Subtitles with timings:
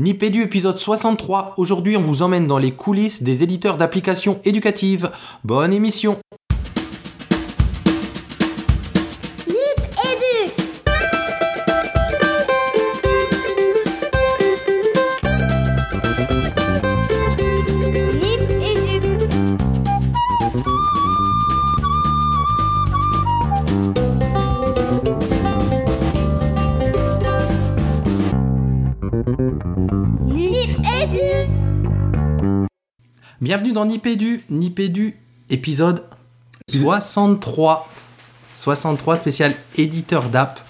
[0.00, 1.52] Nipédu épisode 63.
[1.58, 5.10] Aujourd'hui, on vous emmène dans les coulisses des éditeurs d'applications éducatives.
[5.44, 6.16] Bonne émission.
[33.50, 34.44] Bienvenue dans Nipédu.
[34.48, 35.16] Nipédu
[35.48, 36.04] épisode
[36.68, 37.88] 63.
[38.54, 40.60] 63 spécial éditeur d'app.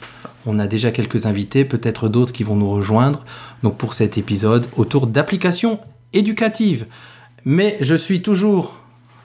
[0.47, 3.23] On a déjà quelques invités, peut-être d'autres qui vont nous rejoindre.
[3.62, 5.79] Donc pour cet épisode autour d'applications
[6.15, 6.87] éducatives.
[7.45, 8.80] Mais je suis toujours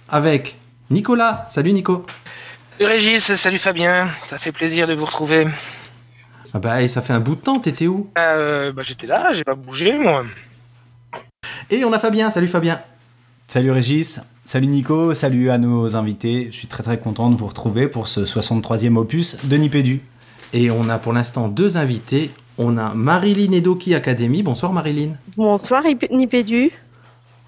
[0.10, 0.58] avec
[0.90, 1.46] Nicolas.
[1.50, 2.06] Salut Nico.
[2.78, 5.48] Salut Régis, salut Fabien, ça fait plaisir de vous retrouver.
[6.54, 8.12] Ah bah et ça fait un bout de temps, t'étais où?
[8.18, 10.26] Euh, bah, j'étais là, j'ai pas bougé moi.
[11.70, 12.30] Et on a Fabien.
[12.30, 12.82] Salut Fabien.
[13.48, 16.48] Salut Régis, salut Nico, salut à nos invités.
[16.52, 20.02] Je suis très très content de vous retrouver pour ce 63e opus de Nipédu.
[20.54, 22.32] Et on a pour l'instant deux invités.
[22.58, 24.42] On a Marilyn Edoki Academy.
[24.44, 25.12] Bonsoir Marilyn.
[25.38, 26.72] Bonsoir Ip- Nipédu.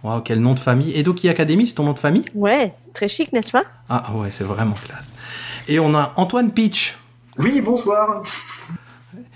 [0.04, 0.94] Wow, quel nom de famille.
[0.96, 2.26] Edoki Academy, c'est ton nom de famille?
[2.36, 3.64] Ouais, c'est très chic, n'est-ce pas?
[3.90, 5.12] Ah ouais, c'est vraiment classe.
[5.68, 6.98] Et on a Antoine Peach.
[7.38, 8.24] Oui, bonsoir.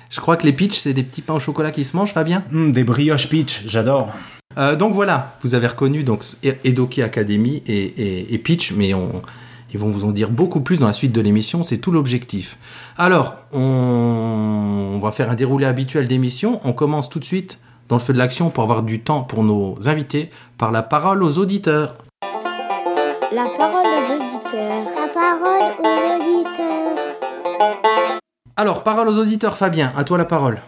[0.09, 2.43] Je crois que les Peach, c'est des petits pains au chocolat qui se mangent, Fabien?
[2.53, 4.11] Hum, des brioches peach, j'adore.
[4.57, 9.21] Euh, donc voilà, vous avez reconnu donc Edoki Academy et, et- et Peach, mais on,
[9.73, 12.57] ils vont vous en dire beaucoup plus dans la suite de l'émission, c'est tout l'objectif.
[12.97, 13.59] Alors, on,
[14.95, 16.59] on va faire un déroulé habituel d'émission.
[16.65, 19.43] On commence tout de suite dans le feu de l'action pour avoir du temps pour
[19.43, 21.95] nos invités, par la parole aux auditeurs.
[23.33, 24.85] La parole aux auditeurs.
[24.97, 27.15] La parole aux auditeurs.
[28.57, 30.59] Alors, parole aux auditeurs, Fabien, à toi la parole.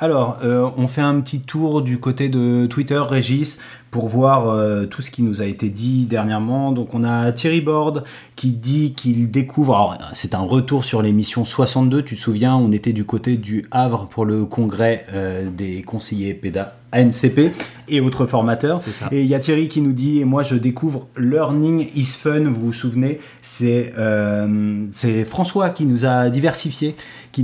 [0.00, 3.60] Alors, euh, on fait un petit tour du côté de Twitter, Régis,
[3.90, 6.70] pour voir euh, tout ce qui nous a été dit dernièrement.
[6.70, 8.04] Donc, on a Thierry Borde
[8.36, 9.74] qui dit qu'il découvre.
[9.74, 12.04] Alors, c'est un retour sur l'émission 62.
[12.04, 16.34] Tu te souviens, on était du côté du Havre pour le congrès euh, des conseillers
[16.34, 16.76] PEDA.
[16.90, 17.52] ANCP
[17.88, 18.80] et autres formateurs.
[19.12, 22.44] Et il y a Thierry qui nous dit, et moi je découvre Learning is Fun,
[22.44, 23.92] vous vous souvenez, c'est
[24.92, 26.94] c'est François qui nous a diversifié,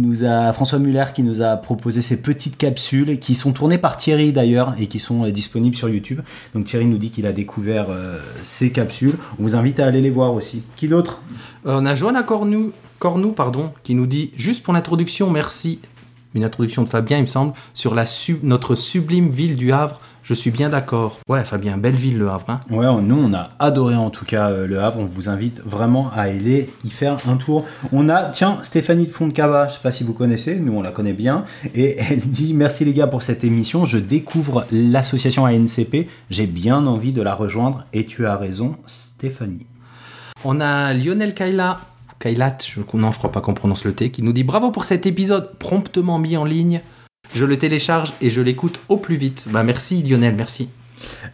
[0.00, 3.96] nous a, François Muller qui nous a proposé ces petites capsules qui sont tournées par
[3.96, 6.20] Thierry d'ailleurs et qui sont euh, disponibles sur YouTube.
[6.54, 9.14] Donc Thierry nous dit qu'il a découvert euh, ces capsules.
[9.38, 10.62] On vous invite à aller les voir aussi.
[10.76, 11.22] Qui d'autre?
[11.66, 12.72] Euh, on a Joanna Cornou,
[13.82, 15.80] qui nous dit juste pour l'introduction, merci.
[16.34, 18.04] Une introduction de Fabien, il me semble, sur la
[18.42, 20.00] notre sublime ville du Havre.
[20.26, 21.20] Je suis bien d'accord.
[21.28, 22.46] Ouais, Fabien, belle ville le Havre.
[22.48, 22.60] hein.
[22.70, 25.00] Ouais, nous on a adoré en tout cas euh, le Havre.
[25.00, 27.66] On vous invite vraiment à aller y faire un tour.
[27.92, 30.92] On a, tiens, Stéphanie de Fontcava, je sais pas si vous connaissez, nous on la
[30.92, 33.84] connaît bien, et elle dit merci les gars pour cette émission.
[33.84, 36.08] Je découvre l'association ANCP.
[36.30, 39.66] J'ai bien envie de la rejoindre et tu as raison, Stéphanie.
[40.42, 41.80] On a Lionel Kaila,
[42.18, 44.84] Kailat, je, non, je crois pas qu'on prononce le T, qui nous dit bravo pour
[44.84, 46.80] cet épisode promptement mis en ligne.
[47.32, 49.46] Je le télécharge et je l'écoute au plus vite.
[49.50, 50.68] Bah merci Lionel, merci.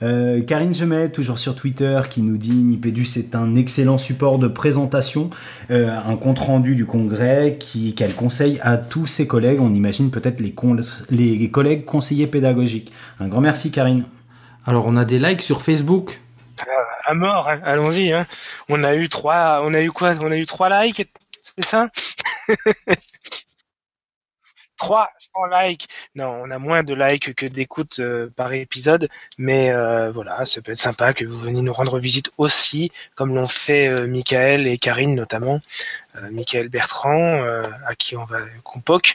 [0.02, 4.48] Euh, Karine Gemet, toujours sur Twitter, qui nous dit Nipédu, c'est un excellent support de
[4.48, 5.30] présentation,
[5.70, 9.60] euh, un compte-rendu du congrès qui- qu'elle conseille à tous ses collègues.
[9.60, 12.92] On imagine peut-être les, collègues conseillers pédagogiques.
[13.20, 14.04] Un grand merci, Karine.
[14.66, 16.20] Alors on a des likes sur Facebook.
[17.04, 18.12] À mort, hein, allons-y.
[18.12, 18.26] Hein.
[18.68, 20.14] On a eu trois, on a eu quoi?
[20.22, 21.08] On a eu trois likes,
[21.56, 21.88] c'est ça?
[25.32, 25.88] 300 likes.
[26.14, 29.08] Non, on a moins de likes que d'écoutes euh, par épisode,
[29.38, 33.34] mais euh, voilà, ça peut être sympa que vous veniez nous rendre visite aussi, comme
[33.34, 35.60] l'ont fait euh, Michael et Karine notamment.
[36.32, 37.40] Michael Bertrand,
[37.86, 39.14] à qui on va qu'on poque,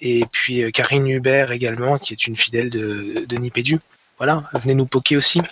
[0.00, 3.80] et puis Karine Hubert également, qui est une fidèle de, de Nipédu.
[4.16, 5.42] Voilà, venez nous poker aussi.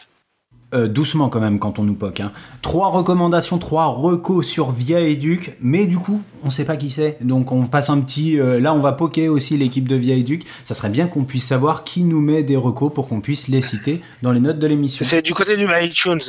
[0.75, 2.21] Euh, doucement quand même quand on nous poque.
[2.21, 2.31] Hein.
[2.61, 7.17] Trois recommandations, trois recos sur Via Educ, mais du coup, on sait pas qui c'est.
[7.23, 8.39] Donc on passe un petit...
[8.39, 10.45] euh, là, on va poker aussi l'équipe de Via Educ.
[10.65, 13.63] Ça serait bien qu'on puisse savoir qui nous met des recos pour qu'on puisse les
[13.63, 15.07] citer dans les notes de l'émission.
[15.07, 16.21] C'est du côté du iTunes.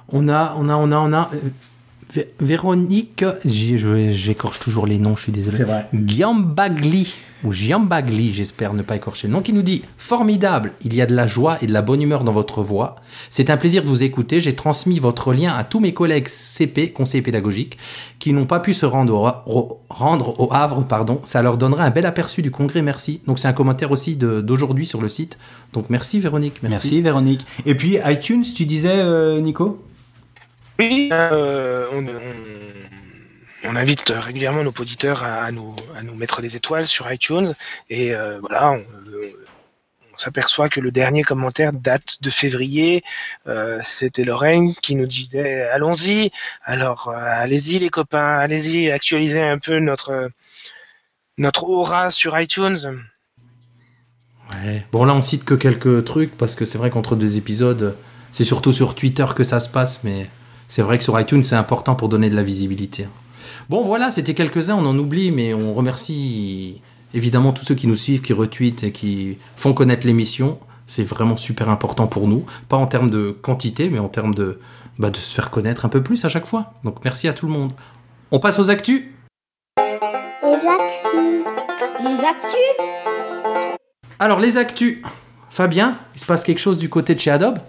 [0.09, 1.29] On a, on a, on a, on a
[2.13, 5.57] Vé- Véronique, j'écorche toujours les noms, je suis désolé.
[5.57, 5.87] C'est vrai.
[6.05, 7.11] Giambagli,
[7.43, 11.05] ou Giambagli, j'espère ne pas écorcher le nom, qui nous dit Formidable, il y a
[11.05, 12.95] de la joie et de la bonne humeur dans votre voix.
[13.29, 14.39] C'est un plaisir de vous écouter.
[14.41, 17.77] J'ai transmis votre lien à tous mes collègues CP, conseillers pédagogiques,
[18.19, 20.83] qui n'ont pas pu se rendre au, au- rendre au Havre.
[20.85, 21.21] Pardon.
[21.23, 22.81] Ça leur donnera un bel aperçu du congrès.
[22.81, 23.21] Merci.
[23.27, 25.37] Donc, c'est un commentaire aussi de- d'aujourd'hui sur le site.
[25.73, 26.55] Donc, merci Véronique.
[26.63, 26.73] Merci.
[26.75, 27.01] Merci.
[27.01, 27.45] Véronique.
[27.65, 29.83] Et puis iTunes, tu disais, euh, Nico?
[30.79, 32.82] Oui, euh, on, on-
[33.65, 37.53] on invite régulièrement nos auditeurs à, nous, à nous mettre des étoiles sur iTunes.
[37.89, 38.85] Et euh, voilà, on,
[40.13, 43.03] on s'aperçoit que le dernier commentaire date de février.
[43.47, 46.31] Euh, C'était Lorraine qui nous disait Allons-y.
[46.63, 50.29] Alors, euh, allez-y, les copains, allez-y, actualisez un peu notre,
[51.37, 52.77] notre aura sur iTunes.
[54.51, 54.85] Ouais.
[54.91, 57.97] Bon, là, on cite que quelques trucs parce que c'est vrai qu'entre deux épisodes,
[58.33, 60.29] c'est surtout sur Twitter que ça se passe, mais
[60.67, 63.07] c'est vrai que sur iTunes, c'est important pour donner de la visibilité.
[63.69, 66.81] Bon, voilà, c'était quelques-uns, on en oublie, mais on remercie
[67.13, 70.59] évidemment tous ceux qui nous suivent, qui retweetent et qui font connaître l'émission.
[70.85, 74.59] C'est vraiment super important pour nous, pas en termes de quantité, mais en termes de,
[74.99, 76.73] bah, de se faire connaître un peu plus à chaque fois.
[76.83, 77.71] Donc merci à tout le monde.
[78.31, 79.03] On passe aux actus.
[79.77, 81.45] Les actus.
[82.01, 82.87] Les actus
[84.19, 84.97] Alors les actus.
[85.49, 87.59] Fabien, il se passe quelque chose du côté de chez Adobe?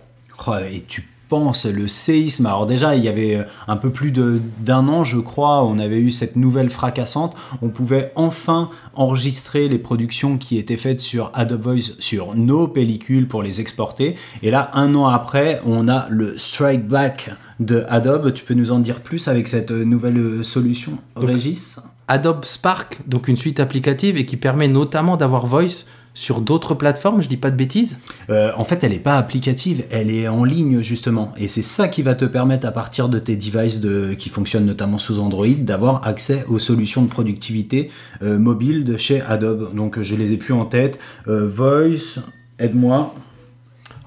[0.46, 1.06] Oh, Et tu
[1.38, 2.46] le séisme.
[2.46, 5.78] Alors, déjà, il y avait euh, un peu plus de- d'un an, je crois, on
[5.78, 7.34] avait eu cette nouvelle fracassante.
[7.62, 13.26] On pouvait enfin enregistrer les productions qui étaient faites sur Adobe Voice sur nos pellicules
[13.28, 14.14] pour les exporter.
[14.42, 18.32] Et là, un an après, on a le strike back de Adobe.
[18.32, 21.80] Tu peux nous en dire plus avec cette euh, nouvelle euh, solution, Donc, Régis?
[22.06, 27.20] Adobe Spark, donc une suite applicative et qui permet notamment d'avoir Voice sur d'autres plateformes,
[27.20, 27.98] je dis pas de bêtises?
[28.30, 31.32] Euh, en fait, elle n'est pas applicative, elle est en ligne justement.
[31.36, 34.66] Et c'est ça qui va te permettre, à partir de tes devices de, qui fonctionnent
[34.66, 37.90] notamment sous Android, d'avoir accès aux solutions de productivité
[38.22, 39.74] euh, mobile de chez Adobe.
[39.74, 40.98] Donc, je les ai plus en tête.
[41.26, 42.20] Euh, Voice,
[42.58, 43.14] aide-moi.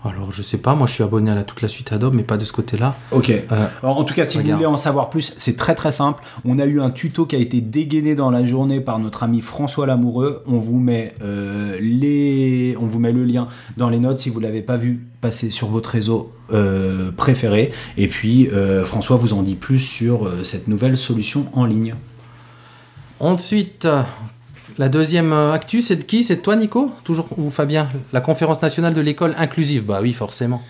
[0.06, 2.24] Alors je sais pas, moi je suis abonné à la, toute la suite Adobe, mais
[2.24, 2.96] pas de ce côté-là.
[3.12, 3.30] Ok.
[3.30, 6.24] Euh, Alors, en tout cas, si vous voulez en savoir plus, c'est très très simple.
[6.46, 9.42] On a eu un tuto qui a été dégainé dans la journée par notre ami
[9.42, 10.44] François Lamoureux.
[10.46, 14.40] On vous met euh, les, on vous met le lien dans les notes si vous
[14.40, 17.72] l'avez pas vu passer sur votre réseau euh, préféré.
[17.98, 18.50] Et puis
[18.86, 21.96] François vous en dit plus sur cette nouvelle solution en ligne.
[23.20, 23.88] ensuite,
[24.78, 26.24] la deuxième euh, actu, c'est de qui?
[26.24, 26.92] C'est de toi Nico?
[27.04, 27.90] Toujours ou Fabien?
[28.14, 30.62] La conférence nationale de l'école inclusive, bah oui forcément.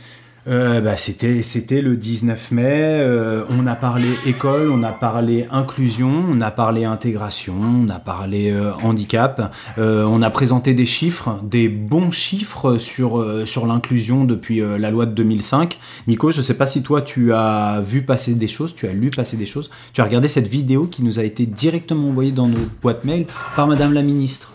[0.47, 2.63] Euh, bah, c'était, c'était le 19 mai.
[2.65, 7.99] euh, on a parlé école, on a parlé inclusion, on a parlé intégration, on a
[7.99, 9.53] parlé euh, handicap.
[9.77, 15.05] euh, on a présenté des chiffres, des bons chiffres sur, sur l'inclusion depuis la loi
[15.05, 15.77] de 2005.
[16.07, 19.11] Nico, je sais pas si toi tu as vu passer des choses, tu as lu
[19.11, 19.69] passer des choses.
[19.94, 23.25] Tu as regardé cette vidéo qui nous a été directement envoyée dans notre boîte mail
[23.55, 24.53] par Madame la ministre.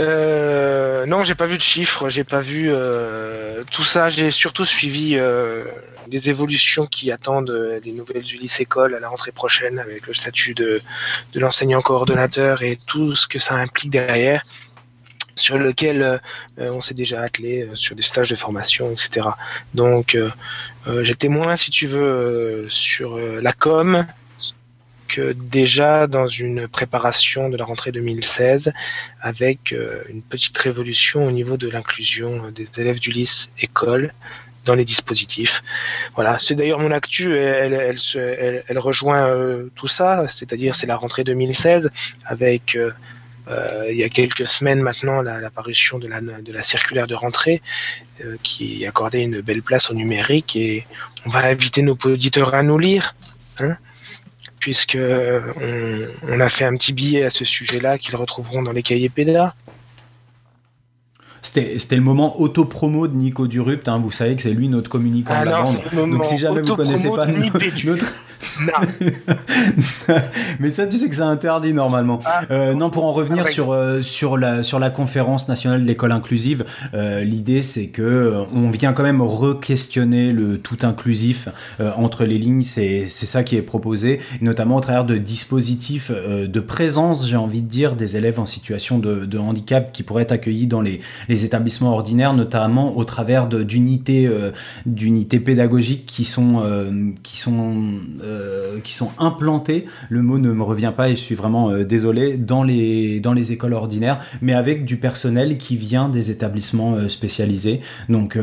[0.00, 4.08] Euh, non, j'ai pas vu de chiffres, j'ai pas vu euh, tout ça.
[4.08, 5.64] J'ai surtout suivi euh,
[6.10, 10.14] les évolutions qui attendent euh, les nouvelles Ulysse écoles à la rentrée prochaine avec le
[10.14, 10.80] statut de,
[11.32, 14.42] de l'enseignant coordonnateur et tout ce que ça implique derrière,
[15.34, 16.18] sur lequel euh,
[16.58, 19.28] on s'est déjà attelé euh, sur des stages de formation, etc.
[19.74, 20.30] Donc, euh,
[20.86, 24.06] euh, j'étais moins, si tu veux, euh, sur euh, la com
[25.12, 28.72] que déjà dans une préparation de la rentrée 2016
[29.20, 34.12] avec euh, une petite révolution au niveau de l'inclusion des élèves d'Ulysse école
[34.64, 35.62] dans les dispositifs.
[36.14, 41.90] Voilà, c'est d'ailleurs mon actu, elle, rejoint euh, tout ça, c'est-à-dire c'est la rentrée 2016
[42.26, 42.92] avec euh,
[43.48, 47.14] euh, il y a quelques semaines maintenant la, la de la, de la circulaire de
[47.14, 47.60] rentrée
[48.24, 50.86] euh, qui accordait une belle place au numérique et
[51.26, 53.16] on va inviter nos auditeurs à nous lire.
[53.58, 53.76] Hein
[54.62, 55.40] puisque euh,
[56.24, 59.08] on, on a fait un petit billet à ce sujet-là qu'ils retrouveront dans les cahiers
[59.08, 59.56] PDA.
[61.42, 63.88] C'était, le moment auto-promo de Nico Durupt.
[63.88, 63.98] hein.
[63.98, 66.10] Vous savez que c'est lui notre communicant Ah de la non, bande.
[66.12, 68.06] Donc si jamais vous auto-promo connaissez pas notre...
[70.60, 72.20] Mais ça, tu sais que c'est interdit normalement.
[72.24, 72.42] Ah.
[72.50, 75.86] Euh, non, pour en revenir Ah, sur, euh, sur, la, sur la conférence nationale de
[75.86, 81.48] l'école inclusive, euh, l'idée c'est que on vient quand même re-questionner le tout inclusif
[81.96, 82.64] entre les lignes.
[82.64, 87.62] C'est c'est ça qui est proposé, notamment au travers de dispositifs de présence, j'ai envie
[87.62, 91.00] de dire, des élèves en situation de, de handicap qui pourraient être accueillis dans les,
[91.28, 94.28] les établissements ordinaires, notamment au travers de- d'unités
[94.86, 96.62] d'unités pédagogiques qui sont,
[97.22, 97.84] qui sont
[98.32, 101.84] euh, qui sont implantés, le mot ne me revient pas et je suis vraiment euh,
[101.84, 106.94] désolé, dans les, dans les écoles ordinaires, mais avec du personnel qui vient des établissements
[106.94, 107.80] euh, spécialisés.
[108.08, 108.38] Donc,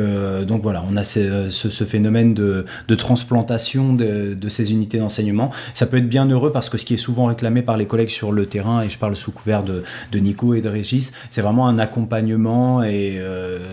[0.48, 1.50] donc voilà, on a ce,
[1.86, 5.52] phénomène de, de transplantation de, ces unités d'enseignement.
[5.74, 8.10] Ça peut être bien heureux parce que ce qui est souvent réclamé par les collègues
[8.10, 11.42] sur le terrain, et je parle sous couvert de, de Nico et de Régis, c'est
[11.42, 13.20] vraiment un accompagnement et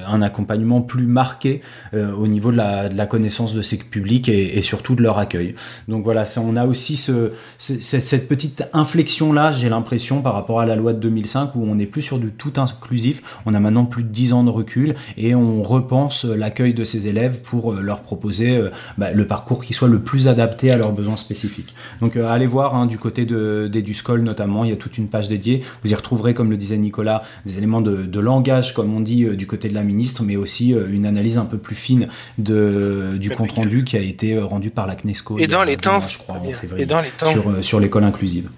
[0.06, 1.60] un accompagnement plus marqué
[1.94, 5.18] au niveau de la, de la connaissance de ces publics et, et surtout de leur
[5.18, 5.54] accueil.
[5.88, 10.60] Donc voilà, ça, on a aussi ce, ce- cette, petite inflexion-là, j'ai l'impression, par rapport
[10.60, 13.60] à la loi de 2005, où on n'est plus sur du tout inclusif, on a
[13.60, 17.72] maintenant plus de 10 ans de recul et on repense l'accueil de ces élèves pour
[17.74, 21.16] euh, leur proposer euh, bah, le parcours qui soit le plus adapté à leurs besoins
[21.16, 21.74] spécifiques.
[22.00, 25.08] Donc euh, allez voir hein, du côté de, d'Eduscol notamment, il y a toute une
[25.08, 25.62] page dédiée.
[25.84, 29.24] Vous y retrouverez, comme le disait Nicolas, des éléments de, de langage, comme on dit,
[29.24, 32.06] euh, du côté de la ministre, mais aussi euh, une analyse un peu plus fine
[32.38, 35.38] de, du Avec- compte rendu qui a été euh, rendu par la CNESCO.
[35.38, 37.26] Et dans les temps, mois, je crois, en février, et dans les temps.
[37.26, 38.48] sur, euh, sur l'école inclusive.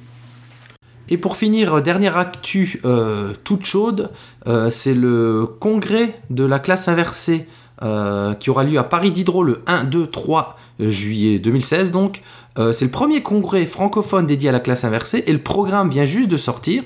[1.11, 4.11] Et pour finir, euh, dernière actu euh, toute chaude,
[4.47, 7.47] euh, c'est le congrès de la classe inversée
[7.83, 12.23] euh, qui aura lieu à Paris Diderot le 1, 2, 3 juillet 2016 donc.
[12.59, 16.07] Euh, c'est le premier congrès francophone dédié à la classe inversée et le programme vient
[16.07, 16.83] juste de sortir.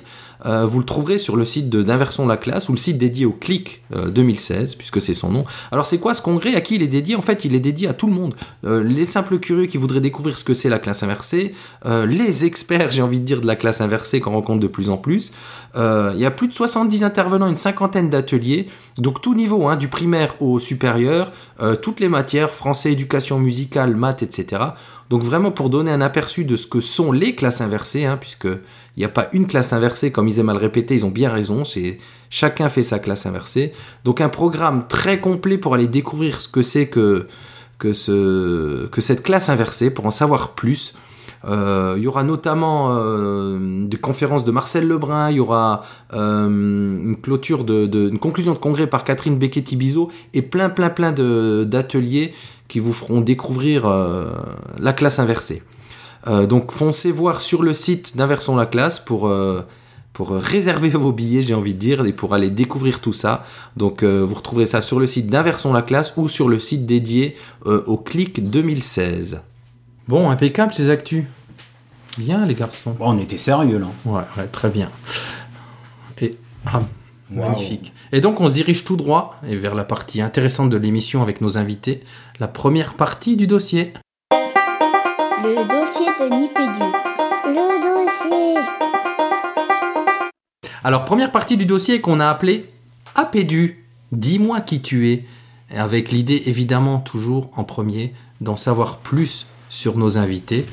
[0.46, 3.32] Euh, vous le trouverez sur le site d'Inversons la classe ou le site dédié au
[3.32, 5.44] CLIC euh, 2016 puisque c'est son nom.
[5.70, 6.54] Alors c'est quoi ce congrès?
[6.54, 7.16] À qui il est dédié?
[7.16, 8.34] En fait il est dédié à tout le monde.
[8.64, 11.54] Euh, les simples curieux qui voudraient découvrir ce que c'est la classe inversée,
[11.86, 14.88] euh, les experts, j'ai envie de dire, de la classe inversée qu'on rencontre de plus
[14.88, 15.32] en plus.
[15.76, 18.68] Euh, Il y a plus de 70 intervenants, une cinquantaine d'ateliers,
[18.98, 23.96] donc tout niveau, hein, du primaire au supérieur, euh, toutes les matières, français, éducation musicale,
[23.96, 24.62] maths, etc.
[25.08, 28.44] Donc vraiment pour donner un aperçu de ce que sont les classes inversées, hein, puisque
[28.44, 31.10] il n'y a pas une classe inversée, comme ils aiment à le répéter, ils ont
[31.10, 33.72] bien raison, c'est chacun fait sa classe inversée.
[34.04, 37.26] Donc un programme très complet pour aller découvrir ce que c'est que,
[37.78, 40.94] que, ce, que cette classe inversée, pour en savoir plus.
[41.44, 45.82] Euh, il y aura notamment euh, des conférences de Marcel Lebrun, il y aura
[46.12, 52.32] euh, une clôture une conclusion de congrès par Catherine Becchetti-Bizot et plein plein plein d'ateliers
[52.68, 53.86] qui vous feront découvrir
[54.78, 55.62] la classe inversée.
[56.26, 59.30] Donc foncez voir sur le site d'Inversons la classe pour,
[60.18, 63.44] réserver vos billets, j'ai envie de dire, et pour aller découvrir tout ça.
[63.76, 67.36] Donc vous retrouverez ça sur le site d'Inversons la classe ou sur le site dédié
[67.66, 69.42] au CLIC 2016.
[70.08, 71.24] Bon, impeccable ces actus.
[72.18, 72.92] Bien les garçons.
[72.98, 73.86] Bon, on était sérieux là.
[74.04, 74.90] Ouais, ouais, très bien.
[76.20, 76.32] Et
[76.66, 76.82] ah,
[77.30, 77.92] magnifique.
[78.10, 81.40] Et donc on se dirige tout droit et vers la partie intéressante de l'émission avec
[81.40, 82.02] nos invités,
[82.40, 83.92] la première partie du dossier.
[85.42, 86.84] Le dossier de Nipédu.
[87.46, 88.60] Le dossier.
[90.84, 92.68] Alors première partie du dossier qu'on a appelé
[93.14, 95.24] Apédu, dis-moi qui tu es,
[95.74, 100.66] avec l'idée évidemment toujours en premier d'en savoir plus sur nos invités.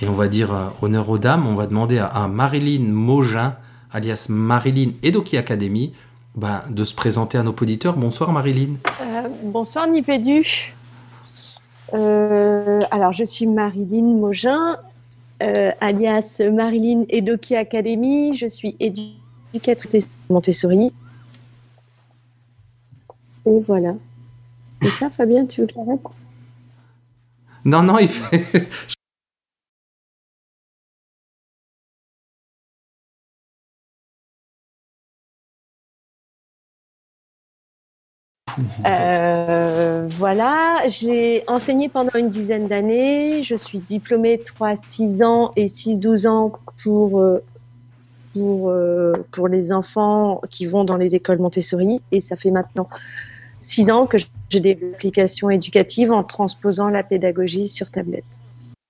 [0.00, 3.56] Et on va dire euh, honneur aux dames, on va demander à, Marilyn Mogin,
[3.92, 5.92] alias Marilyn Edoki Academy,
[6.36, 7.96] ben, de se présenter à nos auditeurs.
[7.96, 8.76] Bonsoir Marilyn.
[9.00, 10.72] Euh, bonsoir Nipédu.
[11.94, 14.20] Euh, alors, je suis Marilyn
[15.44, 18.34] euh, alias Marilyn Edoki Academy.
[18.36, 20.92] Je suis éducatrice Montessori.
[23.46, 23.94] Et voilà.
[24.82, 26.23] C'est ça, Fabien, tu veux que j'arrête?
[27.64, 28.68] Non, non, il fait...
[38.86, 43.42] Euh, voilà, j'ai enseigné pendant une dizaine d'années.
[43.42, 46.52] Je suis diplômée 3-6 ans et 6-12 ans
[46.82, 47.42] pour, euh,
[48.36, 52.00] euh, pour les enfants qui vont dans les écoles Montessori.
[52.12, 52.88] Et ça fait maintenant
[53.64, 54.18] 6 ans que
[54.50, 58.40] j'ai des applications éducatives en transposant la pédagogie sur tablette.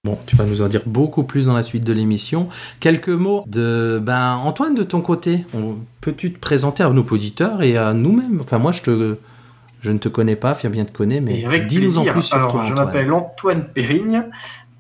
[0.05, 2.49] Bon, tu vas nous en dire beaucoup plus dans la suite de l'émission.
[2.81, 5.47] Quelques mots de ben Antoine de ton côté.
[6.03, 8.41] Peux-tu te présenter à nos auditeurs et à nous-mêmes?
[8.43, 9.17] Enfin moi je te
[9.81, 12.65] je ne te connais pas, Fabien te connaît, mais dis-nous en plus sur Alors, toi
[12.65, 12.87] je Antoine.
[12.87, 14.25] m'appelle Antoine Périgne,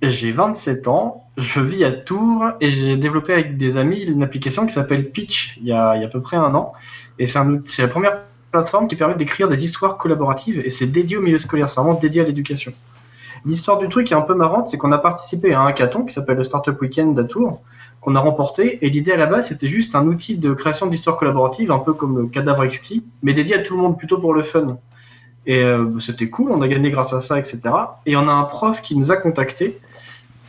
[0.02, 4.66] j'ai 27 ans, je vis à Tours et j'ai développé avec des amis une application
[4.66, 6.72] qui s'appelle Pitch il y, a, il y a à peu près un an.
[7.18, 8.18] Et c'est un outil- c'est la première
[8.54, 11.98] plateforme qui permet d'écrire des histoires collaboratives et c'est dédié au milieu scolaire, c'est vraiment
[11.98, 12.72] dédié à l'éducation.
[13.44, 16.14] L'histoire du truc est un peu marrante, c'est qu'on a participé à un hackathon qui
[16.14, 17.60] s'appelle le Startup Weekend à Tours,
[18.00, 21.16] qu'on a remporté, et l'idée à la base c'était juste un outil de création d'histoires
[21.16, 24.32] collaboratives, un peu comme le cadavre exquis, mais dédié à tout le monde plutôt pour
[24.34, 24.78] le fun.
[25.46, 27.60] Et euh, c'était cool, on a gagné grâce à ça, etc.
[28.06, 29.78] Et on a un prof qui nous a contactés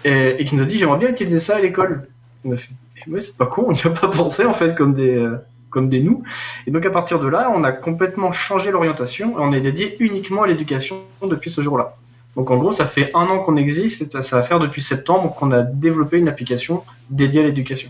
[0.03, 2.07] et, qui nous a dit j'aimerais bien utiliser ça à l'école.
[2.45, 2.69] On a fait
[3.07, 5.37] ouais, c'est pas con, on n'y a pas pensé en fait comme des euh,
[5.75, 6.23] comme des nous.
[6.65, 9.97] Et donc à partir de là, on a complètement changé l'orientation et on est dédié
[9.99, 11.97] uniquement à l'éducation depuis ce jour-là.
[12.37, 14.81] Donc en gros, ça fait un an qu'on existe, et ça, ça va faire depuis
[14.81, 17.89] septembre qu'on a développé une application dédiée à l'éducation.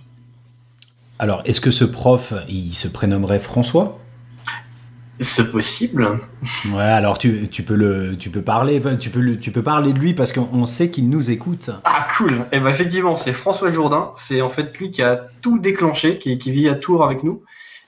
[1.20, 4.00] Alors, est-ce que ce prof, il se prénommerait François?
[5.20, 6.20] C'est possible.
[6.74, 10.00] Ouais, alors tu, tu peux le, tu peux parler, tu peux tu peux parler de
[10.00, 11.70] lui parce qu'on sait qu'il nous écoute.
[11.86, 12.46] Ah cool.
[12.52, 14.12] Et ben effectivement, c'est François Jourdain.
[14.18, 17.44] C'est en fait lui qui a tout déclenché, qui, qui vit à Tours avec nous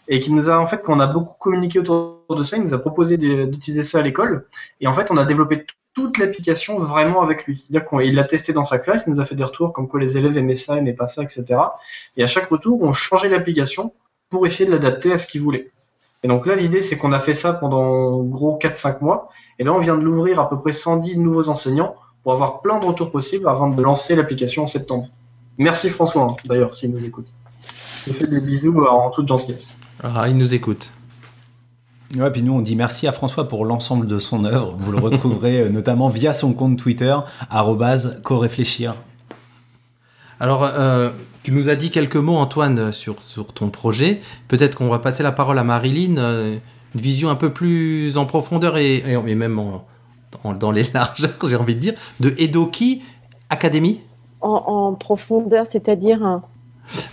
[0.07, 2.57] et qui nous a en fait qu'on a beaucoup communiqué autour de ça.
[2.57, 4.45] Il nous a proposé d'utiliser ça à l'école
[4.81, 7.57] et en fait on a développé toute l'application vraiment avec lui.
[7.57, 9.99] C'est-à-dire qu'il l'a testé dans sa classe, il nous a fait des retours comme quoi
[9.99, 11.45] les élèves aimaient ça, aimaient pas ça, etc.
[12.17, 13.93] Et à chaque retour, on changeait l'application
[14.29, 15.71] pour essayer de l'adapter à ce qu'il voulait.
[16.23, 19.29] Et donc là, l'idée, c'est qu'on a fait ça pendant en gros 4-5 mois.
[19.57, 22.79] Et là, on vient de l'ouvrir à peu près 110 nouveaux enseignants pour avoir plein
[22.79, 25.07] de retours possibles avant de lancer l'application en septembre.
[25.57, 27.33] Merci François, hein, d'ailleurs, s'il nous écoute.
[28.05, 29.75] Je fais des bisous euh, en toute gentillesse.
[30.03, 30.91] Ah, il nous écoute.
[32.17, 34.75] Ouais, puis nous on dit merci à François pour l'ensemble de son œuvre.
[34.77, 37.15] Vous le retrouverez euh, notamment via son compte Twitter
[38.23, 38.95] @coréfléchir.
[40.39, 41.09] Alors, euh,
[41.43, 44.21] tu nous as dit quelques mots, Antoine, sur, sur ton projet.
[44.47, 46.17] Peut-être qu'on va passer la parole à Marilyn.
[46.17, 46.57] euh,
[46.95, 49.85] une vision un peu plus en profondeur et, et- et même en-
[50.45, 53.01] en- dans les largeurs, j'ai envie de dire, de Edoki
[53.49, 53.99] Academy?
[54.41, 56.39] En, en profondeur, c'est-à-dire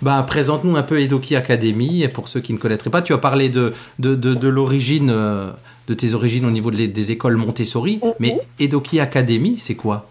[0.02, 2.06] Bah, présente-nous un peu Edoki Academy.
[2.08, 5.50] Pour ceux qui ne connaîtraient pas, tu as parlé de, de, de, de l'origine, euh,
[5.88, 8.00] de tes origines au niveau de les- des écoles Montessori.
[8.02, 8.12] Mhm.
[8.18, 10.06] Mais Edoki Academy, c'est quoi?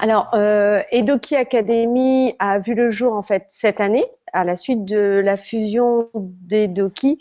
[0.00, 4.84] Alors, euh, Edoki Academy a vu le jour en fait cette année, à la suite
[4.84, 7.20] de la fusion d'Edoki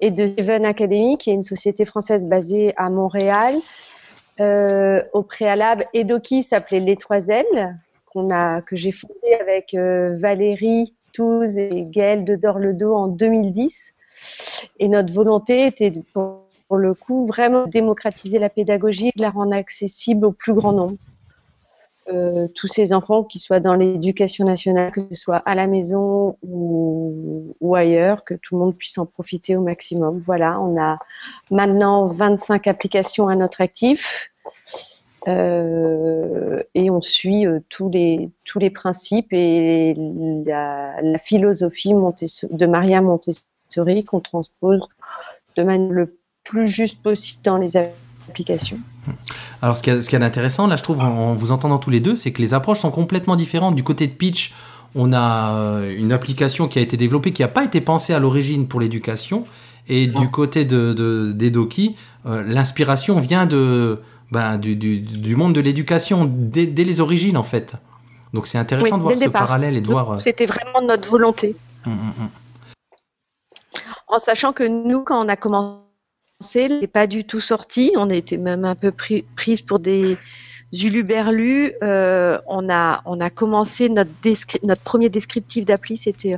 [0.00, 3.54] et de Seven Academy, qui est une société française basée à Montréal.
[4.40, 7.78] Euh, au préalable, Edoki s'appelait Les Trois Ailes,
[8.12, 13.94] qu'on a, que j'ai fondé avec euh, Valérie Et Gaëlle de Dorledo en 2010.
[14.78, 16.42] Et notre volonté était, de- pour,
[16.76, 20.96] le coup, vraiment démocratiser la pédagogie de la rendre accessible au plus grand nombre
[22.08, 26.36] euh, tous ces enfants, qui soient dans l'éducation nationale, que ce soit à la maison
[26.42, 30.18] ou ailleurs, que tout le monde puisse en profiter au maximum.
[30.20, 30.98] Voilà, on a
[31.50, 34.30] maintenant 25 applications à notre actif.
[35.28, 39.94] Euh, et on suit euh, tous les tous les principes et
[40.46, 44.82] la, la philosophie Montessori- de Maria Montessori qu'on transpose
[45.56, 48.78] de manière le plus juste possible dans les applications.
[49.60, 52.16] Alors, ce qu'il y a d'intéressant, là, je trouve, en, vous entendant tous les deux,
[52.16, 53.74] c'est que les approches sont complètement différentes.
[53.74, 54.52] Du côté de Pitch,
[54.94, 58.18] on a euh, une application qui a été développée, qui n'a pas été pensée à
[58.18, 59.44] l'origine pour l'éducation.
[59.88, 64.00] Et du côté de, de, d'Edoki, euh, l'inspiration vient de,
[64.32, 67.74] ben, du, du, du monde de l'éducation, dès, dès les origines, en fait.
[68.32, 69.42] Donc, c'est intéressant Oui, de voir ce départ.
[69.46, 70.12] parallèle et de voir.
[70.12, 71.54] euh, C'était vraiment notre volonté.
[71.86, 72.28] hum, hum, hum.
[74.08, 75.80] En sachant que nous, quand on a commencé,
[76.80, 77.92] n'est pas du tout sorti.
[77.96, 80.18] On était même un peu pris, prise pour des
[80.72, 81.72] uluberlus.
[81.82, 84.10] Euh, on, a, on a commencé notre,
[84.64, 86.36] notre premier descriptif d'appli, c'était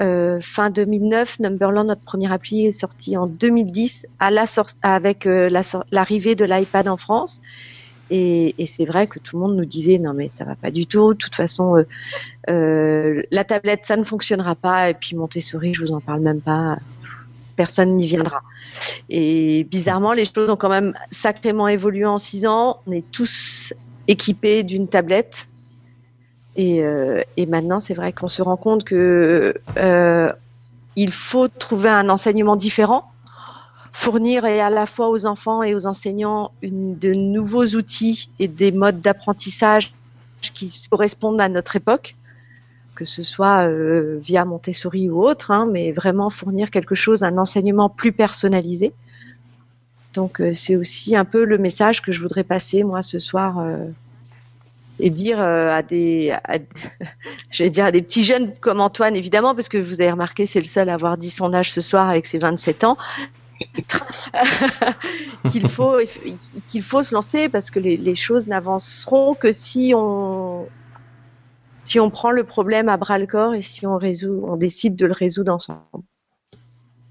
[0.00, 1.40] euh, fin 2009.
[1.40, 5.50] Numberland, notre première appli, est sortie en 2010 à la sor- avec euh,
[5.90, 7.40] l'arrivée de l'iPad en France.
[8.10, 10.86] Et, c'est vrai que tout le monde nous disait non mais ça va pas du
[10.86, 11.12] tout.
[11.12, 11.84] De toute façon,
[12.48, 14.90] euh, la tablette ça ne fonctionnera pas.
[14.90, 16.78] Et puis Montessori, je vous en parle même pas.
[17.56, 18.42] Personne n'y viendra.
[19.10, 22.78] Et bizarrement, les choses ont quand même sacrément évolué en six ans.
[22.86, 23.74] On est tous
[24.06, 25.48] équipés d'une tablette.
[26.58, 30.32] Et, euh, et maintenant, c'est vrai qu'on se rend compte que euh,
[30.96, 33.12] il faut trouver un enseignement différent,
[33.92, 38.98] fournir à la fois aux enfants et aux enseignants de nouveaux outils et des modes
[38.98, 39.94] d'apprentissage
[40.40, 42.16] qui correspondent à notre époque,
[42.96, 47.38] que ce soit euh, via Montessori ou autre, hein, mais vraiment fournir quelque chose, un
[47.38, 48.92] enseignement plus personnalisé.
[50.12, 53.64] Donc c'est aussi un peu le message que je voudrais passer moi ce soir
[55.00, 56.58] et dire euh, à des, à-
[57.50, 60.60] j'allais dire à des petits jeunes comme Antoine évidemment parce que vous avez remarqué c'est
[60.60, 62.96] le seul à avoir dit son âge ce soir avec ses 27 ans
[65.48, 65.96] qu'il faut
[66.68, 70.66] qu'il faut se lancer parce que les, les choses n'avanceront que si on
[71.84, 74.94] si on prend le problème à bras le corps et si on résout on décide
[74.94, 75.80] de le résoudre ensemble.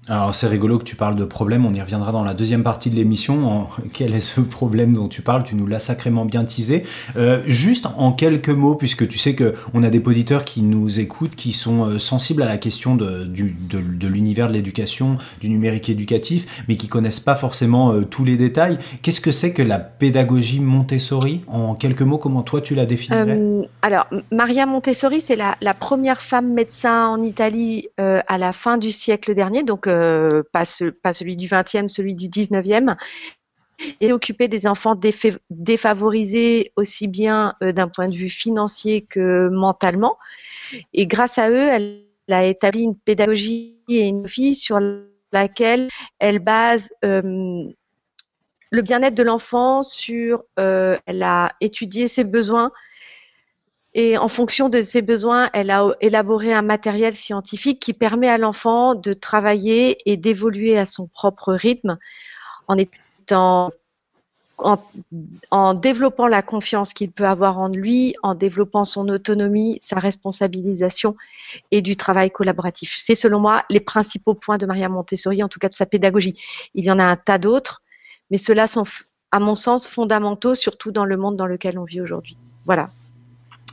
[0.08, 2.88] Alors c'est rigolo que tu parles de problème, on y reviendra dans la deuxième partie
[2.88, 3.66] de l'émission.
[3.92, 5.44] Quel est ce problème dont tu parles?
[5.44, 6.84] Tu nous l'as sacrément bien teasé.
[7.16, 11.00] Euh, juste en quelques mots, puisque tu sais que on a des auditeurs qui nous
[11.00, 13.28] écoutent, qui sont euh, sensibles à la question de,
[14.06, 18.78] l'univers de l'éducation, du numérique éducatif, mais qui connaissent pas forcément euh, tous les détails.
[19.02, 21.42] Qu'est-ce que c'est que la pédagogie Montessori?
[21.48, 23.68] En quelques mots, comment toi tu la définirais?
[23.82, 28.90] Alors, Maria Montessori, c'est la, la première femme médecin en Italie à la fin du
[28.90, 32.96] siècle dernier, donc euh, pas, ce- pas celui du 20e, celui du 19e.
[34.00, 34.98] et occuper des enfants
[35.50, 40.18] défavorisés aussi bien euh, d'un point de vue financier que mentalement.
[40.92, 44.80] Et grâce à eux, elle a établi une pédagogie et une vie sur
[45.32, 47.62] laquelle elle base euh,
[48.70, 52.70] le bien-être de l'enfant sur, elle a étudié ses besoins
[54.00, 58.38] et en fonction de ses besoins, elle a élaboré un matériel scientifique qui permet à
[58.38, 61.98] l'enfant de travailler et d'évoluer à son propre rythme
[62.68, 62.76] en
[65.50, 71.16] en, développant la confiance qu'il peut avoir en lui, en développant son autonomie, sa responsabilisation
[71.72, 72.94] et du travail collaboratif.
[72.96, 76.40] C'est selon moi les principaux points de Maria Montessori, en tout cas de sa pédagogie.
[76.74, 77.82] Il y en a un tas d'autres,
[78.30, 78.84] mais ceux-là sont,
[79.32, 82.36] à mon sens, fondamentaux, surtout dans le monde dans lequel on vit aujourd'hui.
[82.64, 82.90] Voilà.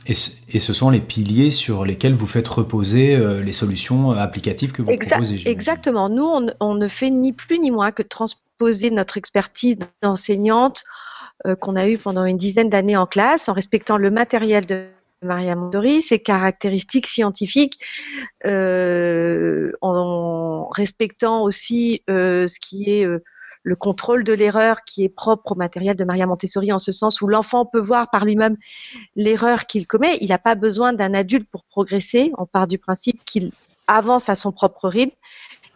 [0.08, 4.70] Et ce, sont les piliers sur lesquels vous faites reposer euh, les solutions euh, applicatives
[4.70, 5.48] que vous proposez.
[5.48, 6.08] Exactement.
[6.08, 6.28] Nous,
[6.60, 10.84] on, ne fait ni plus ni moins que transposer notre expertise d'enseignante
[11.46, 14.86] euh, qu'on a eue pendant une dizaine d'années en classe, en respectant le matériel de
[15.22, 17.80] Maria Mondori, ses caractéristiques scientifiques,
[18.44, 23.06] en respectant aussi ce qui est
[23.66, 27.20] le contrôle de l'erreur qui est propre au matériel de Maria Montessori en ce sens
[27.20, 28.56] où l'enfant peut voir par lui-même
[29.16, 30.18] l'erreur qu'il commet.
[30.20, 32.30] Il n'a pas besoin d'un adulte pour progresser.
[32.38, 33.50] On part du principe qu'il
[33.88, 35.16] avance à son propre rythme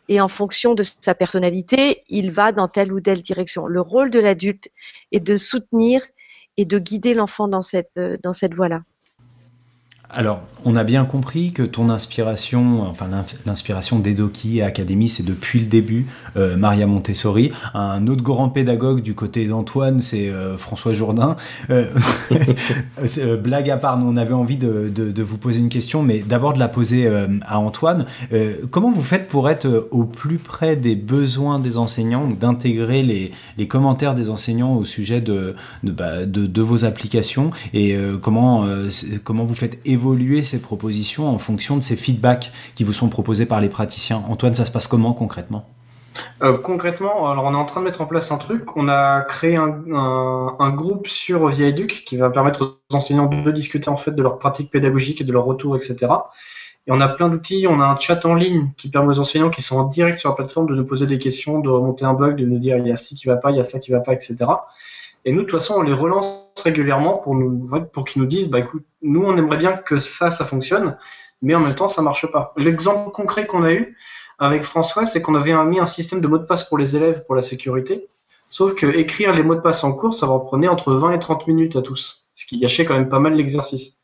[0.09, 3.67] et en fonction de sa personnalité, il va dans telle ou telle direction.
[3.67, 4.69] Le rôle de l'adulte
[5.11, 6.07] est de soutenir
[6.57, 7.99] et de guider l'enfant dans cette,
[8.33, 8.83] cette voie-là.
[10.13, 13.07] Alors, on a bien compris que ton inspiration, enfin
[13.47, 17.53] l'inspiration d'Edoki et Académie, c'est depuis le début euh, Maria Montessori.
[17.75, 21.37] Un autre grand pédagogue du côté d'Antoine, c'est euh, François Jourdain.
[21.71, 21.87] Euh,
[23.43, 26.59] blague à part, nous on avait envie de, vous poser une question, mais d'abord de
[26.59, 27.09] la poser
[27.47, 28.07] à Antoine.
[28.71, 34.15] comment vous faites pour être au plus près des besoins des enseignants, d'intégrer les, commentaires
[34.15, 36.27] des enseignants au sujet de, de, bah,
[36.63, 37.51] vos applications?
[37.73, 38.67] Et comment,
[39.25, 43.11] comment vous faites évoluer évoluer ces propositions en fonction de ces feedbacks qui vous sont
[43.11, 44.25] proposés par les praticiens.
[44.29, 45.67] Antoine, ça se passe comment concrètement?
[46.43, 48.77] Euh, concrètement, alors on est en train de mettre en place un truc.
[48.77, 53.91] On a créé un, groupe sur Via Educ qui va permettre aux enseignants de discuter
[53.91, 55.99] en fait de leurs pratiques pédagogiques et de leur retour, etc.
[56.87, 57.67] Et on a plein d'outils.
[57.69, 60.31] On a un chat en ligne qui permet aux enseignants qui sont en direct sur
[60.31, 62.87] la plateforme de nous poser des questions, de remonter un bug, de nous dire il
[62.87, 64.37] y a ci qui va pas, il y a ça qui va pas, etc.
[65.25, 68.85] Et nous, de toute façon, on les relance régulièrement pour qu'ils nous disent, bah écoute,
[69.03, 70.97] nous, on aimerait bien que ça, ça fonctionne,
[71.43, 72.53] mais en même temps, ça marche pas.
[72.57, 73.97] L'exemple concret qu'on a eu
[74.39, 77.25] avec François, c'est qu'on avait mis un système de mots de passe pour les élèves
[77.27, 78.09] pour la sécurité.
[78.49, 81.19] Sauf que écrire les mots de passe en cours, ça va prenait entre 20 et
[81.19, 82.29] 30 minutes à tous.
[82.35, 84.01] Ce qui gâchait quand même pas mal l'exercice.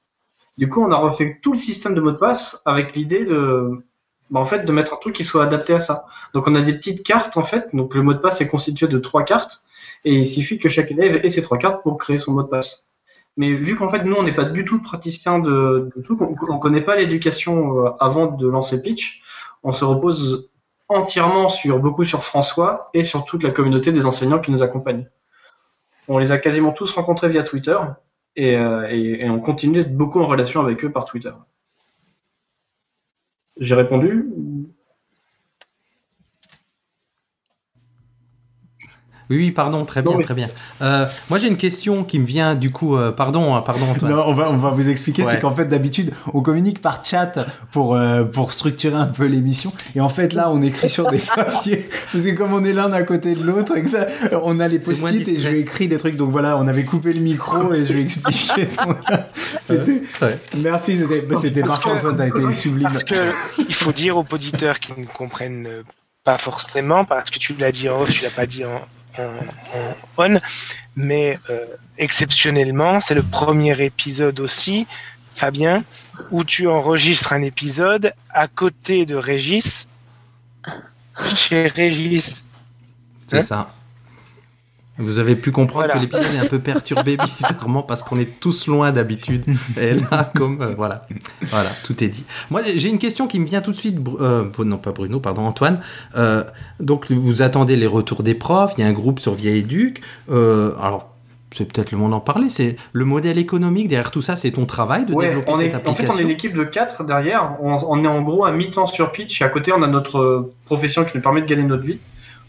[0.59, 3.70] Du coup, on a refait tout le système de mots de passe avec l'idée de,
[4.31, 6.07] bah, en fait, de mettre un truc qui soit adapté à ça.
[6.33, 7.68] Donc, on a des petites cartes, en fait.
[7.72, 9.62] Donc, le mot de passe est constitué de trois cartes
[10.07, 12.49] et il suffit que chaque élève ait ses trois cartes pour créer son mot de
[12.49, 12.92] passe.
[13.37, 16.61] Mais vu qu'en fait nous on n'est pas du tout praticien de, tout, on, ne
[16.61, 19.21] connaît pas l'éducation euh, avant de lancer Pitch,
[19.64, 20.49] on se repose
[20.88, 25.09] entièrement sur beaucoup sur François et sur toute la communauté des enseignants qui nous accompagnent.
[26.07, 27.77] On les a quasiment tous rencontrés via Twitter
[28.37, 31.33] et, euh, et on continue d'être beaucoup en relation avec eux par Twitter.
[33.59, 34.31] J'ai répondu
[39.29, 40.49] Oui, oui, pardon, très bien, très bien.
[40.83, 42.97] Euh, moi, j'ai une question qui me vient du coup.
[42.97, 44.12] Euh, pardon, hein, pardon, Antoine.
[44.12, 45.25] Non, on va, on va vous expliquer.
[45.25, 49.73] C'est qu'en fait, d'habitude, on communique par chat pour euh, pour structurer un peu l'émission.
[49.97, 52.93] Et en fait, là, on écrit sur des papiers parce que comme on est l'un
[52.93, 53.75] à côté de l'autre,
[54.45, 56.17] on a les post-it et je lui écris des trucs.
[56.17, 58.69] Donc voilà, on avait coupé le micro et je lui ai expliqué.
[59.61, 60.03] c'était.
[60.59, 62.15] Merci, c'était c'était parfait, Antoine.
[62.15, 62.91] T'as été sublime.
[62.91, 63.17] Parce que
[63.69, 65.83] il faut dire aux auditeurs qui ne comprennent
[66.23, 68.83] pas forcément, parce que tu l'as dit en off, tu l'as pas dit en,
[70.16, 70.38] on,
[70.94, 71.66] mais euh,
[71.98, 74.87] exceptionnellement, c'est le premier épisode aussi,
[75.35, 75.85] Fabien,
[76.31, 79.87] où tu enregistres un épisode à côté de Régis,
[81.35, 82.42] chez Régis.
[83.26, 83.68] C'est ça.
[84.99, 88.67] Vous avez pu comprendre que l'épisode est un peu perturbé bizarrement parce qu'on est tous
[88.67, 89.45] loin d'habitude.
[89.81, 91.07] Et là, comme euh, voilà,
[91.43, 92.25] voilà, tout est dit.
[92.51, 93.99] Moi, j'ai une question qui me vient tout de suite.
[94.21, 95.81] Euh, non, pas Bruno, pardon, Antoine.
[96.17, 96.45] Euh,
[96.81, 98.73] donc, vous attendez les retours des profs.
[98.79, 100.01] Il y a un groupe sur Via Éduc.
[100.31, 101.13] alors,
[101.51, 102.49] c'est peut-être le monde en parler.
[102.51, 104.35] C'est le modèle économique derrière tout ça.
[104.35, 105.93] C'est ton travail de développer cette application.
[105.93, 107.57] En fait, on est une équipe de quatre derrière.
[107.61, 109.43] On, on est en gros à mi-temps sur Pitch.
[109.43, 111.99] Et à côté, on a notre profession qui nous permet de gagner notre vie.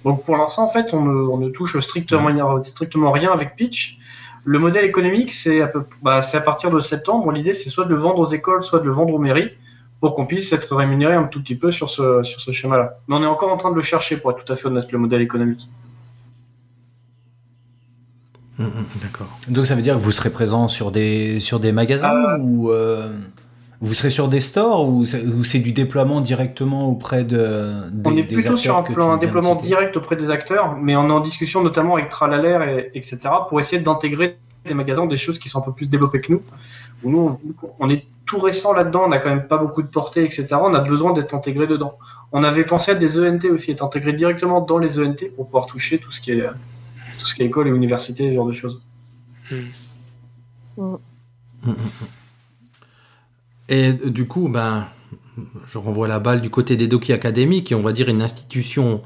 [0.03, 3.97] Donc pour l'instant, en fait, on ne, touche strictement, strictement rien avec Pitch.
[4.45, 7.31] Le modèle économique, c'est à, bah, à partir de septembre.
[7.31, 9.51] L'idée, c'est soit de le vendre aux écoles, soit de le vendre aux mairies,
[9.99, 12.99] pour qu'on puisse être rémunéré un tout petit peu sur ce, sur ce schéma-là.
[13.07, 14.91] Mais on est encore en train de le chercher, pour être tout à fait honnête,
[14.91, 15.69] le modèle économique.
[18.59, 19.27] Hum, hum, D'accord.
[19.49, 22.37] Donc ça veut dire que vous serez présent sur des, sur des magasins Euh.
[22.39, 23.11] ou euh,
[23.79, 28.23] vous serez sur des stores ou c'est du déploiement directement auprès de, des, On est
[28.23, 31.61] plutôt sur un, plan- déploiement citer direct auprès des acteurs, mais on est en discussion
[31.61, 33.19] notamment avec Tralaler et etc.
[33.49, 36.41] pour essayer d'intégrer des magasins, des choses qui sont un peu plus développées que nous.
[37.03, 37.39] Où nous,
[37.79, 40.47] on, est tout récent là-dedans, on n'a quand même pas beaucoup de portée, etc.
[40.59, 41.97] On a besoin d'être intégré dedans.
[42.31, 45.67] On avait pensé à des ENT aussi, être intégré directement dans les ENT pour pouvoir
[45.67, 46.47] toucher tout ce qui est
[47.19, 48.81] tout ce qui est école et université, ce genre de choses.
[49.51, 50.97] Hum,
[51.65, 51.75] hum.
[53.69, 54.87] Et du coup, ben,
[55.67, 58.21] je renvoie la balle du côté des Doki Academy, qui est, on va dire, une
[58.21, 59.01] institution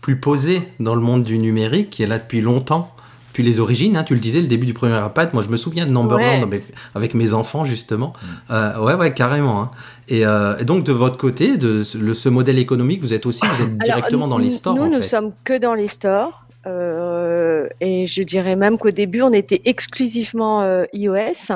[0.00, 2.92] plus posée dans le monde du numérique, qui est là depuis longtemps,
[3.30, 3.96] depuis les origines.
[3.96, 4.04] hein.
[4.04, 5.34] tu le disais, le début du premier iPad.
[5.34, 6.62] Moi, je me souviens de Numberland Ouais.
[6.94, 8.12] avec mes enfants, justement.
[8.50, 9.60] Euh, ouais, ouais, carrément.
[9.60, 9.70] hein.
[10.08, 13.26] Et, euh, et donc, de votre côté, de ce, le- ce modèle économique, vous êtes
[13.26, 15.08] aussi, vous êtes directement Alors, dans les nous- stores, Nous, en nous fait.
[15.08, 16.42] sommes que dans les stores.
[16.68, 21.52] euh, et je dirais même qu'au début, on était exclusivement euh, iOS.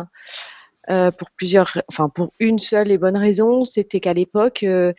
[0.91, 4.93] Euh, pour plusieurs, enfin pour une seule et bonne raison, c'était qu'à l'époque, euh,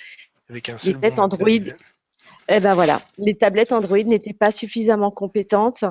[0.49, 0.61] Les
[0.93, 1.49] bon Android.
[1.49, 1.75] modèle.
[2.49, 5.83] eh ben voilà, les tablettes Android n'étaient pas suffisamment compétentes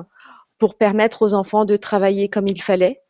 [0.57, 3.01] pour permettre aux enfants de travailler comme il fallait.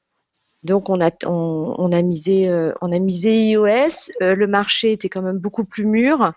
[0.63, 4.12] Donc on a, on, on a misé, euh, on a misé iOS.
[4.19, 6.34] le marché était quand même beaucoup plus mûr.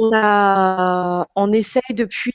[0.00, 2.34] On, a, on essaye depuis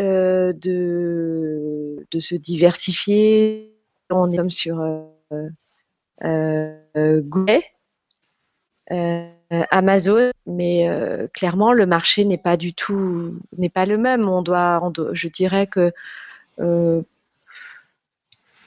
[0.00, 3.74] euh, de, de se diversifier.
[4.10, 5.02] On est comme sur euh,
[6.22, 7.62] Google,
[8.90, 9.28] euh,
[9.70, 14.28] Amazon, mais euh, clairement le marché n'est pas du tout n'est pas le même.
[14.28, 14.80] On doit,
[15.12, 15.92] je dirais que
[16.60, 17.02] euh,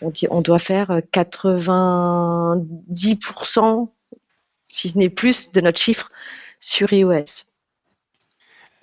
[0.01, 3.93] on, dit- on doit faire 90%,
[4.67, 6.11] si ce n'est plus, de notre chiffre
[6.59, 7.45] sur iOS.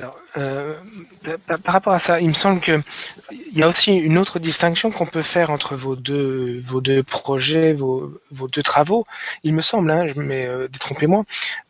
[0.02, 0.74] Alors, euh,
[1.62, 2.80] par, rapport à ça, il me semble que
[3.30, 6.60] il y a aussi une autre distinction qu'on peut faire entre vos deux,
[7.06, 9.06] projets, vos, vos deux travaux.
[9.44, 11.22] Il me semble, hein, mais euh, détrompez-moi.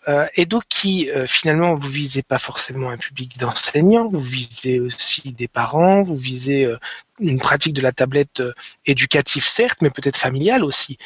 [0.09, 5.49] Euh, Edoki, euh, finalement, vous visez pas forcément un public d'enseignants, vous visez aussi des
[5.49, 6.75] parents, vous visez
[7.21, 8.43] une pratique de la tablette
[8.87, 10.97] éducative, certes, mais peut-être familiale aussi,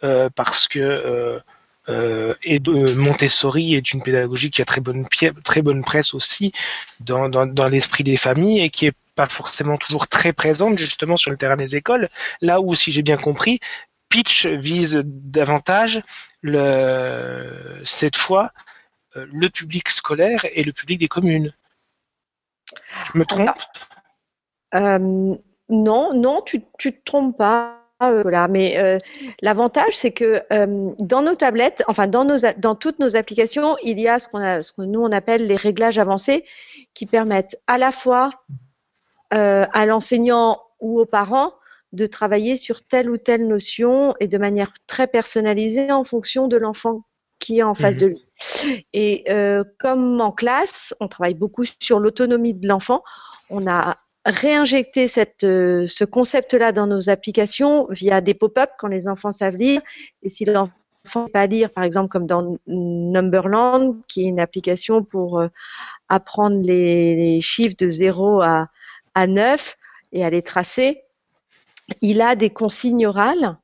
[0.00, 1.40] parce que
[1.88, 5.06] euh, et Montessori est une pédagogie qui a très bonne,
[5.44, 6.52] très bonne presse aussi
[7.00, 11.30] dans, dans, l'esprit des familles et qui est pas forcément toujours très présente justement sur
[11.30, 12.08] le terrain des écoles.
[12.40, 13.58] Là où, si j'ai bien compris,
[14.08, 16.02] Pitch vise davantage
[17.84, 18.52] cette fois
[19.16, 21.52] euh, le public scolaire et le public des communes.
[23.12, 23.50] Je me trompe?
[24.74, 25.36] Euh,
[25.68, 27.81] non, non, tu, tu te trompes pas.
[28.10, 28.48] Euh, voilà.
[28.48, 28.98] Mais euh,
[29.42, 33.76] l'avantage, c'est que euh, dans nos tablettes, enfin dans, nos, a- dans toutes nos applications,
[33.82, 36.44] il y a ce, qu'on a, ce que nous on appelle les réglages avancés
[36.94, 38.30] qui permettent à la fois
[39.34, 41.54] euh, à l'enseignant ou aux parents
[41.92, 46.56] de travailler sur telle ou telle notion et de manière très personnalisée en fonction de
[46.56, 47.02] l'enfant
[47.38, 48.00] qui est en face Mhm.
[48.00, 48.28] de lui.
[48.92, 53.02] Et euh, comme en classe, on travaille beaucoup sur l'autonomie de l'enfant,
[53.50, 59.08] on a réinjecté cette, euh, ce concept-là dans nos applications via des pop-up quand les
[59.08, 59.80] enfants savent lire.
[60.22, 60.72] Et si l'enfant
[61.22, 65.48] ne sait pas lire, par exemple comme dans Numberland, qui est une application pour euh,
[66.08, 68.68] apprendre les, les chiffres de 0 à,
[69.14, 69.76] à 9
[70.12, 71.02] et à les tracer,
[72.00, 73.56] il a des consignes orales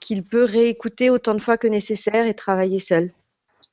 [0.00, 3.12] qu'il peut réécouter autant de fois que nécessaire et travailler seul.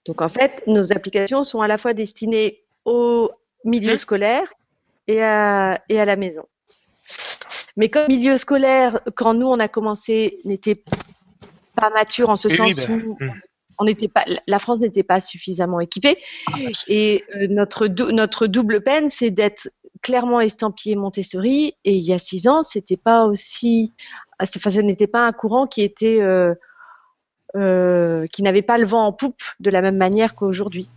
[0.05, 3.31] Donc en fait, nos applications sont à la fois destinées au
[3.65, 3.97] milieu Mhm.
[3.97, 4.53] scolaire
[5.09, 6.43] et à, et à la maison.
[7.75, 10.83] Mais comme milieu scolaire, quand nous on a commencé, n'était
[11.75, 13.31] pas mature en ce sens où hmm.
[13.79, 16.17] on n'était pas, la France n'était pas suffisamment équipée.
[16.87, 19.69] Et euh, notre, dou- notre double peine, c'est d'être
[20.03, 21.73] clairement estampillé Montessori.
[21.85, 23.95] Et il y a six ans, c'était pas aussi,
[24.39, 26.53] enfin, ce n'était pas un courant qui était, euh,
[27.55, 30.87] euh, qui n'avait pas le vent en poupe de la même manière qu'aujourd'hui.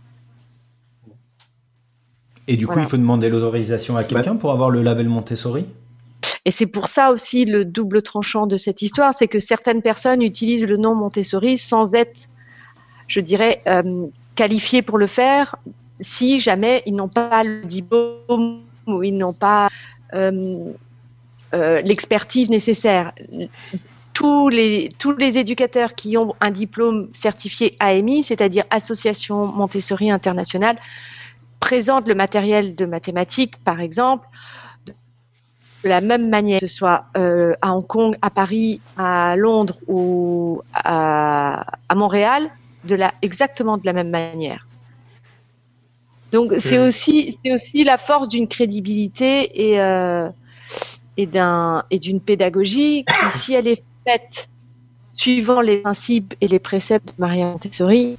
[2.47, 2.87] Et du coup, Voilà.
[2.87, 5.65] il faut demander l'autorisation à quelqu'un pour avoir le label Montessori?
[6.45, 10.21] Et c'est pour ça aussi le double tranchant de cette histoire, c'est que certaines personnes
[10.21, 12.27] utilisent le nom Montessori sans être,
[13.07, 15.55] je dirais, euh, qualifiées pour le faire,
[16.01, 19.69] si jamais ils n'ont pas le diplôme ou ils n'ont pas
[20.13, 20.71] euh,
[21.53, 23.13] euh, l'expertise nécessaire.
[24.13, 30.77] Tous les, tous les éducateurs qui ont un diplôme certifié AMI, c'est-à-dire Association Montessori Internationale,
[31.63, 34.27] présentent le matériel de mathématiques, par exemple,
[34.85, 39.77] de la même manière, que ce soit euh, à Hong Kong, à Paris, à Londres
[39.87, 42.49] ou à, à Montréal,
[42.83, 44.67] de la, exactement de la même manière.
[46.33, 50.29] Donc c'est aussi, la force d'une crédibilité et, euh,
[51.15, 51.27] et
[52.05, 54.49] d'une pédagogie qui, si elle est faite
[55.13, 58.17] suivant les principes et les préceptes de Maria Montessori,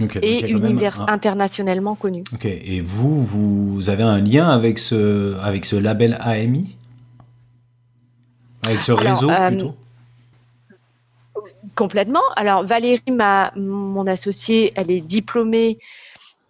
[0.00, 2.24] Ok, donc est il y a quand même univers- un- internationalement connue.
[2.32, 6.76] Ok, et vous, vous avez un lien avec ce, avec ce label AMI
[8.66, 9.74] Avec ce Alors, réseau euh, plutôt?
[11.74, 12.22] Complètement.
[12.36, 15.78] Alors Valérie, ma, mon associée, elle est diplômée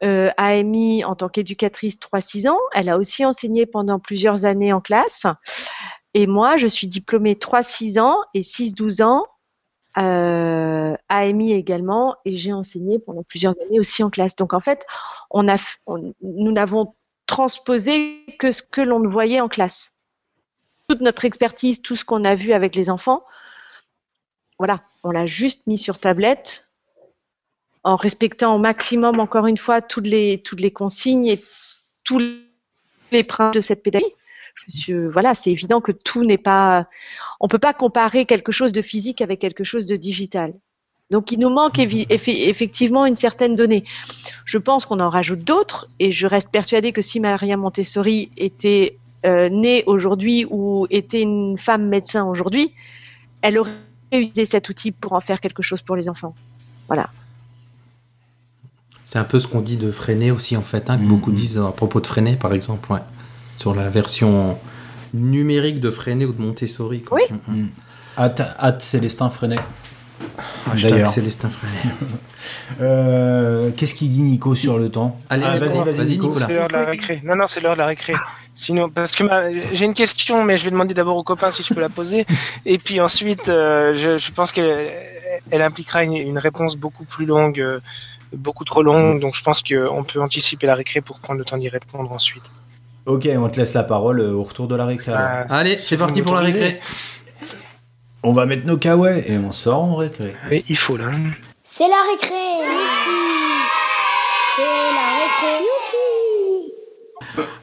[0.02, 2.59] euh, AMI en tant qu'éducatrice 3-6 ans.
[2.74, 5.24] Elle a aussi enseigné pendant plusieurs années en classe.
[6.12, 9.24] Et moi, je suis diplômée 3-6 ans et 6-12 ans
[9.98, 12.16] euh, AMI également.
[12.24, 14.37] Et j'ai enseigné pendant plusieurs années aussi en classe.
[14.37, 14.85] Donc en fait,
[15.30, 16.94] on a, on- nous n'avons
[17.26, 19.92] transposé que ce que l'on voyait en classe.
[20.88, 23.24] Toute notre expertise, tout ce qu'on a vu avec les enfants,
[24.59, 26.70] voilà, on l'a juste mis sur tablette
[27.83, 31.44] en respectant au maximum, encore une fois, toutes les, toutes les consignes et
[32.04, 32.18] tous
[33.11, 34.12] les principes de cette pédagogie.
[34.54, 36.86] Je suis- euh, voilà, c'est évident que tout n'est pas.
[37.40, 40.54] On peut pas comparer quelque chose de physique avec quelque chose de digital.
[41.10, 43.84] Donc, il nous manque effe- effectivement une certaine donnée.
[44.46, 48.94] Je pense qu'on en rajoute d'autres, et je reste persuadée que si Maria Montessori était
[49.26, 52.72] euh, née aujourd'hui ou était une femme médecin aujourd'hui,
[53.42, 53.70] elle aurait
[54.12, 56.34] utilisé cet outil pour en faire quelque chose pour les enfants.
[56.88, 57.10] Voilà.
[59.04, 61.08] C'est un peu ce qu'on dit de Freinet aussi, en fait, hein, que Mhm.
[61.08, 63.00] beaucoup disent à propos de Freinet, par exemple, ouais.
[63.56, 64.58] Sur la version
[65.12, 67.02] numérique de Freinet ou de Montessori.
[67.02, 67.18] quoi.
[67.18, 67.36] Oui.
[67.48, 67.66] Mm.
[68.18, 69.56] Hâte, hâte Célestin Freinet.
[70.72, 71.08] Hashtag D'ailleurs.
[71.08, 71.94] Célestin Freinet.
[72.80, 75.18] Euh, Qu'est-ce qu'il dit Nico sur le temps?
[75.28, 76.32] Allez, Ah, vas-y, vas-y, Nico.
[76.38, 77.20] C'est l'heure de la récré.
[77.24, 78.14] Non, non, c'est l'heure de la récré.
[78.54, 81.62] Sinon, parce que ma- j'ai une question, mais je vais demander d'abord aux copains si
[81.62, 82.26] je peux la poser.
[82.66, 84.92] Et puis ensuite, euh, je, je pense qu'elle
[85.50, 87.80] elle impliquera une, une réponse beaucoup plus longue, euh,
[88.34, 89.20] beaucoup trop longue.
[89.20, 92.44] Donc je pense qu'on peut anticiper la récré pour prendre le temps d'y répondre ensuite.
[93.06, 95.12] Ok, on te laisse la parole euh, au retour de la récré.
[95.14, 96.80] Ah, Allez, c'est parti pour la récré.
[98.22, 100.34] On va mettre nos kawaii et on sort en récré.
[100.50, 101.10] Oui, il faut là.
[101.64, 102.34] C'est la récré.
[104.56, 105.64] C'est la récré.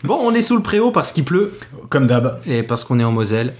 [0.04, 1.58] Bon, on est sous le préau parce qu'il pleut
[1.90, 2.40] Comme d'hab.
[2.46, 3.54] et parce qu'on est en Moselle.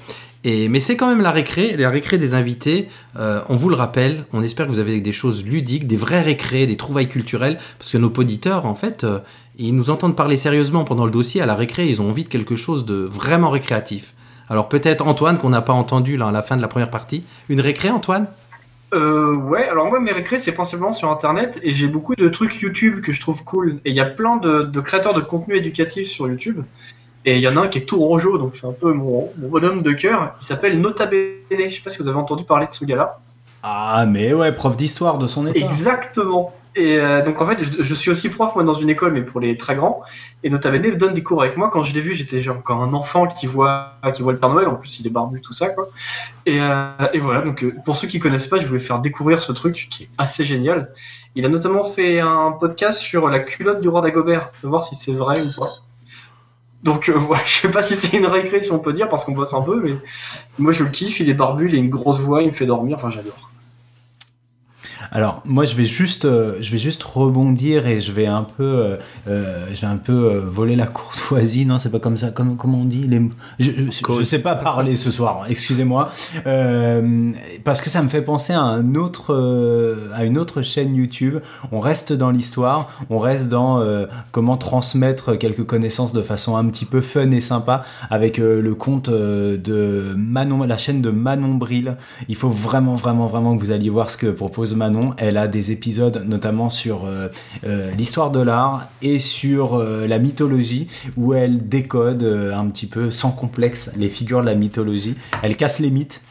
[0.44, 2.88] Et, mais c'est quand même la récré, la récré des invités.
[3.18, 6.22] Euh, on vous le rappelle, on espère que vous avez des choses ludiques, des vraies
[6.24, 9.20] récrés, des trouvailles culturelles, parce que nos auditeurs, en fait, euh,
[9.68, 12.30] ils nous entendent parler sérieusement pendant le dossier à la récré, ils ont envie de
[12.30, 14.14] quelque chose de vraiment récréatif.
[14.50, 17.24] Alors peut-être Antoine, qu'on n'a pas entendu là à la fin de la première partie.
[17.50, 18.28] Une récré, Antoine?
[18.94, 22.60] Euh, ouais, alors moi mes récrés c'est principalement sur internet et j'ai beaucoup de trucs
[22.62, 23.80] YouTube que je trouve cool.
[23.86, 26.64] Et il y a plein de, de créateurs de contenu éducatif sur YouTube.
[27.24, 29.30] Et il y en a un qui est tout rojo, donc c'est un peu mon,
[29.38, 30.36] mon bonhomme de cœur.
[30.42, 31.38] Il s'appelle Nota Bene.
[31.52, 33.20] Je sais pas si vous avez entendu parler de ce gars-là.
[33.62, 35.60] Ah, mais ouais, prof d'histoire de son état.
[35.60, 36.52] Exactement.
[36.76, 39.24] Et euh, donc en fait, je, je suis aussi prof moi dans une école, mais
[39.24, 40.04] pour les très grands.
[40.44, 41.70] Et Nota Bene donne des cours avec moi.
[41.70, 44.50] Quand je l'ai vu, j'étais genre encore un enfant qui voit qui voit le Père
[44.50, 44.70] Noël.
[44.70, 45.90] En plus, il est barbu, tout ça quoi.
[46.46, 47.42] Et, euh, et voilà.
[47.42, 50.10] Donc euh, pour ceux qui connaissent pas, je voulais faire découvrir ce truc qui est
[50.18, 50.94] assez génial.
[51.36, 55.14] Il a notamment fait un podcast sur la culotte du roi d'Agobert, savoir si c'est
[55.14, 55.70] vrai ou pas.
[56.84, 59.26] Donc euh, voilà, je sais pas si c'est une récré si on peut dire parce
[59.26, 59.98] qu'on bosse un peu, mais
[60.58, 61.20] moi je le kiffe.
[61.20, 62.96] Il est barbu, il a une grosse voix, il me fait dormir.
[62.96, 63.51] Enfin, j'adore.
[65.12, 68.64] Alors moi je vais juste euh, je vais juste rebondir et je vais un peu
[68.64, 71.66] euh, euh, je vais un peu euh, voler la courtoisie.
[71.66, 72.32] Non c'est pas comme ça.
[72.32, 73.22] Comme comment on dit les
[73.60, 76.12] je, je, je sais pas parler ce soir excusez-moi.
[76.46, 77.32] Euh,
[77.64, 79.34] parce que ça me fait penser à un autre
[80.14, 81.38] à une autre chaîne YouTube.
[81.72, 82.90] On reste dans l'histoire.
[83.10, 83.84] On reste dans
[84.32, 89.10] comment transmettre quelques connaissances de façon un petit peu fun et sympa avec le compte
[89.10, 91.98] de Manon la chaîne de Manon Bril.
[92.28, 94.91] Il faut vraiment, vraiment, vraiment que vous alliez voir ce que propose Manon.
[95.18, 97.30] Elle a des épisodes notamment sur euh,
[97.66, 103.12] euh, l'histoire de l'art et sur euh, la mythologie où elle décode un petit peu
[103.12, 105.16] sans complexe les figures de la mythologie.
[105.44, 106.22] Elle casse les mythes.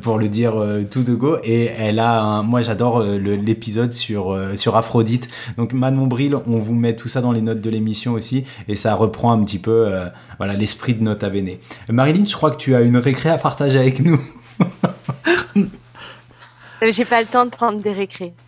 [0.00, 0.54] pour le dire
[0.90, 6.06] tout de go et elle a un, moi j'adore l'épisode sur sur Aphrodite donc Manon
[6.06, 9.32] Bril on vous met tout ça dans les notes de l'émission aussi et ça reprend
[9.32, 9.90] un petit peu
[10.38, 11.56] voilà l'esprit de Nota Bene
[11.90, 14.20] Marilyn je crois que tu as une récré à partager avec nous
[16.82, 18.32] J'ai pas le temps de prendre des récrés.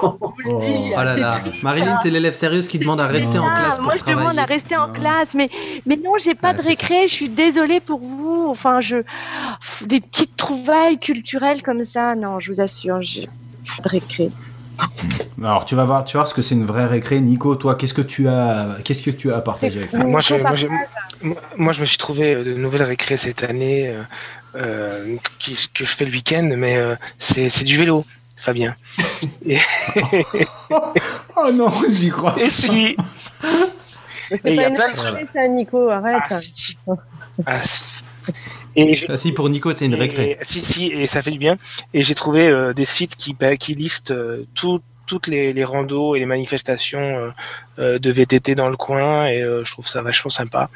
[0.00, 0.16] Oh.
[0.50, 0.60] Oh
[0.96, 3.94] là là, Marilyn, c'est l'élève sérieuse qui demande à rester en Ah, classe pour moi,
[3.94, 4.20] je travailler.
[4.20, 4.92] demande à rester en Non.
[4.92, 5.50] classe, mais,
[5.86, 7.08] mais non, j'ai pas Ah, de récré.
[7.08, 8.46] Je suis désolée pour vous.
[8.48, 8.98] Enfin, je
[9.86, 13.26] des petites trouvailles culturelles comme ça, non, je vous assure, j'ai
[13.76, 14.30] pas de récré.
[15.42, 17.20] Alors tu vas voir, tu vas voir ce que c'est une vraie récré.
[17.20, 20.36] Nico, toi, qu'est-ce que tu as, qu'est-ce que tu as partagé avec nous Moi, je,
[20.36, 20.68] moi, je,
[21.20, 24.02] moi- moi, je me suis trouvé euh, de nouvelles récré cette année euh, euh,
[25.38, 28.04] qui- que je fais le week-end, mais euh, c'est c'est du vélo,
[28.36, 28.74] Fabien.
[31.36, 32.34] Oh non, j'y crois.
[32.40, 32.96] Et si Mais
[34.30, 36.22] Et C'est pas a une plein de récré, ça, Nico, arrête.
[36.30, 36.76] Ah, si.
[37.46, 37.82] Ah, si.
[38.76, 40.38] Et Ah, si, pour Nico, c'est une Et- récré.
[40.42, 41.56] Si, si, et ça fait du bien.
[41.94, 45.64] Et j'ai trouvé euh, des sites qui, bah, qui listent euh, tout- toutes les, les
[45.64, 47.30] randos et les manifestations euh,
[47.78, 50.68] euh, de VTT dans le coin, et euh, je trouve ça vachement sympa.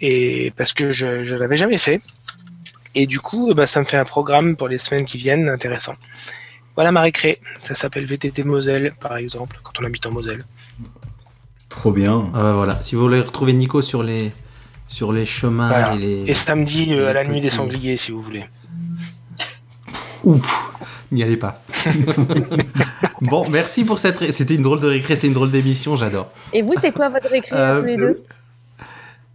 [0.00, 2.00] Et parce que je je l'avais jamais fait.
[3.00, 5.94] Et du coup, bah, ça me fait un programme pour les semaines qui viennent intéressant.
[6.74, 7.40] Voilà ma récré.
[7.60, 10.44] Ça s'appelle VTT Moselle, par exemple, quand on habite en Moselle.
[11.68, 12.26] Trop bien.
[12.34, 12.82] Ah, bah, voilà.
[12.82, 14.32] Si vous voulez retrouver Nico sur les,
[14.88, 15.94] sur les chemins Voilà.
[15.94, 16.30] et les.
[16.30, 18.44] Et samedi, euh, à la nuit des sangliers, si vous voulez.
[20.24, 20.64] Ouf
[21.12, 21.62] N'y allez pas.
[23.22, 24.18] bon, merci pour cette.
[24.18, 26.30] ré- C'était une drôle de récré, c'est une drôle d'émission, j'adore.
[26.52, 28.22] Et vous, c'est quoi votre récré Euh, tous les deux?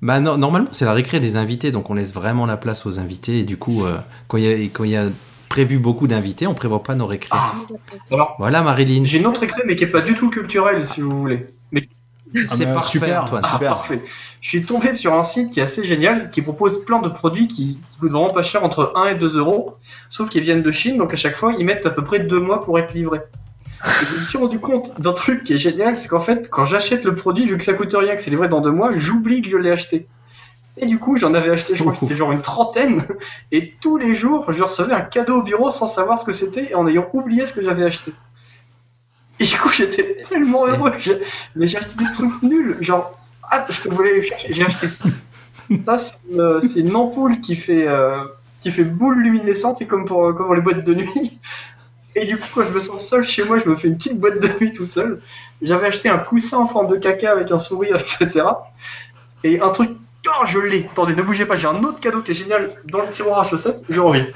[0.04, 3.00] Bah, no- normalement, c'est la récré des invités, donc on laisse vraiment la place aux
[3.00, 3.40] invités.
[3.40, 3.98] Et du coup, euh,
[4.28, 5.06] quand il y a, quand il y a
[5.48, 7.30] prévu beaucoup d'invités, on prévoit pas nos récrés.
[7.32, 7.54] Ah,
[8.12, 9.06] alors, Voilà, Marilyn.
[9.06, 11.48] j'ai une autre écrit, mais qui est pas du tout culturelle, si vous voulez.
[11.72, 11.88] Mais
[12.50, 13.24] C'est bah, parfait, super.
[13.24, 13.44] Antoine.
[13.46, 13.70] Ah, Super.
[13.70, 14.02] parfait.
[14.42, 17.48] Je suis tombé sur un site qui est assez génial, qui propose plein de produits
[17.48, 19.78] qui, qui coûtent vraiment pas cher, entre 1 et 2 euros,
[20.10, 22.40] sauf qu'ils viennent de Chine, donc à chaque fois, ils mettent à peu près 2
[22.42, 23.22] mois pour être livrés.
[23.86, 27.04] Je me suis rendu compte d'un truc qui est génial, c'est qu'en fait, quand j'achète
[27.04, 29.50] le produit, vu que ça coûte rien, que c'est livré dans 2 mois, j'oublie que
[29.50, 30.08] je l'ai acheté.
[30.78, 33.04] Et du coup, j'en avais acheté, je crois que c'était genre une trentaine,
[33.52, 36.72] et tous les jours, je recevais un cadeau au bureau sans savoir ce que c'était,
[36.72, 38.14] et en ayant oublié ce que j'avais acheté.
[39.40, 40.94] Et du coup, j'étais tellement heureux,
[41.56, 43.20] mais j'ai acheté des trucs nuls, genre
[43.52, 44.52] ah, je voulais le chercher.
[44.52, 45.06] J'ai acheté ça.
[45.86, 48.24] Ça, c'est une, c'est une ampoule qui fait, euh,
[48.62, 51.40] qui fait boule luminescente, c'est comme pour, comme pour les boîtes de nuit.
[52.16, 54.20] Et du coup, quand je me sens seul chez moi, je me fais une petite
[54.20, 55.20] boîte de nuit tout seul.
[55.62, 58.46] J'avais acheté un coussin en forme de caca avec un sourire, etc.
[59.44, 59.92] Et un truc.
[60.28, 63.02] Oh, je l'ai Attendez, ne bougez pas, j'ai un autre cadeau qui est génial dans
[63.02, 63.84] le tiroir à chaussettes.
[63.90, 64.28] Je reviens.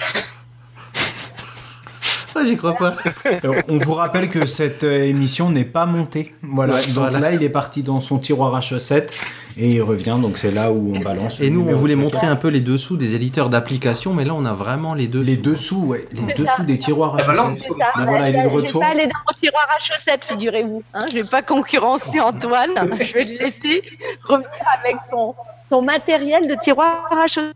[2.40, 2.94] Ah, J'y crois pas.
[3.26, 6.34] Euh, On vous rappelle que cette euh, émission n'est pas montée.
[6.42, 6.76] Voilà.
[6.76, 7.20] Ouais, donc voilà.
[7.20, 9.12] là, il est parti dans son tiroir à chaussettes
[9.58, 10.18] et il revient.
[10.22, 11.40] Donc c'est là où on balance.
[11.42, 14.46] Et nous, on voulait montrer un peu les dessous des éditeurs d'applications, mais là, on
[14.46, 15.22] a vraiment les deux.
[15.22, 16.64] les dessous, ouais, les dessous ça.
[16.64, 17.72] des tiroirs à Eh ben là, chaussettes.
[17.78, 17.86] Ça.
[17.96, 18.82] Ben voilà, il est de je vais retour.
[18.82, 20.84] pas aller dans mon tiroir à chaussettes, figurez-vous.
[20.94, 22.72] Hein, je vais pas concurrencer Antoine.
[23.02, 23.82] je vais le laisser
[24.24, 24.50] revenir
[24.84, 25.36] avec son,
[25.70, 27.56] son matériel de tiroir à chaussettes.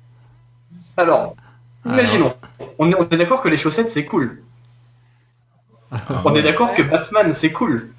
[0.97, 1.35] Alors,
[1.85, 2.33] imaginons.
[2.79, 4.41] On est, on est d'accord que les chaussettes, c'est cool.
[6.25, 7.89] On est d'accord que Batman, c'est cool.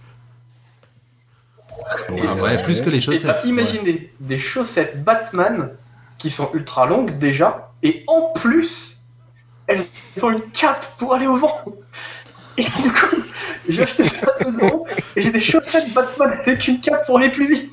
[1.89, 3.43] Ah ouais, plus que les Et bah, chaussettes.
[3.45, 5.71] imaginez des chaussettes Batman
[6.19, 9.03] qui sont ultra longues déjà, et en plus,
[9.67, 9.83] elles
[10.23, 11.63] ont une cape pour aller au vent.
[12.59, 13.17] Et du coup,
[13.69, 14.87] j'ai acheté ça à 2 euros,
[15.17, 17.73] et j'ai des chaussettes Batman avec une cape pour aller plus vite.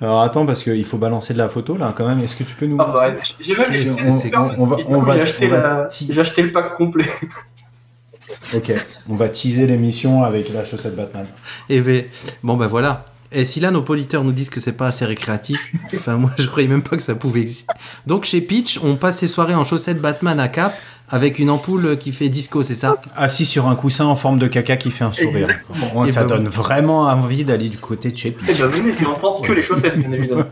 [0.00, 2.18] Alors attends, parce qu'il faut balancer de la photo là quand même.
[2.24, 2.76] Est-ce que tu peux nous.
[2.80, 3.68] Ah bah, j'ai même
[4.00, 6.74] on- on- on va- on va- acheté, on va la- ti- j'ai acheté le pack
[6.74, 7.06] complet.
[8.54, 8.72] Ok,
[9.08, 11.26] on va teaser l'émission avec la chaussette Batman.
[11.68, 12.04] Et ben,
[12.42, 13.06] bon, ben voilà.
[13.34, 16.46] Et si là, nos auditeurs nous disent que c'est pas assez récréatif, enfin, moi, je
[16.46, 17.72] croyais même pas que ça pouvait exister.
[18.06, 20.74] Donc, chez Pitch, on passe ses soirées en chaussettes Batman à cap
[21.08, 22.96] avec une ampoule qui fait disco, c'est ça?
[23.16, 25.48] Assis sur un coussin en forme de caca qui fait un sourire.
[25.94, 28.58] Bon, Et ça bah donne vraiment envie d'aller du côté de chez Et Pitch.
[28.60, 30.44] bah venez, il n'emporte que les chaussettes, bien évidemment.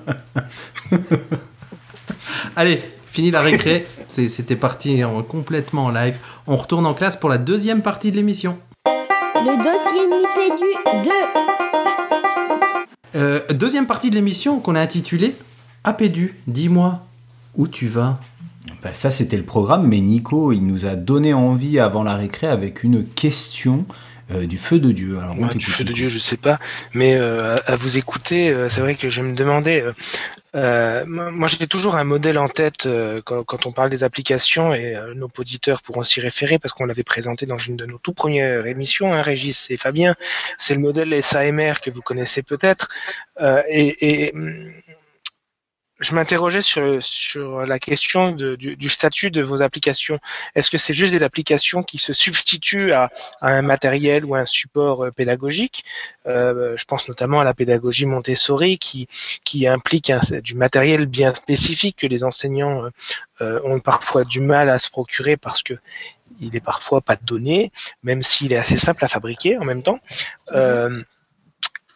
[2.56, 3.86] Allez, fini la récré.
[4.08, 6.16] C'était parti en, complètement en live.
[6.46, 8.58] On retourne en classe pour la deuxième partie de l'émission.
[8.86, 11.10] Le dossier Nipédu 2.
[13.16, 15.34] Euh, deuxième partie de l'émission qu'on a intitulée
[15.82, 17.00] Apédu, dis-moi
[17.56, 18.20] où tu vas.
[18.82, 22.46] Bah, ça, c'était le programme, mais Nico, il nous a donné envie avant la récré
[22.46, 23.86] avec une question
[24.32, 25.18] euh, du feu de Dieu.
[25.20, 25.92] Alors, Ouais, du feu de.
[25.92, 26.60] Dieu, je sais pas,
[26.94, 29.82] mais euh, à, à vous écouter, euh, c'est vrai que je me demandais.
[30.56, 34.72] Euh, moi, j'ai toujours un modèle en tête euh, quand, quand on parle des applications
[34.74, 37.98] et euh, nos auditeurs pourront s'y référer parce qu'on l'avait présenté dans une de nos
[37.98, 40.16] tout premières émissions, hein, Régis et Fabien.
[40.58, 42.88] C'est le modèle SAMR que vous connaissez peut-être.
[43.40, 44.34] Euh, et, et,
[46.00, 50.18] je m'interrogeais sur, sur la question de- du, du statut de vos applications.
[50.54, 54.46] Est-ce que c'est juste des applications qui se substituent à, à un matériel ou un
[54.46, 55.84] support euh, pédagogique?
[56.26, 59.08] Euh, Je pense notamment à la pédagogie Montessori qui,
[59.44, 60.10] qui implique
[60.42, 62.90] du matériel bien spécifique que les enseignants euh,
[63.42, 65.74] euh, ont parfois du mal à se procurer parce que
[66.40, 67.70] il est parfois pas donné,
[68.02, 69.98] même s'il est assez simple à fabriquer en même temps.
[70.52, 71.02] Euh,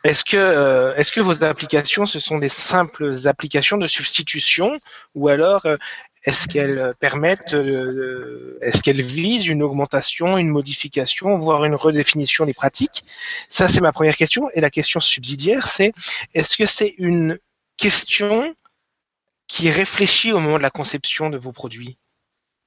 [0.05, 4.79] est-ce que, euh, est-ce que vos applications, ce sont des simples applications de substitution
[5.15, 5.77] ou alors euh,
[6.25, 12.55] est-ce qu'elles permettent, euh, est-ce qu'elles visent une augmentation, une modification, voire une redéfinition des
[12.55, 13.05] pratiques?
[13.51, 14.49] Ça, c'est ma première question.
[14.55, 15.93] Et la question subsidiaire, c'est
[16.35, 17.39] est-ce que c'est une
[17.77, 18.55] question
[19.49, 21.91] qui est réfléchie au moment de la conception de vos produits?
[21.91, 21.97] Et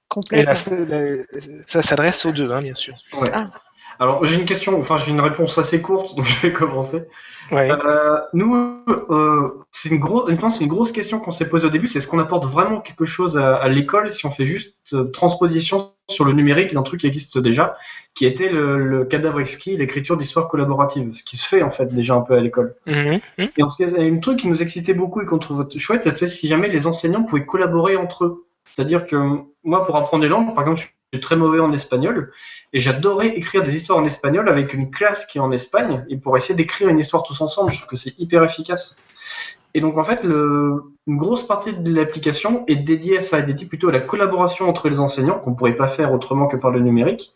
[0.10, 0.54] Complètement.
[0.88, 1.24] la- la-
[1.66, 2.94] ça s'adresse aux deux, hein, bien sûr.
[3.14, 3.32] Ouais.
[3.34, 3.50] Ah.
[4.00, 7.04] Alors, j'ai une question, enfin, j'ai une réponse assez courte, donc je vais commencer.
[7.52, 7.70] Ouais.
[7.72, 10.04] Euh, nous, euh, c'est une
[10.50, 13.06] c'est une grosse question qu'on s'est posée au début, c'est est-ce qu'on apporte vraiment quelque
[13.06, 17.02] chose à, à l'école si on fait juste euh, transposition sur le numérique d'un truc
[17.02, 17.78] qui existe déjà,
[18.14, 21.94] qui était le, le cadavre exquis, l'écriture d'histoire collaborative, ce qui se fait en fait
[21.94, 22.76] déjà un peu à l'école.
[22.86, 23.20] Mhm.
[23.38, 23.50] Mhm.
[23.58, 25.40] Et en ce cas, il y a un truc qui nous excitait beaucoup et qu'on
[25.40, 28.48] trouve chouette, c'est si jamais les enseignants pouvaient collaborer entre eux.
[28.74, 29.16] C'est-à-dire que
[29.64, 32.34] moi, pour apprendre les langues, par exemple, très mauvais en espagnol
[32.74, 36.18] et j'adorais écrire des histoires en espagnol avec une classe qui est en Espagne et
[36.18, 37.72] pour essayer d'écrire une histoire tous ensemble.
[37.72, 38.98] Je trouve que c'est hyper efficace.
[39.74, 43.44] Et donc, en fait, le, une grosse partie de l'application est dédiée à ça, est
[43.44, 46.72] dédiée plutôt à la collaboration entre les enseignants qu'on pourrait pas faire autrement que par
[46.72, 47.34] le numérique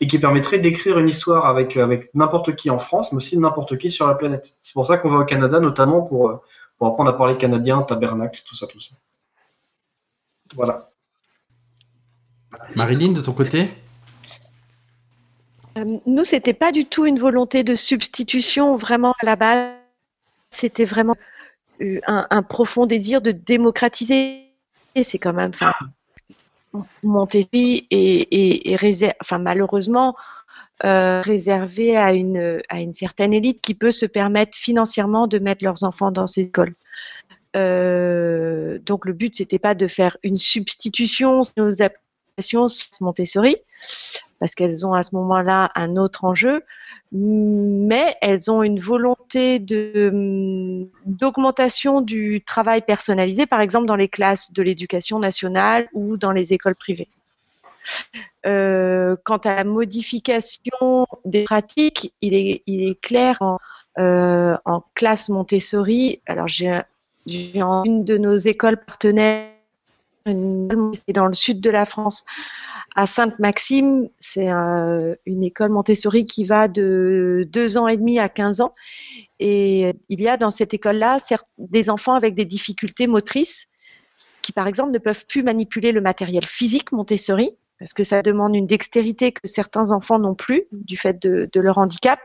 [0.00, 3.78] et qui permettrait d'écrire une histoire avec, avec n'importe qui en France, mais aussi n'importe
[3.78, 4.56] qui sur la planète.
[4.60, 6.40] C'est pour ça qu'on va au Canada, notamment pour, euh,
[6.78, 8.96] pour apprendre à parler canadien, tabernacle, tout ça, tout ça.
[10.54, 10.90] Voilà.
[12.74, 13.68] Marilyn, de ton côté
[15.78, 19.72] Euh, Nous, c'était pas du tout une volonté de substitution, vraiment à la base.
[20.50, 21.16] C'était vraiment
[21.80, 24.44] euh, un, profond désir de démocratiser.
[24.94, 25.72] Et c'est quand même, enfin,
[27.02, 27.88] Montessori
[29.20, 30.14] enfin, malheureusement
[30.84, 36.12] euh, réservé à une, certaine élite qui peut se permettre financièrement de mettre leurs enfants
[36.12, 36.74] dans ces écoles.
[37.54, 41.42] Donc le but c'était pas de faire une substitution
[43.00, 43.56] Montessori
[44.40, 46.62] parce qu'elles ont à ce moment-là un autre enjeu,
[47.12, 54.52] mais elles ont une volonté de d'augmentation du travail personnalisé, par exemple dans les classes
[54.52, 57.08] de l'éducation nationale ou dans les écoles privées.
[58.46, 63.58] Euh, quant à la modification des pratiques, il est, clair en,
[63.98, 66.20] euh, en classe Montessori.
[66.26, 66.82] Alors j'ai
[67.26, 69.53] une de nos écoles partenaires,
[70.26, 72.24] c'est dans le sud de la France,
[72.96, 74.08] à Sainte-Maxime.
[74.18, 78.74] C'est euh, une école Montessori qui va de 2 ans et demi à 15 ans.
[79.38, 81.18] Et il y a dans cette école-là
[81.58, 83.66] des enfants avec des difficultés motrices
[84.42, 88.54] qui, par exemple, ne peuvent plus manipuler le matériel physique Montessori parce que ça demande
[88.54, 92.20] une dextérité que certains enfants n'ont plus du fait de leur handicap,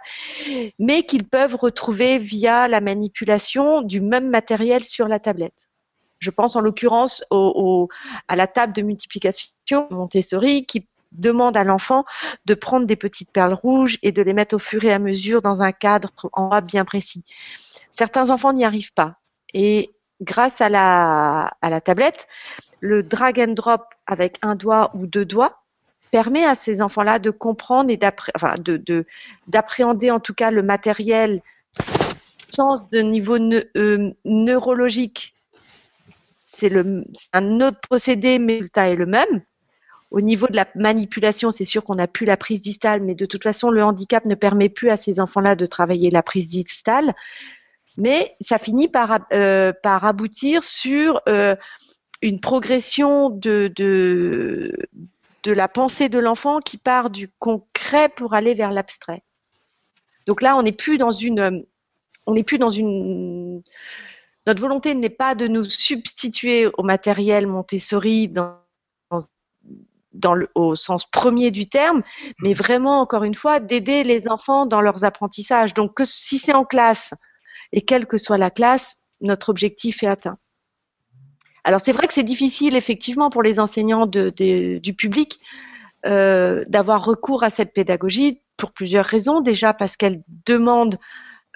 [0.78, 5.69] mais qu'ils peuvent retrouver via la manipulation du même matériel sur la tablette.
[6.20, 7.24] Je pense en l'occurrence
[8.28, 12.06] à la table de multiplication Montessori qui demande à l'enfant
[12.46, 15.42] de prendre des petites perles rouges et de les mettre au fur et à mesure
[15.42, 17.24] dans un cadre en A bien précis.
[17.90, 19.16] Certains enfants n'y arrivent pas.
[19.54, 19.92] Et
[20.22, 22.28] grâce à la, à la tablette,
[22.80, 25.64] le drag and drop avec un doigt ou deux doigts
[26.12, 28.00] permet à ces enfants-là de comprendre et
[29.48, 31.42] d'appréhender en tout cas le matériel
[32.50, 35.36] sens de niveau euh, neurologique.
[36.52, 36.72] C'est
[37.34, 39.44] un autre procédé, mais le résultat est le même.
[40.10, 43.28] Au niveau de la manipulation, c'est sûr qu'on n'a plus la prise distale, mais de
[43.28, 47.14] toute façon, le handicap ne permet plus à ces enfants-là de travailler la prise distale.
[47.98, 51.56] Mais ça finit par, euh, par aboutir sur euh,
[52.24, 54.74] une progression de, de,
[55.44, 59.22] de la pensée de l'enfant qui part du concret pour aller vers l'abstrait.
[60.26, 61.64] Donc là, on n'est plus dans une,
[62.26, 63.62] on n'est plus dans une.
[64.50, 68.58] Notre volonté n'est pas de nous substituer au matériel Montessori dans,
[69.12, 69.20] dans,
[70.14, 72.02] dans le, au sens premier du terme,
[72.40, 75.76] mais vraiment, encore une fois, d'aider les enfants dans leurs apprentissages.
[75.76, 77.14] Donc, que si c'est en classe
[77.74, 80.40] et quelle que soit la classe, notre objectif est atteint.
[81.64, 85.40] Alors c'est vrai que c'est difficile effectivement pour les enseignants de, de, du public
[86.08, 89.42] euh, d'avoir recours à cette pédagogie pour plusieurs raisons.
[89.42, 90.98] Déjà parce qu'elle demande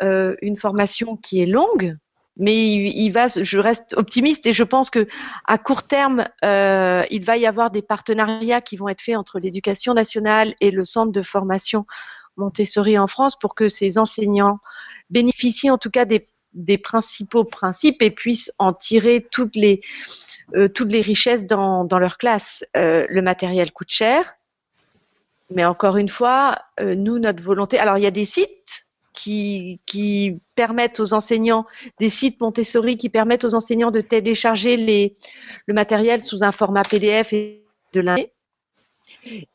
[0.03, 1.97] euh, une formation qui est longue,
[2.37, 5.07] mais il, il, va, je reste optimiste et je pense que
[5.45, 9.39] à court terme, euh, il va y avoir des partenariats qui vont être faits entre
[9.39, 11.85] l'éducation nationale et le centre de formation
[12.35, 14.57] Montessori en France pour que ces enseignants
[15.11, 19.81] bénéficient en tout cas des des principaux principes et puissent en tirer toutes les,
[20.55, 22.63] euh, toutes les richesses dans, dans leur classe.
[22.77, 24.35] Euh, le matériel coûte cher,
[25.49, 27.79] mais encore une fois, euh, nous, notre volonté.
[27.79, 29.79] Alors, il y a des sites qui,
[30.55, 31.65] permettent aux enseignants,
[31.99, 35.13] des sites Montessori qui permettent aux enseignants de télécharger
[35.67, 38.31] le matériel sous un format PDF et de l'année.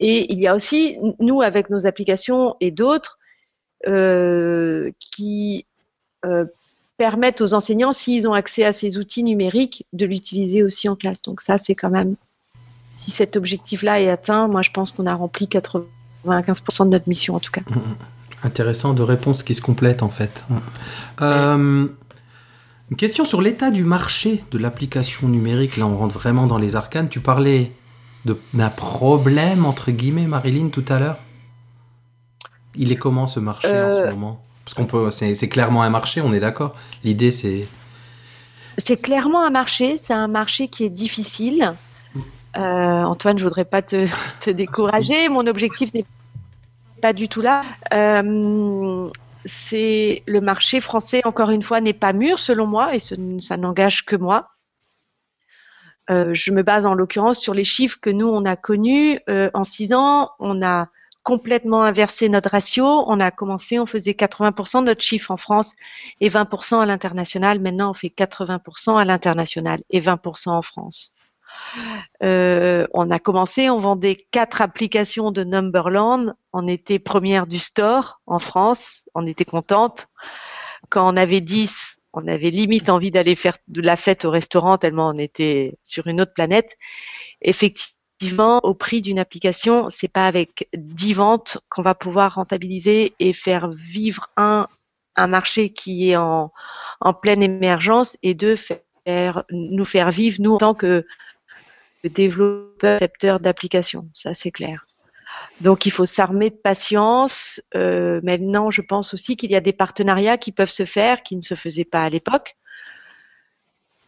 [0.01, 3.19] Et il y a aussi, nous, avec nos applications et d'autres,
[4.99, 5.67] qui
[6.99, 11.23] permettent aux enseignants, s'ils ont accès à ces outils numériques, de l'utiliser aussi en classe.
[11.23, 12.17] Donc ça, c'est quand même,
[12.91, 17.37] si cet objectif-là est atteint, moi je pense qu'on a rempli 95% de notre mission
[17.37, 17.63] en tout cas.
[18.45, 20.45] Intéressant de réponses qui se complètent en fait.
[21.23, 21.87] Euh,
[22.91, 25.77] une question sur l'état du marché de l'application numérique.
[25.77, 27.09] Là, on rentre vraiment dans les arcanes.
[27.09, 27.73] Tu parlais
[28.55, 31.17] d'un problème, entre guillemets, Marilyn, tout à l'heure
[32.77, 34.41] Il est comment ce marché en ce Euh, moment?
[34.65, 36.75] Parce qu'on peut, c'est c'est clairement un marché, on est d'accord.
[37.03, 37.67] L'idée c'est
[38.77, 41.75] C'est clairement un marché, c'est un marché qui est difficile.
[42.57, 44.07] Euh, Antoine, je voudrais pas te,
[44.41, 45.29] te décourager.
[45.29, 46.05] Mon objectif n'est
[47.01, 47.65] pas du tout là.
[47.93, 49.11] Euh,
[49.45, 54.05] c'est le marché français, encore une fois, n'est pas mûr selon moi, et ça n'engage
[54.05, 54.51] que moi.
[56.11, 59.51] Euh, je me base en l'occurrence sur les chiffres que nous on a connus Euh,
[59.55, 60.31] en six ans.
[60.39, 60.89] On a
[61.23, 63.05] complètement inversé notre ratio.
[63.07, 65.75] On a commencé, on faisait 80% de notre chiffre en France
[66.21, 67.61] et 20% à l'international.
[67.61, 71.13] Maintenant, on fait 80% à l'international et 20% en France.
[72.23, 76.35] Euh, on a commencé, on vendait quatre applications de Numberland.
[76.53, 79.05] On était première du store en France.
[79.15, 80.07] On était contente.
[80.89, 84.79] Quand on avait 10, on avait limite envie d'aller faire de la fête au restaurant
[84.79, 86.77] tellement on était sur une autre planète.
[87.43, 93.33] Effectivement, au prix d'une application, c'est pas avec 10 ventes qu'on va pouvoir rentabiliser et
[93.33, 94.67] faire vivre un,
[95.17, 96.53] un marché qui est en,
[97.01, 101.07] en pleine émergence et deux, faire, nous faire vivre, nous, en tant que
[102.05, 104.09] développeurs, concepteurs d'applications.
[104.15, 104.87] Ça, c'est clair.
[105.61, 107.61] Donc, il faut s'armer de patience.
[107.75, 111.37] Euh, maintenant, je pense aussi qu'il y a des partenariats qui peuvent se faire, qui
[111.37, 112.57] ne se faisaient pas à l'époque.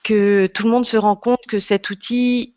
[0.03, 2.55] Que tout le monde se rend compte que cet outil,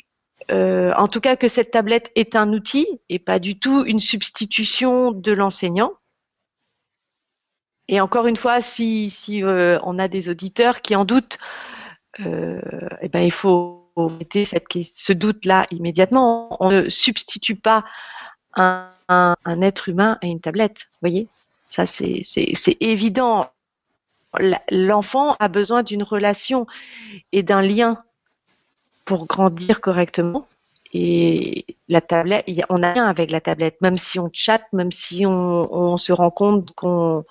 [0.51, 3.99] euh, en tout cas que cette tablette est un outil et pas du tout une
[3.99, 5.93] substitution de l'enseignant.
[7.89, 9.11] Et encore une fois, si,
[9.43, 11.37] euh, on a des auditeurs qui en doutent,
[12.19, 16.57] eh ben, il faut mettez cette, ce doute-là immédiatement.
[16.59, 17.83] On ne substitue pas
[18.55, 20.87] un, un, être humain à une tablette.
[20.93, 21.27] Vous voyez?
[21.67, 23.49] Ça, c'est évident.
[24.69, 26.67] L'enfant a besoin d'une relation
[27.31, 28.03] et d'un lien
[29.05, 30.47] pour grandir correctement.
[30.93, 35.25] Et la tablette, on a rien avec la tablette, même si on chatte, même si
[35.25, 37.25] on, se rend compte qu'on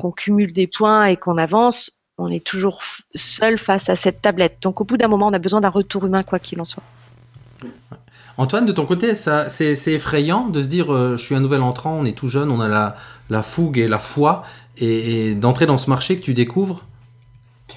[0.00, 1.90] qu cumule des points et qu'on avance,
[2.20, 2.78] on est toujours
[3.14, 4.58] seul face à cette tablette.
[4.62, 6.82] Donc au bout d'un moment, on a besoin d'un retour humain, quoi qu'il en soit.
[8.36, 11.92] Antoine, de ton côté, c'est effrayant de se dire euh, je suis un nouvel entrant,
[11.92, 12.96] on est tout jeune, on a la,
[13.28, 14.44] la fougue et la foi,
[14.78, 16.84] et, et d'entrer dans ce marché que tu découvres?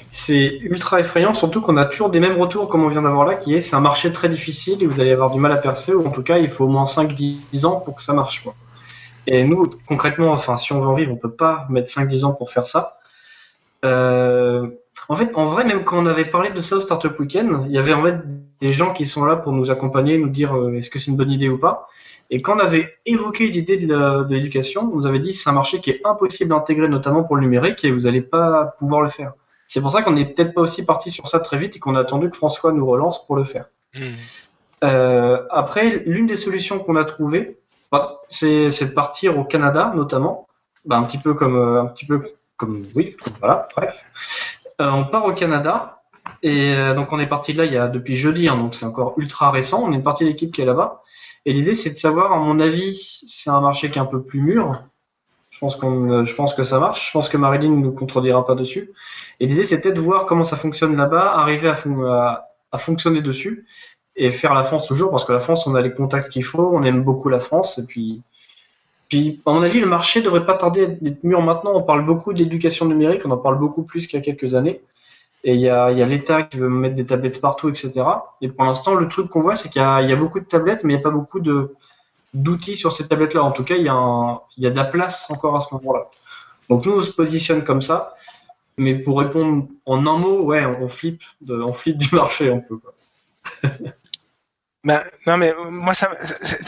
[0.09, 3.35] C'est ultra effrayant, surtout qu'on a toujours des mêmes retours comme on vient d'avoir là,
[3.35, 5.93] qui est c'est un marché très difficile et vous allez avoir du mal à percer,
[5.93, 8.43] ou en tout cas il faut au moins 5-10 ans pour que ça marche.
[8.43, 8.55] Quoi.
[9.27, 12.33] Et nous, concrètement, enfin, si on veut en vivre, on peut pas mettre 5-10 ans
[12.33, 12.97] pour faire ça.
[13.83, 14.67] Euh,
[15.09, 17.71] en fait, en vrai, même quand on avait parlé de ça au Startup Weekend, il
[17.71, 18.19] y avait en fait
[18.61, 21.17] des gens qui sont là pour nous accompagner, nous dire euh, est-ce que c'est une
[21.17, 21.87] bonne idée ou pas.
[22.29, 25.81] Et quand on avait évoqué l'idée de, l'éducation, on nous avait dit c'est un marché
[25.81, 29.33] qui est impossible d'intégrer, notamment pour le numérique, et vous n'allez pas pouvoir le faire.
[29.67, 31.95] C'est pour ça qu'on n'est peut-être pas aussi parti sur ça très vite et qu'on
[31.95, 33.65] a attendu que François nous relance pour le faire.
[33.95, 34.01] Mmh.
[34.83, 37.57] Euh, après, l'une des solutions qu'on a trouvées,
[37.91, 40.47] bah, c'est de partir au Canada, notamment,
[40.85, 42.23] bah, un petit peu comme un petit peu
[42.57, 43.93] comme oui, voilà, bref.
[44.81, 46.01] Euh, on part au Canada
[46.41, 49.51] et euh, donc on est parti de là depuis jeudi, hein, donc c'est encore ultra
[49.51, 49.83] récent.
[49.83, 51.03] On est une partie de l'équipe qui est là-bas
[51.45, 54.23] et l'idée c'est de savoir, à mon avis, c'est un marché qui est un peu
[54.23, 54.83] plus mûr.
[55.49, 55.77] Je pense
[56.35, 57.07] pense que ça marche.
[57.07, 58.91] Je pense que Marilyn ne nous contredira pas dessus.
[59.39, 63.65] Et l'idée c'était de voir comment ça fonctionne là-bas, arriver à fonctionner dessus
[64.15, 66.69] et faire la France toujours parce que la France on a les contacts qu'il faut,
[66.73, 68.23] on aime beaucoup la France et puis
[69.13, 71.73] puis, à mon avis, le marché devrait pas tarder à être mûr maintenant.
[71.75, 74.81] On parle beaucoup d'éducation numérique, on en parle beaucoup plus qu'il y a quelques années.
[75.43, 78.01] Et il y a, l'État qui veut mettre des tablettes partout, etc.
[78.41, 80.93] Et pour l'instant, le truc qu'on voit, c'est qu'il y, a beaucoup de tablettes, mais
[80.93, 81.39] il n'y a pas beaucoup
[82.33, 83.43] d'outils sur ces tablettes-là.
[83.43, 86.09] En tout cas, il y, a de la place encore à ce moment-là.
[86.69, 88.15] Donc nous, on se positionne comme ça.
[88.79, 92.79] Mais pour répondre en un mot, ouais, on flippe, on flippe du marché un peu.
[94.85, 96.11] Ben, non, mais moi ça,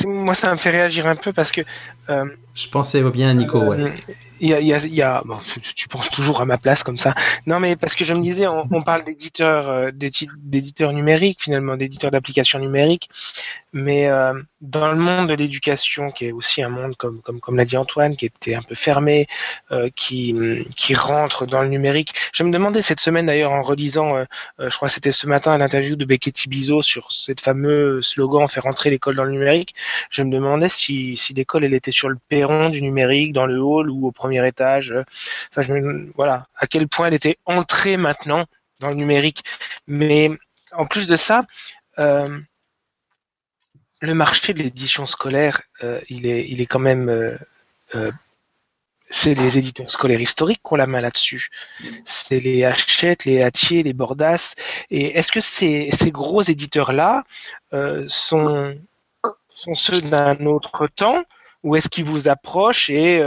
[0.06, 1.62] moi, ça me fait réagir un peu parce que.
[2.10, 3.94] Euh, je pensais bien à Nico, ouais.
[4.40, 5.38] Il y a, y a, y a bon,
[5.76, 7.16] tu, penses toujours à ma place comme ça.
[7.48, 12.12] Non, mais parce que je me disais, on, parle d'éditeurs, euh, d'éditeurs numériques, finalement, d'éditeurs
[12.12, 13.10] d'applications numériques.
[13.72, 17.66] Mais euh, dans le monde de l'éducation, qui est aussi un monde, comme, comme, l'a
[17.66, 19.28] dit Antoine, qui était un peu fermé,
[19.72, 20.34] euh, qui,
[20.96, 22.14] rentre dans le numérique.
[22.34, 24.26] Je me demandais cette semaine, d'ailleurs, en relisant,
[24.60, 28.64] je crois que c'était ce matin, l'interview de Beckett Bizot sur cette fameux slogan faire
[28.64, 29.76] rentrer l'école dans le numérique.
[30.10, 33.62] Je me demandais si, si l'école, elle était sur le perron du numérique, dans le
[33.62, 34.94] hall ou au étage.
[35.52, 38.46] Enfin, je me, voilà, à quel point elle était entrée maintenant
[38.80, 39.44] dans le numérique.
[39.88, 40.32] Mais
[40.72, 41.46] en plus de ça,
[42.00, 42.40] euh,
[44.02, 47.10] le marché de l'édition scolaire, euh, il, est, il est quand même.
[47.10, 47.38] Euh,
[47.96, 48.12] euh,
[49.12, 51.50] c'est les éditeurs scolaires historiques qui ont la main là-dessus.
[52.06, 54.56] C'est les Hachette, les Hatier, les Bordas.
[54.90, 57.24] Et est-ce que ces, ces gros éditeurs-là
[57.74, 58.76] euh, sont,
[59.54, 61.24] sont ceux d'un autre temps
[61.64, 63.24] ou est-ce qu'ils vous approchent et,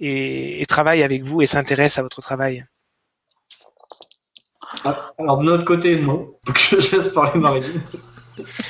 [0.00, 2.64] et, et travaille avec vous et s'intéresse à votre travail
[4.84, 6.34] Ah, Alors de notre côté, non.
[6.46, 7.62] Donc je laisse parler Marie.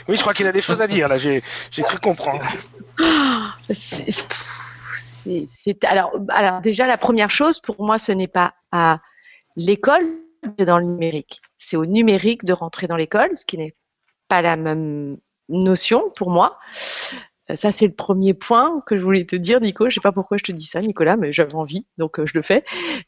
[0.08, 1.18] Oui, je crois qu'il a des choses à dire là.
[1.18, 2.44] J'ai j'ai cru comprendre.
[3.70, 9.00] C'est- c'est- alors, alors déjà la première chose pour moi ce n'est pas à
[9.56, 10.04] l'école
[10.58, 13.74] dans le numérique c'est au numérique de rentrer dans l'école ce qui n'est
[14.28, 15.18] pas la même
[15.48, 16.58] notion pour moi
[17.56, 20.36] ça c'est le premier point que je voulais te dire Nico je sais pas pourquoi
[20.36, 22.64] je te dis ça Nicolas mais j'avais envie donc euh, je le fais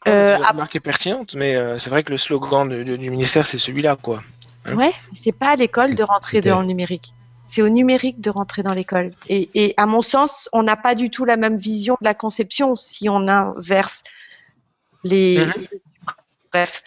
[0.09, 2.97] Euh, c'est une remarque est pertinente, mais euh, c'est vrai que le slogan de- de-
[2.97, 4.23] du ministère c'est celui-là quoi.
[4.65, 7.13] Hein Ouais, c'est pas à l'école de rentrer dans le numérique.
[7.45, 9.13] C'est au numérique de rentrer dans l'école.
[9.29, 12.15] Et, et à mon sens, on n'a pas du tout la même vision de la
[12.15, 14.05] conception si on inverse
[15.05, 15.47] les.
[15.47, 15.53] Mhm.
[16.53, 16.83] Bref.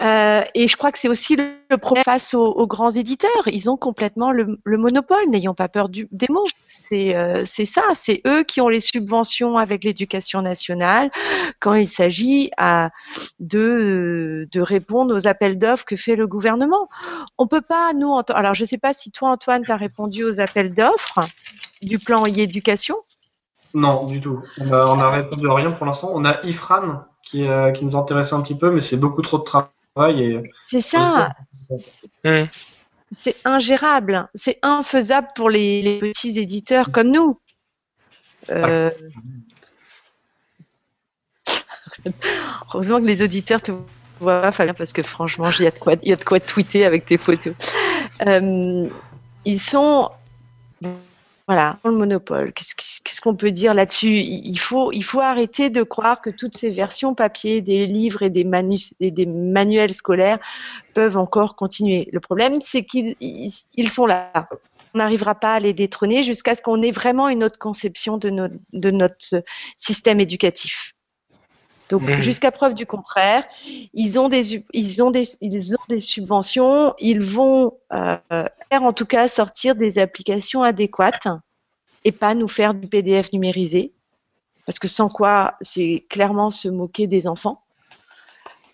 [0.00, 3.46] Euh, et je crois que c'est aussi le, problème face aux, grands éditeurs.
[3.46, 5.28] Ils ont complètement le, le monopole.
[5.28, 6.46] N'ayons pas peur des mots.
[6.66, 7.82] C'est euh, c'est ça.
[7.94, 11.10] C'est eux qui ont les subventions avec l'éducation nationale
[11.60, 12.50] quand il s'agit
[13.40, 16.88] de, de répondre aux appels d'offres que fait le gouvernement.
[17.36, 20.40] On peut pas, nous, alors je sais pas si toi, Antoine, tu as répondu aux
[20.40, 21.20] appels d'offres
[21.82, 22.96] du plan e-éducation.
[23.74, 24.40] Non, du tout.
[24.58, 26.10] On a répondu à rien pour l'instant.
[26.14, 29.38] On a Ifran qui, euh, qui nous intéressait un petit peu, mais c'est beaucoup trop
[29.38, 31.30] de travail et C'est ça,
[33.10, 37.38] c'est ingérable, c'est infaisable pour les, les petits éditeurs comme nous.
[38.50, 38.90] Euh,
[42.72, 43.72] Heureusement que les auditeurs te
[44.20, 46.24] voient pas, Fabien, parce que franchement, il y a de quoi, il y a de
[46.24, 47.54] quoi tweeter avec tes photos.
[48.26, 48.88] Euh,
[49.44, 50.10] ils sont,
[51.50, 52.52] voilà, le monopole.
[52.52, 54.20] Qu'est-ce que- qu'est-ce qu'on peut dire là-dessus?
[54.20, 58.44] Il faut, arrêter de croire que toutes ces versions papier des livres et des,
[59.26, 60.38] manuels scolaires
[60.94, 62.08] peuvent encore continuer.
[62.12, 64.30] Le problème, c'est qu'ils ils- ils sont là.
[64.94, 68.30] On n'arrivera pas à les détrôner jusqu'à ce qu'on ait vraiment une autre conception de,
[68.72, 69.42] de notre
[69.76, 70.94] système éducatif.
[71.90, 72.22] Donc, Mhm.
[72.22, 73.44] jusqu'à preuve du contraire,
[73.92, 78.16] ils ont des, ils ont des, ils ont des subventions, ils vont euh,
[78.70, 81.26] faire en tout cas sortir des applications adéquates
[82.04, 83.92] et pas nous faire du PDF numérisé,
[84.66, 87.62] parce que sans quoi c'est clairement se moquer des enfants.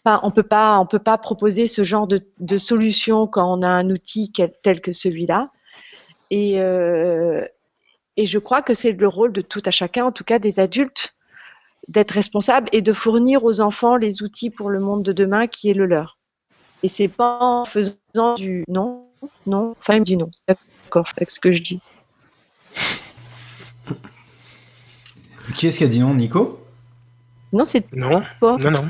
[0.05, 3.63] Enfin, on peut pas, on peut pas proposer ce genre de, de solution quand on
[3.63, 4.31] a un outil
[4.63, 5.51] tel que celui-là.
[6.31, 7.45] Et, euh,
[8.17, 10.61] et je crois que c'est le rôle de tout à chacun, en tout cas des
[10.61, 11.16] adultes,
[11.89, 15.71] d'être responsable et de fournir aux enfants les outils pour le monde de demain qui
[15.71, 16.19] est le leur.
[16.83, 19.07] Et c'est pas en faisant du non,
[19.47, 20.31] non, enfin il me dit non.
[20.49, 21.81] D'accord, avec ce que je dis.
[25.55, 26.61] Qui est-ce qui a dit non, Nico?
[27.53, 28.57] Non, c'est Non, pas.
[28.59, 28.85] non, non.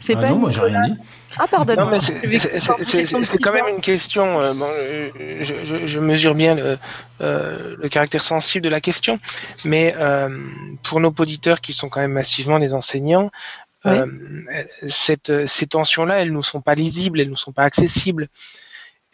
[0.00, 0.94] C'est Ah pas non, moi j'ai rien dit.
[1.38, 1.74] Ah pardon.
[1.74, 4.40] Non, mais c'est- quand même une question.
[4.40, 5.10] euh, bon, euh,
[5.40, 6.78] je, je- je mesure bien le,
[7.20, 9.18] euh, le caractère sensible de la question,
[9.64, 10.28] mais euh,
[10.82, 13.30] pour nos auditeurs qui sont quand même massivement des enseignants,
[13.86, 14.06] euh,
[14.88, 18.28] cette, ces tensions-là, elles nous sont pas lisibles, elles nous sont pas accessibles.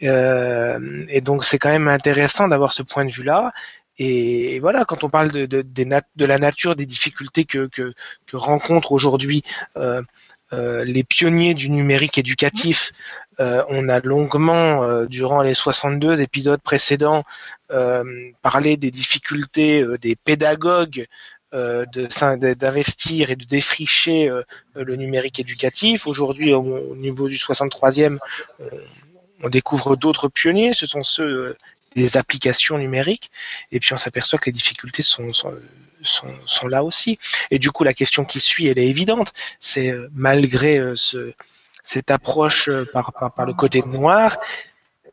[0.03, 3.51] Euh, et donc c'est quand même intéressant d'avoir ce point de vue-là.
[3.97, 7.93] Et voilà, quand on parle de, de, la nature des difficultés que, que,
[8.27, 9.43] que rencontrent aujourd'hui
[9.75, 10.01] euh,
[10.51, 12.91] les pionniers du numérique éducatif,
[13.39, 17.23] euh, on a longuement, euh, durant les 62 épisodes précédents,
[17.71, 18.03] euh,
[18.41, 21.07] parlé des difficultés euh, des pédagogues
[21.53, 24.43] euh, d'investir et de défricher euh,
[24.75, 26.05] le numérique éducatif.
[26.05, 28.17] Aujourd'hui, au, au niveau du 63e,
[29.41, 31.57] on, découvre d'autres pionniers, ce sont ceux euh,
[31.95, 33.31] des applications numériques,
[33.71, 35.55] et puis on s'aperçoit que les difficultés sont, sont,
[36.03, 37.19] sont, là aussi.
[37.51, 41.33] Et du coup, la question qui suit, elle est évidente, c'est euh, malgré euh, ce,
[41.83, 44.37] cette approche euh, par, par, le côté noir,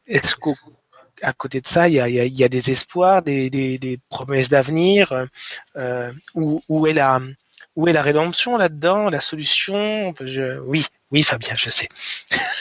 [0.07, 4.01] est-ce qu'à côté de ça, il y a, il y a, des espoirs, des, des,
[4.09, 5.27] promesses d'avenir
[6.35, 7.21] où, où, est la,
[7.75, 10.15] où est la rédemption là-dedans, la solution?
[10.65, 11.89] Oui, oui, Fabien, je sais.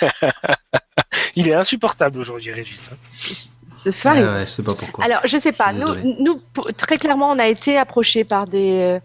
[1.35, 2.91] il est insupportable aujourd'hui, Régis.
[3.85, 5.05] Ce soir, Ouais, il- ouais, je sais pas pourquoi.
[5.05, 5.71] Alors, je sais pas.
[5.71, 5.87] Nous,
[6.19, 6.41] nous,
[6.77, 8.99] très clairement, on a été approchés par des, euh,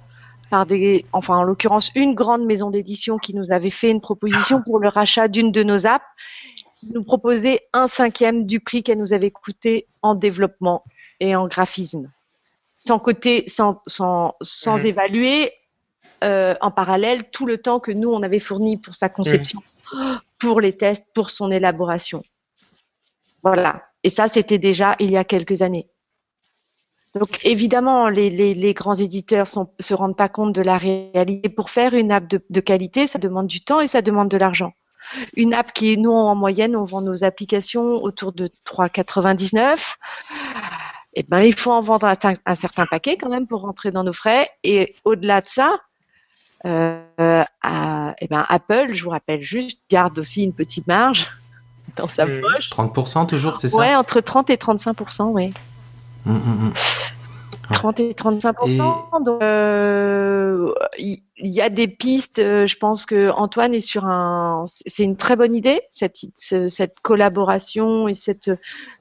[0.51, 4.63] par des, enfin, en l'occurrence, une grande maison d'édition qui nous avait fait une proposition
[4.63, 6.05] pour le rachat d'une de nos apps.
[6.83, 10.83] Nous proposait un cinquième du prix qu'elle nous avait coûté en développement
[11.21, 12.11] et en graphisme,
[12.79, 14.87] sans côté, sans, sans, sans Mhm.
[14.87, 15.53] évaluer
[16.25, 19.63] euh, en parallèle tout le temps que nous on avait fourni pour sa conception,
[20.39, 22.23] pour les tests, pour son élaboration.
[23.43, 23.83] Voilà.
[24.05, 25.89] Et ça, c'était déjà il y a quelques années.
[27.15, 31.49] Donc évidemment, les, grands éditeurs ne se rendent pas compte de la réalité.
[31.49, 34.73] Pour faire une app de, qualité, ça demande du temps et ça demande de l'argent.
[35.37, 39.97] Une app qui nous, en moyenne, on vend nos applications autour de 3,99.
[41.15, 44.13] Eh ben, il faut en vendre un, certain paquet quand même pour rentrer dans nos
[44.13, 44.49] frais.
[44.63, 45.81] Et au-delà de ça,
[46.67, 47.01] Euh,
[47.63, 51.31] à, eh ben, Apple, je vous rappelle juste, garde aussi une petite marge
[51.97, 52.41] dans sa Mhm.
[52.41, 52.71] poche.
[52.71, 53.77] 30% toujours, c'est ça?
[53.77, 55.53] Ouais, entre 30 et 35% oui.
[56.27, 56.73] Hum, hum, hum.
[57.73, 58.57] 30 et 35
[59.25, 62.39] Donc, euh, il y, a des pistes.
[62.39, 64.65] euh, Je pense que Antoine est sur un.
[64.67, 68.51] C'est une très bonne idée cette ce- cette collaboration et cette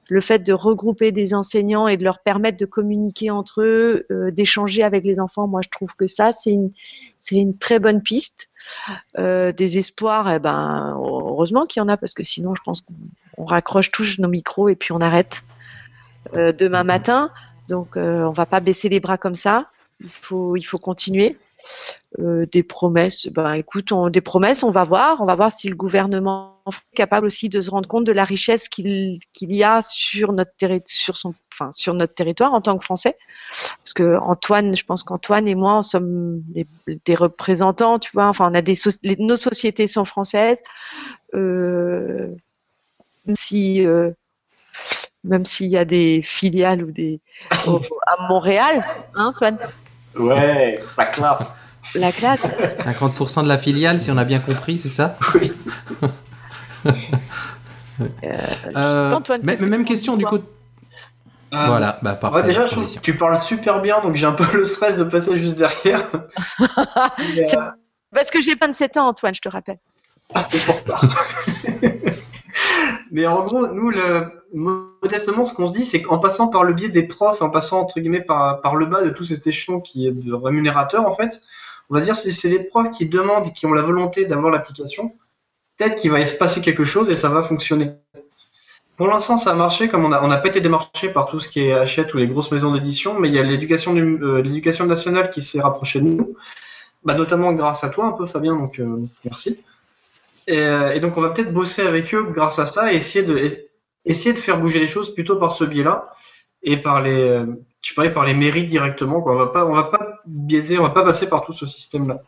[0.08, 4.30] le fait de regrouper des enseignants et de leur permettre de communiquer entre eux, euh,
[4.30, 5.46] d'échanger avec les enfants.
[5.46, 6.70] Moi, je trouve que ça c'est une
[7.18, 8.48] c'est une très bonne piste.
[9.18, 12.80] Euh, des espoirs, eh ben heureusement qu'il y en a parce que sinon, je pense
[12.80, 12.94] qu'on
[13.38, 15.42] on raccroche tous nos micros et puis on arrête
[16.34, 17.30] demain matin.
[17.70, 19.70] Donc, euh, on va pas baisser les bras comme ça.
[20.00, 21.38] Il faut, continuer.
[22.18, 25.20] Euh, des promesses, ben écoute, on- des promesses, on va voir.
[25.20, 28.24] On va voir si le gouvernement est capable aussi de se rendre compte de la
[28.24, 30.52] richesse qu'il y a sur notre,
[30.86, 33.14] sur, son, enfin, sur notre territoire en tant que Français.
[33.84, 36.42] Parce que Antoine, je pense qu'Antoine et moi, on sommes
[36.86, 38.26] des représentants, tu vois.
[38.28, 38.74] Enfin, des
[39.18, 40.62] nos sociétés sont françaises.
[41.34, 42.28] Euh,
[43.34, 43.84] si,
[45.24, 47.20] même s'il y a des filiales ou des
[47.66, 49.58] au- à Montréal, hein, Antoine,
[50.18, 51.52] Ouais, la classe.
[51.94, 52.40] la classe.
[52.78, 55.16] 50% de la filiale, si on a bien compris, c'est ça?
[55.34, 55.52] Oui.
[58.74, 60.36] Euh, Antoine, mais- mais que même question du coup.
[60.36, 62.38] Euh, Voilà, bah parfait.
[62.40, 65.36] Ouais, déjà, je tu parles super bien, donc j'ai un peu le stress de passer
[65.36, 66.08] juste derrière.
[67.18, 67.70] C'est- euh,
[68.14, 69.78] Parce que j'ai 27 ans, Antoine, je te rappelle.
[70.34, 71.00] Ah, c'est pour ça.
[73.10, 76.72] Mais en gros, nous, le, modestement, ce qu'on se dit, c'est qu'en passant par le
[76.72, 79.80] biais des profs, en passant entre guillemets par, par le bas de tout cet échelon
[79.80, 81.40] qui est de rémunérateur, en fait,
[81.88, 84.50] on va dire si c'est les profs qui demandent et qui ont la volonté d'avoir
[84.52, 85.14] l'application,
[85.76, 87.92] peut-être qu'il va y se passer quelque chose et ça va fonctionner.
[88.96, 91.40] Pour l'instant, ça a marché, comme on n'a on a pas été démarché par tout
[91.40, 94.18] ce qui est Hachette ou les grosses maisons d'édition, mais il y a l'éducation du-
[94.22, 94.42] euh,
[94.86, 96.36] nationale qui s'est rapprochée de nous,
[97.04, 99.58] bah, notamment grâce à toi un peu, Fabien, donc euh, merci.
[100.46, 103.36] Et, et donc on va peut-être bosser avec eux grâce à ça et essayer de
[104.04, 106.12] essayer de faire bouger les choses plutôt par ce biais-là
[106.62, 107.46] et par les euh,
[107.82, 109.32] je parlais par les mairies directement quoi.
[109.32, 112.22] On va pas on va pas biaiser, on va pas passer par tout ce système-là.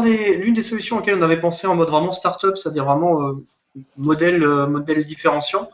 [0.00, 3.44] Des l'une des solutions auxquelles on avait pensé en mode vraiment start-up, c'est-à-dire vraiment euh,
[3.96, 5.68] modèle euh, modèle différenciant,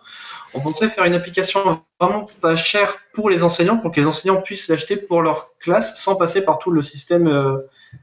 [0.55, 4.41] on pensait faire une application vraiment pas chère pour les enseignants pour que les enseignants
[4.41, 7.59] puissent l'acheter pour leur classe sans passer par tout le système euh,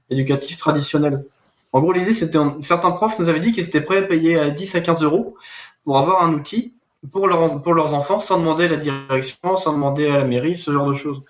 [0.09, 1.25] éducatif traditionnel.
[1.71, 4.49] En gros, l'idée, c'était, certains profs nous avaient dit qu'ils étaient prêts à payer à
[4.49, 5.37] 10 à 15 euros
[5.83, 6.73] pour avoir un outil
[7.11, 10.57] pour, leur, pour leurs enfants sans demander à la direction, sans demander à la mairie,
[10.57, 11.21] ce genre de choses.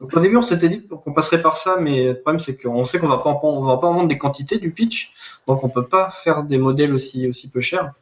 [0.00, 2.84] Donc, au début, on s'était dit qu'on passerait par ça, mais le problème, c'est qu'on
[2.84, 5.12] sait qu'on va pas en, on va pas en vendre des quantités du pitch,
[5.48, 7.92] donc on peut pas faire des modèles aussi, aussi peu chers.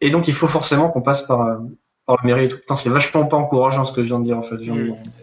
[0.00, 1.58] Et donc, il faut forcément qu'on passe par, euh,
[2.16, 2.56] tout.
[2.56, 4.56] Putain, c'est vachement pas encourageant ce que je viens de dire, en fait.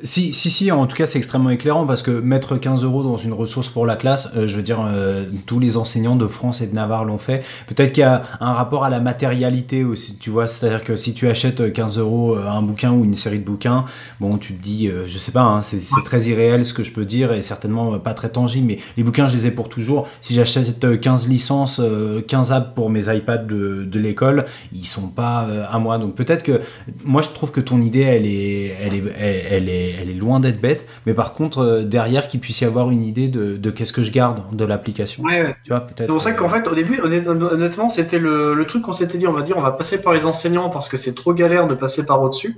[0.04, 3.18] Si, si, si, en tout cas, c'est extrêmement éclairant parce que mettre 15 euros dans
[3.18, 6.62] une ressource pour la classe, euh, je veux dire, euh, tous les enseignants de France
[6.62, 7.44] et de Navarre l'ont fait.
[7.68, 11.14] Peut-être qu'il y a un rapport à la matérialité aussi, tu vois, c'est-à-dire que si
[11.14, 13.86] tu achètes 15 euros euh, un bouquin ou une série de bouquins,
[14.20, 16.92] bon, tu te dis, euh, je sais pas, hein, c'est très irréel ce que je
[16.92, 20.08] peux dire et certainement pas très tangible, mais les bouquins, je les ai pour toujours.
[20.22, 24.86] Si j'achète euh, 15 licences, euh, 15 apps pour mes iPads de, de l'école, ils
[24.86, 25.98] sont pas à moi.
[25.98, 26.62] Donc peut-être que
[27.04, 30.40] moi, je trouve que ton idée, elle est, elle est, elle, est, elle est loin
[30.40, 30.88] d'être bête.
[31.06, 34.04] Mais par contre, euh, derrière, qu'il puisse y avoir une idée de, de qu'est-ce que
[34.04, 35.24] je garde de l'application.
[35.24, 35.56] Ouais, ouais.
[35.64, 36.08] Tu vois, peut-être.
[36.08, 38.94] C'est pour ça euh, qu'en fait, au début, honnêt- honnêtement, c'était le, le truc qu'on
[38.94, 41.34] s'était dit, on va dire, on va passer par les enseignants parce que c'est trop
[41.34, 42.58] galère de passer par au-dessus.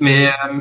[0.00, 0.60] Mais, euh,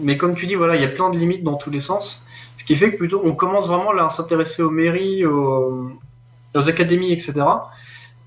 [0.00, 2.24] mais comme tu dis, voilà, il y a plein de limites dans tous les sens.
[2.56, 5.90] Ce qui fait que plutôt, on commence vraiment là à s'intéresser aux mairies, aux,
[6.54, 7.46] aux académies, etc.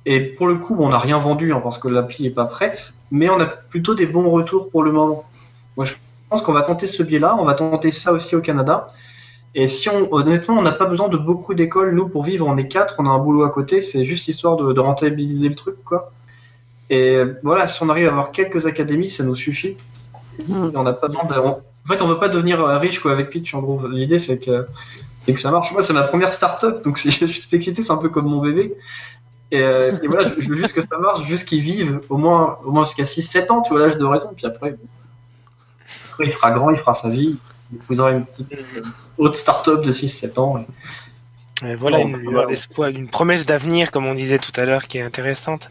[0.09, 2.93] Et pour le coup, on n'a rien vendu hein, parce que l'appli est pas prête,
[3.11, 5.25] mais on a plutôt des bons retours pour le moment.
[5.75, 5.95] Moi, je
[6.29, 8.93] pense qu'on va tenter ce biais-là, on va tenter ça aussi au Canada.
[9.53, 12.55] Et si on, honnêtement, on n'a pas besoin de beaucoup d'écoles, nous, pour vivre, on
[12.57, 15.55] est quatre, on a un boulot à côté, c'est juste histoire de, de rentabiliser le
[15.55, 16.11] truc, quoi.
[16.89, 19.77] Et voilà, si on arrive à avoir quelques académies, ça nous suffit.
[20.73, 22.99] Et on n'a pas besoin de, on- en fait, on veut pas devenir euh, riche,
[22.99, 23.87] quoi, avec Pitch, en gros.
[23.87, 24.67] L'idée, c'est que,
[25.25, 25.71] que ça marche.
[25.71, 28.75] Moi, c'est ma première start-up, donc je suis excité, c'est un peu comme mon bébé.
[29.51, 32.17] Et, euh, et voilà, je, je veux juste que ça marche, juste qu'ils vivent au
[32.17, 34.77] moins, au moins jusqu'à 6-7 ans, tu vois, l'âge de raison, puis après, bon.
[36.11, 37.37] après, il sera grand, il fera sa vie,
[37.87, 38.81] vous aurez une petite euh,
[39.17, 40.57] autre start-up de 6-7 ans.
[40.57, 45.01] et- Et voilà Bon, une promesse d'avenir, comme on disait tout à l'heure, qui est
[45.01, 45.69] intéressante.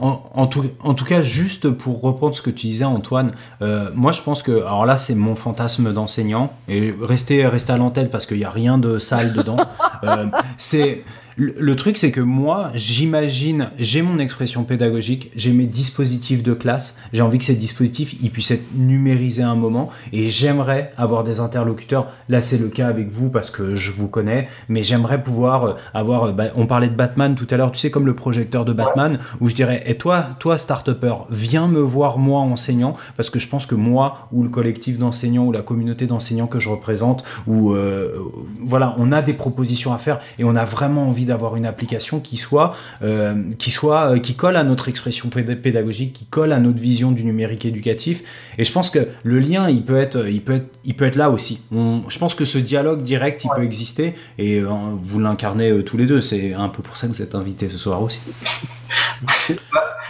[0.00, 3.32] En, en tout, en tout cas, juste pour reprendre ce que tu disais, Antoine,
[3.62, 7.76] euh, moi je pense que, alors là, c'est mon fantasme d'enseignant, et restez, restez à
[7.78, 9.56] l'antenne parce qu'il n'y a rien de sale dedans.
[10.04, 10.26] Euh,
[10.58, 11.02] c'est
[11.40, 16.98] Le, truc, c'est que moi, j'imagine, j'ai mon expression pédagogique, j'ai mes dispositifs de classe,
[17.12, 21.22] j'ai envie que ces dispositifs, ils puissent être numérisés à un moment, et j'aimerais avoir
[21.22, 22.08] des interlocuteurs.
[22.28, 25.74] Là, c'est le cas avec vous parce que je vous connais, mais j'aimerais pouvoir euh,
[25.94, 26.24] avoir.
[26.24, 28.72] euh, bah, on parlait de Batman tout à l'heure, tu sais, comme le projecteur de
[28.72, 33.38] Batman, où je dirais, et toi, toi, start-upper, viens me voir moi enseignant, parce que
[33.38, 37.22] je pense que moi, ou le collectif d'enseignants, ou la communauté d'enseignants que je représente,
[37.46, 38.18] ou euh,
[38.60, 42.18] voilà, on a des propositions à faire, et on a vraiment envie d'avoir une application
[42.20, 46.52] qui soit, euh, qui soit, euh, qui colle à notre expression péd- pédagogique, qui colle
[46.52, 48.22] à notre vision du numérique éducatif.
[48.58, 51.16] Et je pense que le lien, il peut être, il peut être, il peut être
[51.16, 51.62] là aussi.
[51.72, 54.68] On- je pense que ce dialogue direct, il peut exister, et euh,
[55.00, 56.20] vous l'incarnez euh, tous les deux.
[56.20, 58.20] C'est un peu pour ça que vous êtes invités ce soir aussi.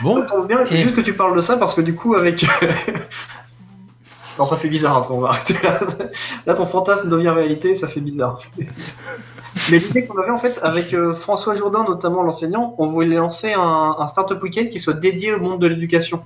[0.03, 2.15] Bon, Ça tombe bien, Et- juste que tu parles de ça parce que du coup,
[2.15, 2.45] avec.
[4.39, 5.81] non, ça fait bizarre après, on va arrêter là.
[6.47, 8.41] Là, ton fantasme devient réalité, ça fait bizarre.
[9.71, 13.53] Mais l'idée qu'on avait en fait avec euh, François Jourdain, notamment l'enseignant, on voulait lancer
[13.53, 16.23] un, un startup week-end qui soit dédié au monde de l'éducation.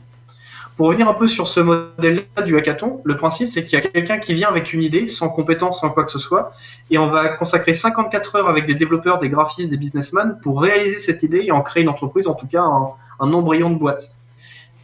[0.76, 3.86] Pour revenir un peu sur ce modèle-là du hackathon, le principe c'est qu'il y a
[3.86, 6.54] quelqu'un qui vient avec une idée, sans compétence, sans quoi que ce soit,
[6.90, 10.98] et on va consacrer 54 heures avec des développeurs, des graphistes, des businessmen pour réaliser
[10.98, 14.14] cette idée et en créer une entreprise, en tout cas un, embryon de boîte.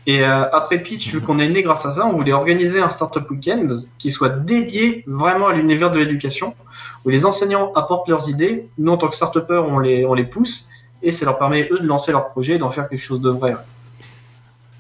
[0.07, 2.91] Et euh, après Pitch, vu qu'on est né grâce à ça, on voulait organiser un
[2.91, 3.67] startup week-end
[3.99, 6.55] qui soit dédié vraiment à l'univers de l'éducation,
[7.09, 10.25] où les enseignants apportent leurs idées, nous en tant que start on les, on les
[10.25, 10.69] pousse,
[11.03, 13.31] et ça leur permet eux de lancer leur projet et d'en faire quelque chose de
[13.31, 13.57] vrai.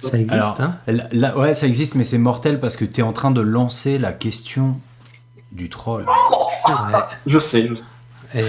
[0.02, 0.76] ça existe, Alors, hein?
[0.86, 3.40] Là, là- ouais, ça existe, mais c'est mortel parce que tu es en train de
[3.40, 4.78] lancer la question
[5.52, 6.04] du troll.
[6.04, 6.98] Ouais.
[7.26, 7.84] Je sais, je sais.
[8.34, 8.44] Eh,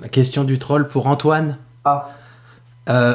[0.00, 1.56] La question du troll pour Antoine?
[1.84, 2.08] Ah.
[2.88, 3.14] Euh,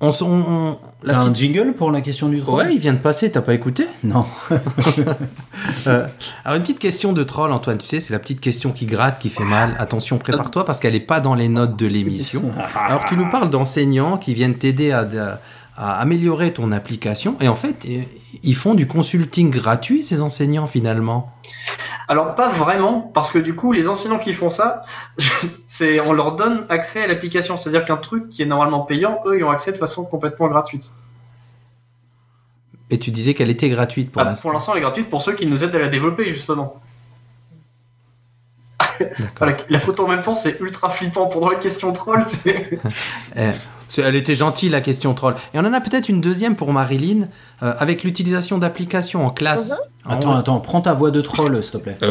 [0.00, 2.98] on, on- T'as un petite- jingle pour la question du troll Ouais, il vient de
[2.98, 4.24] passer, t'as pas écouté Non.
[5.86, 6.06] Euh,
[6.44, 9.18] Alors une petite question de troll, Antoine, tu sais, c'est la petite question qui gratte,
[9.18, 9.76] qui fait mal.
[9.78, 12.42] Attention, prépare-toi parce qu'elle n'est pas dans les notes de l'émission.
[12.88, 15.06] Alors tu nous parles d'enseignants qui viennent t'aider à,
[15.76, 18.06] à améliorer ton application et en fait, eh,
[18.42, 21.32] ils font du consulting gratuit, ces enseignants finalement?
[22.06, 24.84] Alors pas vraiment, parce que du coup, les enseignants qui font ça,
[25.68, 27.56] c'est on leur donne accès à l'application.
[27.56, 30.92] C'est-à-dire qu'un truc qui est normalement payant, eux, ils ont accès de façon complètement gratuite.
[32.90, 34.42] Et tu disais qu'elle était gratuite pour Ah, l'instant.
[34.42, 36.80] pour l'instant, elle est gratuite pour ceux qui nous aident à la développer, justement.
[39.68, 41.26] La photo en même temps, c'est ultra flippant.
[41.26, 42.78] Pendant la question troll, c'est...
[43.98, 45.34] Elle était gentille la question troll.
[45.54, 47.28] Et on en a peut-être une deuxième pour Marilyn
[47.62, 49.78] euh, avec l'utilisation d'applications en classe.
[50.08, 51.98] Attends, On- attends, prends ta voix de troll, s'il te plaît.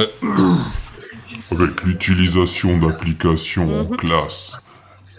[1.52, 3.98] Avec l'utilisation d'applications en Mhm.
[3.98, 4.62] classe,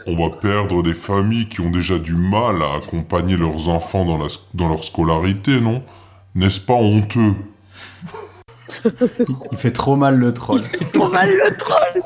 [0.07, 4.19] on va perdre des familles qui ont déjà du mal à accompagner leurs enfants dans,
[4.19, 5.83] la, dans leur scolarité, non?
[6.35, 7.35] N'est-ce pas honteux?
[9.53, 10.63] Il fait trop mal le troll.
[10.93, 12.03] Trop mal le troll.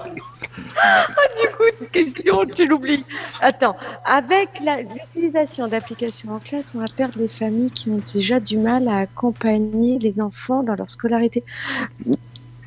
[0.83, 1.07] Ah,
[1.41, 3.05] du coup, question, tu l'oublies.
[3.41, 8.59] Attends, avec l'utilisation d'applications en classe, on va perdre les familles qui ont déjà du
[8.59, 11.45] mal à accompagner les enfants dans leur scolarité.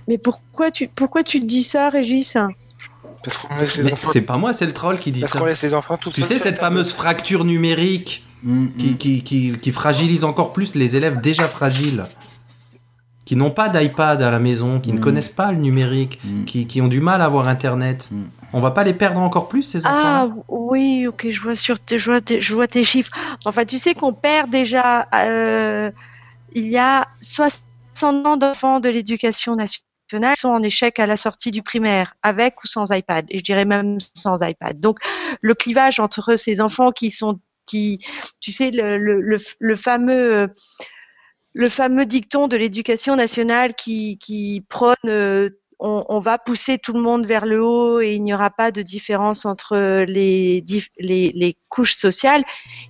[0.08, 2.38] Mais pourquoi tu, pourquoi tu dis ça, Régis?
[3.24, 4.10] Parce qu'on laisse les Mais enfants.
[4.12, 5.40] c'est pas moi, c'est le troll qui dit Parce ça.
[5.40, 8.98] qu'on laisse les enfants tout Tu sais, cette fameuse fracture numérique Mm, qui, mm.
[8.98, 12.06] qui, qui, qui fragilise encore plus les élèves déjà fragiles,
[13.32, 15.00] qui n'ont pas d'iPad à la maison, qui ne Mm.
[15.00, 16.44] connaissent pas le numérique, Mm.
[16.44, 18.10] qui, qui ont du mal à avoir Internet.
[18.12, 18.24] Mm.
[18.52, 21.80] On va pas les perdre encore plus, ces Ah enfants oui, ok, je vois, sur
[21.80, 23.10] tes, je, vois tes, je vois tes chiffres.
[23.46, 25.90] Enfin, tu sais qu'on perd déjà, euh,
[26.56, 31.16] il y a 60 ans d'enfants de l'éducation nationale qui sont en échec à la
[31.16, 34.78] sortie du primaire, avec ou sans iPad, et je dirais même sans iPad.
[34.78, 34.98] Donc,
[35.40, 37.98] le clivage entre ces enfants qui sont, qui,
[38.42, 40.50] tu sais, le, le, le, le fameux...
[41.54, 45.50] le fameux dicton de l'éducation nationale qui, qui prône euh,
[45.82, 48.72] on, on va pousser tout le monde vers le haut et il n'y aura pas
[48.72, 50.64] de différence entre les,
[51.00, 52.44] les, les couches sociales,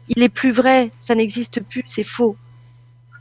[0.10, 2.36] il est plus vrai, ça n'existe plus, c'est faux.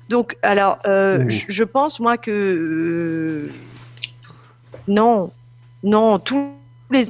[0.09, 3.53] Donc, alors, euh, je, je pense, moi, que euh,
[4.89, 5.31] non,
[5.85, 6.51] non, tous
[6.91, 7.05] les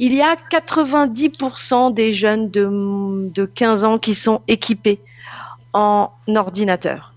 [0.00, 5.00] il y a 90% des jeunes de, de 15 ans qui sont équipés
[5.72, 7.09] en ordinateur.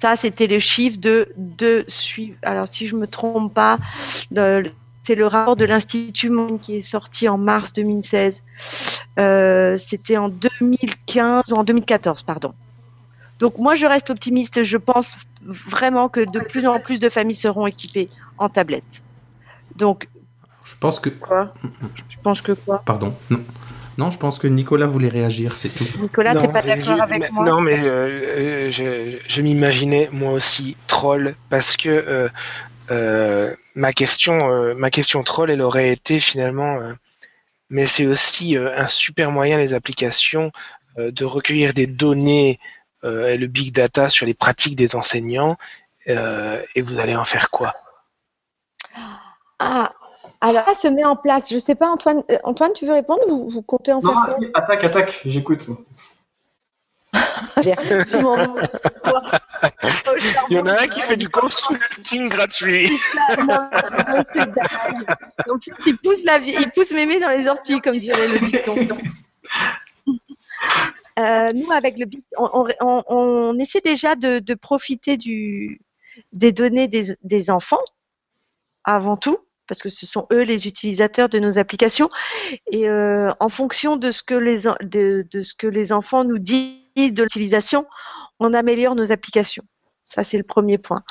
[0.00, 2.36] Ça, c'était le chiffre de, de suivre.
[2.42, 3.78] Alors, si je me trompe pas,
[5.02, 8.42] c'est le rapport de l'Institut Monde qui est sorti en mars 2016.
[9.18, 12.52] Euh, c'était en 2015 ou en 2014, pardon.
[13.38, 14.62] Donc, moi, je reste optimiste.
[14.62, 19.02] Je pense vraiment que de plus en plus de familles seront équipées en tablette.
[19.76, 20.08] Donc,
[20.64, 21.10] Je pense que.
[21.10, 21.52] quoi?
[22.08, 22.82] Je pense que quoi?
[22.84, 23.14] Pardon.
[23.30, 23.40] Non.
[23.98, 25.86] Non, je pense que Nicolas voulait réagir, c'est tout.
[25.98, 30.32] Nicolas, t'es pas d'accord avec mais- moi Non, mais euh, euh, je, je m'imaginais moi
[30.32, 32.28] aussi troll parce que euh,
[32.90, 36.92] euh, ma question, euh, ma question troll, elle aurait été finalement euh,
[37.70, 40.52] mais c'est aussi euh, un super moyen, les applications,
[40.98, 42.60] euh, de recueillir des données
[43.04, 45.56] euh, et le big data sur les pratiques des enseignants.
[46.08, 47.74] euh, et vous allez en faire quoi?
[49.58, 49.92] Ah,
[50.40, 51.50] alors ça se met en place.
[51.52, 54.26] Je sais pas, Antoine, euh, Antoine, tu veux répondre vous, vous comptez en Non, faire
[54.26, 55.66] quoi attaque, attaque, j'écoute.
[60.50, 62.88] Il y en a un qui fait du consulting gratuit.
[65.56, 68.76] Plus, il pousse, la vie- il pousse mémé dans les orties, comme dirait le dicton.
[71.18, 72.06] Euh, nous, avec le
[72.36, 75.80] on, on- on- on essaie déjà de, de profiter du,
[76.32, 77.80] des données des, des enfants,
[78.84, 82.10] avant tout, parce que ce sont eux les utilisateurs de nos applications.
[82.70, 86.24] Et euh, en fonction de ce, que les, en- de, de ce que les enfants
[86.24, 87.86] nous disent de l'utilisation,
[88.38, 89.64] on améliore nos applications.
[90.04, 91.02] Ça, c'est le premier point.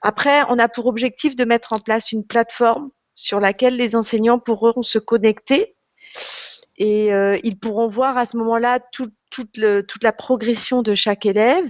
[0.00, 4.38] Après, on a pour objectif de mettre en place une plateforme sur laquelle les enseignants
[4.38, 5.74] pourront se connecter
[6.76, 10.94] et euh, ils pourront voir à ce moment-là tout- toute, le- toute la progression de
[10.94, 11.68] chaque élève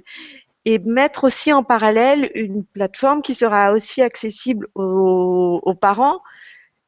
[0.68, 6.20] et mettre aussi en parallèle une plateforme qui sera aussi accessible aux, parents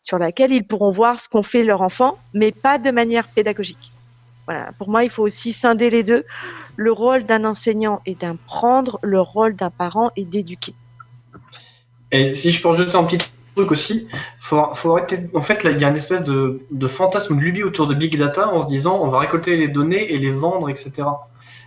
[0.02, 3.88] sur laquelle ils pourront voir ce qu'ont fait leurs enfants, mais pas de manière pédagogique.
[4.44, 4.72] Voilà.
[4.76, 6.26] Pour moi, il faut aussi scinder les deux.
[6.76, 10.74] Le rôle d'un enseignant est d'apprendre, le rôle d'un parent est d'éduquer.
[12.12, 13.18] Et si je peux rajouter un petit
[13.56, 14.08] truc aussi,
[14.40, 14.58] faut.
[14.58, 14.74] En
[15.40, 18.46] fait, il y a une espèce de, de fantasme de lubie autour de big data
[18.48, 21.04] en se disant on va récolter les données et les vendre, etc.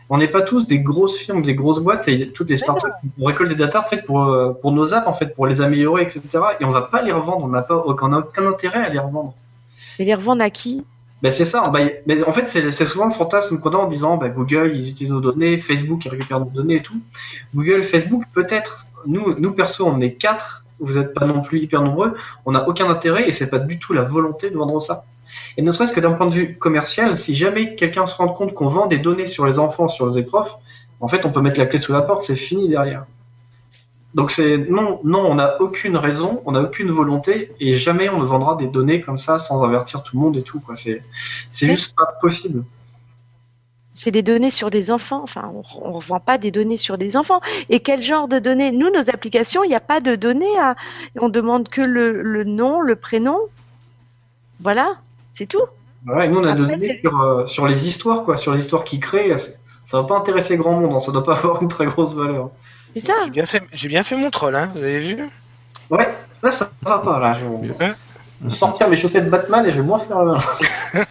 [0.09, 2.87] On n'est pas tous des grosses firmes, des grosses boîtes et toutes les startups
[3.19, 5.61] on récolte des data en fait pour euh, pour nos apps en fait pour les
[5.61, 6.21] améliorer, etc.
[6.59, 7.45] Et on va pas les revendre.
[7.45, 9.33] On n'a pas aucun, intérêt à les revendre.
[9.99, 10.83] Et les revendre à qui?
[11.21, 11.69] Ben c'est ça.
[11.69, 14.71] Ben, mais en fait, c'est c'est souvent le fantasme qu'on a en disant ben, Google,
[14.75, 16.99] ils utilisent nos données, Facebook, ils récupèrent nos données et tout.
[17.55, 18.85] Google, Facebook, peut-être.
[19.05, 20.65] Nous, nous perso, on est quatre.
[20.79, 22.15] Vous n'êtes pas non plus hyper nombreux.
[22.45, 25.05] On n'a aucun intérêt et c'est pas du tout la volonté de vendre ça.
[25.57, 28.53] Et ne serait-ce que d'un point de vue commercial, si jamais quelqu'un se rend compte
[28.53, 30.55] qu'on vend des données sur les enfants, sur les profs,
[30.99, 33.05] en fait, on peut mettre la clé sous la porte, c'est fini derrière.
[34.13, 38.19] Donc c'est non, non, on n'a aucune raison, on n'a aucune volonté et jamais on
[38.19, 40.75] ne vendra des données comme ça sans avertir tout le monde et tout quoi.
[40.75, 41.03] C'est
[41.49, 42.63] c'est juste pas possible.
[43.95, 45.21] C'est des données sur des enfants.
[45.23, 45.51] Enfin,
[45.81, 47.41] on ne revend pas des données sur des enfants.
[47.69, 48.71] Et quel genre de données?
[48.71, 50.57] Nous, nos applications, il n'y a pas de données.
[50.59, 50.75] À...
[51.19, 53.37] On demande que le, le nom, le prénom.
[54.59, 54.97] Voilà,
[55.33, 55.63] c'est tout.
[56.07, 58.85] Ouais, nous on a Après, donné sur, euh, sur les histoires quoi, sur les histoires
[58.85, 59.37] qui créent.
[59.37, 62.13] c'est- Ça va pas intéresser grand monde, hein, ça doit pas avoir une très grosse
[62.13, 62.49] valeur.
[62.93, 63.13] C'est ça.
[63.25, 64.69] J'ai bien fait, j'ai bien fait mon troll, hein.
[64.73, 65.17] Vous avez vu?
[65.89, 66.07] Ouais,
[66.41, 67.35] là ça va pas là.
[67.61, 67.95] Je vais Hein?
[68.49, 70.39] sortir mes chaussettes Batman et je vais moins faire la main.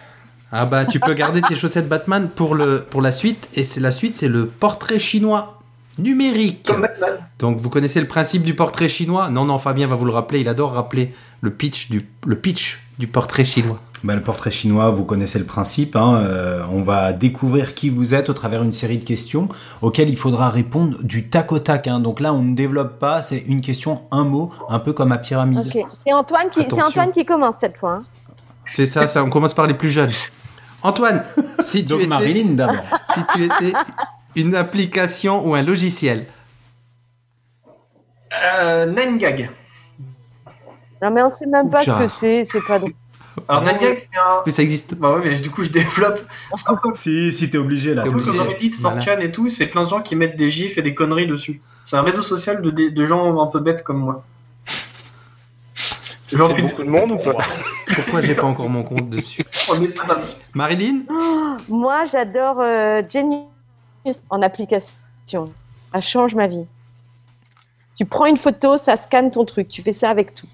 [0.55, 3.49] Ah bah tu peux garder tes chaussettes Batman pour, le, pour la suite.
[3.55, 5.59] Et c'est la suite, c'est le portrait chinois
[5.97, 6.67] numérique.
[6.67, 7.17] Comme Batman.
[7.39, 9.31] Donc vous connaissez le principe du portrait chinois?
[9.31, 10.41] Non, non, Fabien va vous le rappeler.
[10.41, 11.11] Il adore rappeler
[11.41, 13.79] le pitch du, le pitch du portrait chinois.
[14.03, 15.95] Bah, le portrait chinois, vous connaissez le principe.
[15.95, 19.47] hein, euh, on va découvrir qui vous êtes au travers d'une série de questions
[19.81, 21.87] auxquelles il faudra répondre du tac au tac.
[21.87, 21.99] hein.
[22.01, 23.21] Donc là, on ne développe pas.
[23.21, 25.67] C'est une question, un mot, un peu comme à pyramide.
[25.73, 25.85] Ok.
[25.89, 26.61] C'est Antoine qui.
[26.61, 27.91] Antoine commence cette fois.
[27.91, 28.05] hein.
[28.65, 30.11] C'est ça, ça, on commence par les plus jeunes.
[30.81, 31.23] Antoine,
[31.59, 32.83] si tu, Donc étais, Marilyn d'abord.
[33.13, 33.73] si tu étais
[34.35, 36.25] une application ou un logiciel,
[38.55, 39.49] Euh, Nine-Gag.
[41.03, 41.91] Non, mais on sait même pas Oucha.
[41.91, 42.43] ce que c'est.
[42.45, 42.93] C'est pas drôle.
[43.49, 44.37] Alors Nine-Gag c'est un.
[44.45, 44.95] mais ça existe.
[44.95, 46.21] Bah ouais, mais du coup je développe
[46.93, 48.03] si, si t'es obligé là.
[48.03, 48.31] T'es obligé.
[48.37, 48.47] comme.
[48.47, 49.01] Reddit, Voilà.
[49.01, 51.61] 4chan et tout, c'est plein de gens qui mettent des gifs et des conneries dessus.
[51.83, 54.23] C'est un réseau social de, gens un peu bêtes comme moi.
[56.27, 57.35] Genre, C'est beaucoup de monde ou pas
[57.93, 59.43] Pourquoi j'ai pas encore mon compte dessus
[60.53, 61.01] Marilyn
[61.67, 63.43] Moi, j'adore euh, Genius
[64.29, 65.51] en application.
[65.79, 66.65] Ça change ma vie.
[67.97, 69.67] Tu prends une photo, ça scanne ton truc.
[69.67, 70.47] Tu fais ça avec tout.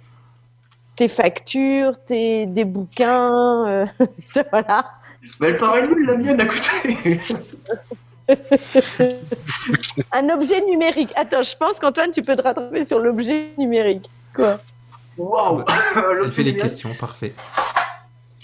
[1.00, 3.86] Tes factures, tes, des bouquins, euh,
[4.26, 4.86] ça, voilà.
[5.39, 7.20] Mais elle paraît nulle la mienne à côté.
[10.12, 11.14] Un objet numérique.
[11.16, 14.10] Attends, je pense qu'Antoine, tu peux te rattraper sur l'objet numérique.
[14.36, 14.60] Quoi?
[15.18, 15.63] Waouh
[16.26, 17.34] Elle fait les questions, parfait.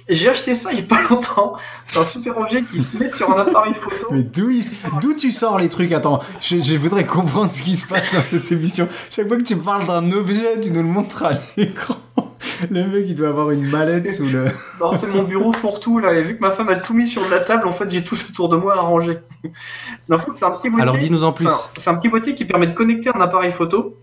[0.08, 1.58] J'ai acheté ça il y a pas longtemps.
[1.88, 4.08] C'est un super objet qui se met sur un appareil photo.
[4.12, 4.64] Mais d'où il-
[5.02, 5.92] d'où tu sors les trucs?
[5.92, 8.88] Attends, je, je voudrais comprendre ce qui se passe dans cette émission.
[9.10, 11.96] Chaque fois que tu parles d'un objet, tu nous le montres à l'écran.
[12.72, 14.46] Le mec, il doit avoir une mallette sous le.
[14.80, 16.14] Non, c'est mon bureau fourre-tout là.
[16.14, 18.04] Et vu que ma femme a tout mis sur de la table, en fait, j'ai
[18.04, 19.20] tout autour de moi à ranger.
[20.10, 20.84] Mais en fait, c'est un petit boîtier.
[20.84, 21.48] Alors dis-nous en plus.
[21.48, 23.98] Enfin, c'est un petit boîtier qui permet de connecter un appareil photo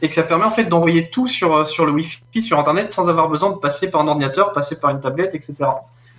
[0.00, 2.92] et que ça permet en fait d'envoyer tout sur, euh, sur le Wi-Fi, sur Internet,
[2.92, 5.56] sans avoir besoin de passer par un ordinateur, passer par une tablette, etc.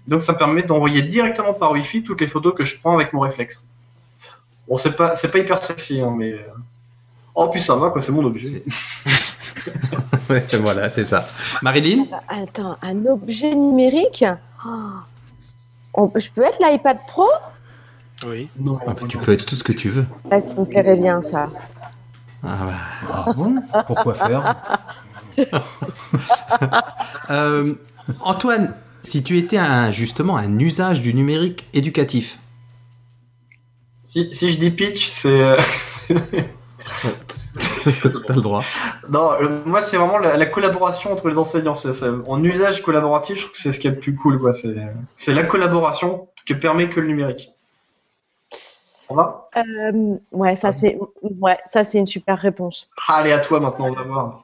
[0.07, 3.21] Donc ça permet d'envoyer directement par Wi-Fi toutes les photos que je prends avec mon
[3.21, 3.67] réflexe.
[4.67, 6.35] Bon, c'est pas, c'est pas hyper sexy, hein, mais.
[7.37, 8.63] Euh, Oh, puis ça va, quoi, c'est mon objet.
[10.29, 11.27] Ouais, voilà, c'est ça.
[11.63, 12.05] Marilyn?
[12.27, 14.23] Attends, un objet numérique?
[15.95, 17.27] On- je peux être l'iPad Pro?
[18.25, 18.47] Oui.
[18.59, 20.05] Non, Ah, bah, tu peux être tout ce que tu veux.
[20.31, 21.49] Ah, Ça me plairait bien, ça.
[22.43, 22.73] Ah, bah.
[23.11, 23.55] Ah bon?
[23.87, 24.55] Pourquoi faire?
[27.29, 27.75] Euh,
[28.21, 28.73] Antoine,
[29.03, 32.39] si tu étais un, justement un usage du numérique éducatif,
[34.03, 35.57] Si, si je dis pitch, c'est.
[38.27, 38.63] t'as le droit.
[39.09, 41.75] Non, euh, moi c'est vraiment la, la collaboration entre les enseignants.
[41.75, 44.15] C'est, c'est- en usage collaboratif, je trouve que c'est ce qu'il y a de plus
[44.15, 44.39] cool.
[44.39, 44.53] Quoi.
[44.53, 44.75] C'est,
[45.15, 47.51] c'est la collaboration que permet que le numérique.
[48.51, 49.49] Ça va?
[49.57, 50.99] Euh, ouais, ça c'est
[51.41, 52.89] ouais, ça c'est une super réponse.
[53.07, 54.43] Allez, à toi maintenant, on va voir.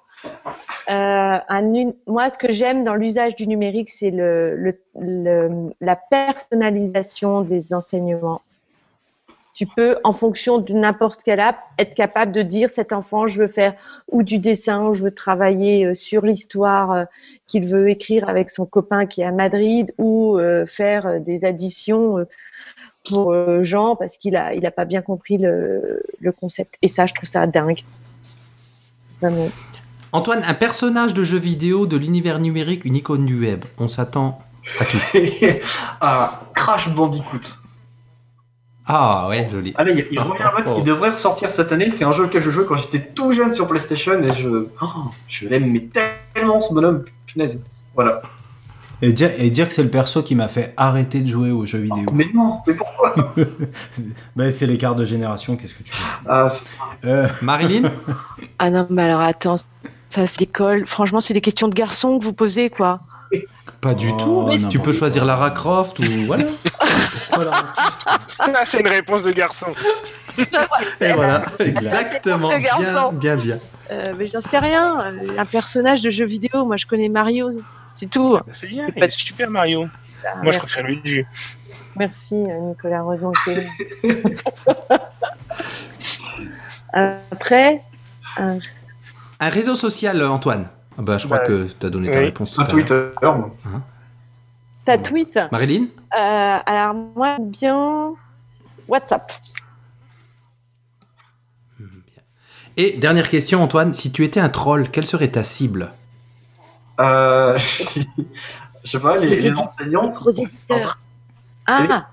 [0.90, 5.96] Euh, un moi, ce que j'aime dans l'usage du numérique, c'est le, le- le- la
[5.96, 8.42] personnalisation des enseignements.
[9.56, 13.42] Tu peux, en fonction de n'importe quelle app, être capable de dire cet enfant, je
[13.42, 13.74] veux faire
[14.12, 17.04] ou du dessin, ou je veux travailler euh, sur l'histoire euh,
[17.48, 22.26] qu'il veut écrire avec son copain qui est à Madrid, ou euh, faire des additions
[23.08, 26.76] pour Jean parce qu'il a, il a pas bien compris le, le concept.
[26.82, 27.80] Et ça, je trouve ça dingue.
[29.22, 29.50] Vraiment.
[30.12, 33.64] Antoine, un personnage de jeu vidéo de l'univers numérique, une icône du web.
[33.78, 34.40] On s'attend
[34.80, 34.98] à tout.
[36.02, 37.65] ah, Crash Bandicoot.
[38.88, 39.74] Ah ouais, joli.
[39.78, 41.90] Allez, il, il revient un mode qui devrait ressortir cette année.
[41.90, 44.88] C'est un jeu auquel je jouais quand j'étais tout jeune sur PlayStation et je, oh,
[45.28, 45.88] je l'aime mais
[46.34, 47.04] tellement ce bonhomme.
[47.26, 47.60] Punaise.
[47.96, 48.22] Voilà.
[49.02, 51.66] et dire, et dire que c'est le perso qui m'a fait arrêter de jouer aux
[51.66, 52.06] jeux vidéo.
[52.14, 53.16] Mais non, mais pourquoi
[54.36, 56.66] Ben, c'est l'écart de génération, qu'est-ce que tu veux ah, c'est-
[57.06, 57.92] Euh, Marilyn
[58.60, 60.86] Ah non, mais alors attends, ça c'est l'école.
[60.88, 63.00] Franchement, c'est des questions de garçons que vous posez, quoi.
[63.82, 64.18] Pas du Oh,
[64.50, 64.68] tout.
[64.70, 65.28] Tu peux choisir quoi.
[65.28, 66.46] Lara Croft ou voilà.
[67.34, 67.52] voilà.
[68.40, 69.68] Ah, c'est une réponse de garçon.
[71.02, 72.50] Et voilà, exactement.
[72.50, 73.12] De Bien, garçon.
[73.14, 73.58] bien, bien.
[73.92, 75.00] Euh, mais j'en sais rien.
[75.02, 77.52] Euh, Un personnage de jeu vidéo, moi je connais Mario,
[77.94, 78.38] c'est tout.
[78.52, 79.88] C'est bien, C'est pas- super Mario.
[80.26, 81.24] Ah, Moi, je merci, préfère Luigi.
[81.96, 83.70] merci, euh, Nicolas, heureusement que t'es
[84.90, 85.00] là.
[86.94, 87.82] Après,
[88.40, 88.60] euh,
[89.40, 90.68] Un réseau social, Antoine.
[90.98, 92.26] Ah bah, je crois Bah, que tu as donné ta oui.
[92.26, 92.68] réponse tout un à.
[92.68, 93.10] Twitter.
[93.22, 93.52] moi.
[94.86, 95.40] ta tweet.
[95.52, 98.14] Marilyn Euh, alors moi, bien
[98.88, 99.32] WhatsApp.
[102.78, 103.94] Et dernière question, Antoine.
[103.94, 105.92] Si tu étais un troll, quelle serait ta cible
[107.00, 107.58] Euh,
[108.84, 109.66] je sais pas, les, Les les éditeurs.
[109.68, 110.10] enseignants.
[110.10, 110.98] Gros éditeur.
[111.68, 112.10] Ah,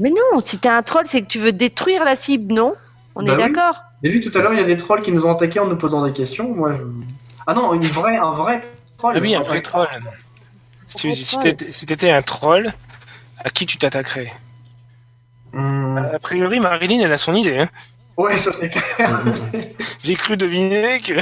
[0.00, 2.74] mais non, si t'es un troll, c'est que tu veux détruire la cible, non?
[3.14, 3.42] On Bah est oui.
[3.42, 3.82] d'accord?
[4.02, 5.66] J'ai vu tout à l'heure, il y a des trolls qui nous ont attaqués en
[5.66, 6.52] nous posant des questions.
[6.52, 6.82] Moi, je...
[7.46, 8.60] Ah non, une vraie, un vrai
[8.98, 9.14] troll.
[9.16, 9.88] Ah oui, un vrai troll.
[10.86, 11.08] Si
[11.40, 12.72] t'étais si un troll,
[13.42, 14.32] à qui tu t'attaquerais
[15.52, 17.58] Hmm, A priori, Marilyn, elle a son idée.
[17.58, 17.68] Hein.
[18.16, 19.22] Ouais, ça c'est clair.
[20.02, 21.14] J'ai cru deviner que.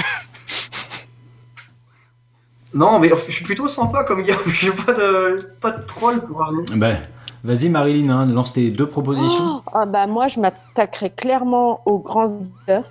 [2.74, 4.38] non, mais je suis plutôt sympa comme gars.
[4.46, 6.64] J'ai pas de, pas de troll pour parler.
[6.74, 6.98] Ben,
[7.44, 9.56] vas-y Marilyn, hein, lance tes deux propositions.
[9.66, 12.84] Oh, ah bah moi, je m'attaquerais clairement aux grands éditeurs.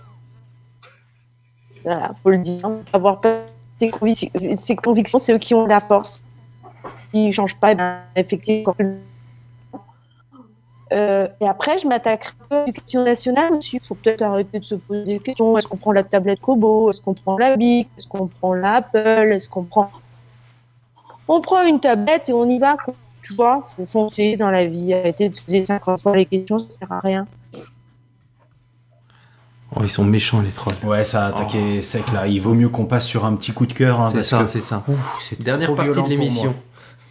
[1.83, 2.69] Voilà, faut le dire.
[2.93, 3.41] Avoir peur
[3.79, 6.25] de ses, ses convictions, c'est eux qui ont la force.
[7.11, 8.75] S'ils changent pas, eh ben, effectivement.
[10.93, 13.77] Euh, et après, je m'attaquerai un peu à l'éducation nationale aussi.
[13.77, 15.57] Il faut peut-être arrêter de se poser des questions.
[15.57, 16.89] Est-ce qu'on prend la tablette Kobo?
[16.89, 17.89] Est-ce qu'on prend la Bic?
[17.97, 18.97] Est-ce qu'on prend l'Apple?
[19.31, 19.89] Est-ce qu'on prend...
[21.27, 22.75] On prend une tablette et on y va.
[23.23, 24.93] Tu vois, faut foncer dans la vie.
[24.93, 27.27] Arrêter de se poser 50 fois les questions, ça sert à rien.
[29.75, 30.75] Oh, ils sont méchants, les trolls.
[30.83, 32.27] Ouais, ça a attaqué sec là.
[32.27, 34.01] Il vaut mieux qu'on passe sur un petit coup de cœur.
[34.01, 34.83] hein, c'est ça, que- c'est ça.
[34.87, 36.53] Ouh, c'est Dernière partie de l'émission.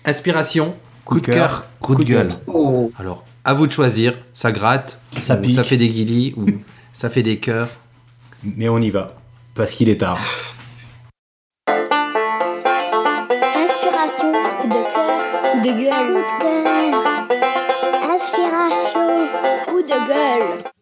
[0.04, 0.74] Inspiration,
[1.04, 2.32] coup, de cœur, coup de gueule.
[2.46, 2.92] Oh.
[2.98, 4.14] Alors, à vous de choisir.
[4.32, 5.54] Ça gratte, Ça ou pique.
[5.54, 6.46] ça fait des guilis, ou
[6.92, 7.68] ça fait des cœurs.
[8.42, 9.16] Mais on y va.
[9.54, 10.18] Parce qu'il est tard.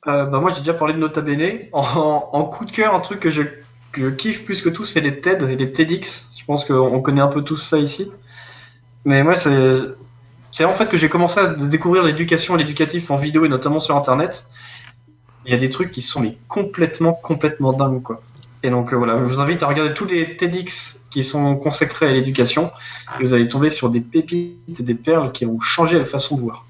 [0.09, 1.69] Euh, bah moi j'ai déjà parlé de Nota Bene.
[1.73, 3.43] En, coup de cœur, un truc que je,
[3.93, 6.31] que kiffe plus que tout, c'est les TED et les TEDx.
[6.37, 8.11] Je pense qu'on connaît un peu tous ça ici.
[9.05, 13.45] Mais moi c'est en fait que j'ai commencé à découvrir l'éducation et l'éducatif en vidéo
[13.45, 14.47] et notamment sur internet.
[15.45, 18.23] Il y a des trucs qui sont complètement complètement dingues quoi.
[18.63, 22.09] Et donc euh, voilà, je vous invite à regarder tous les TEDx qui sont consacrés
[22.09, 22.71] à l'éducation
[23.19, 26.37] et vous allez tomber sur des pépites et des perles qui vont changer la façon
[26.37, 26.65] de voir.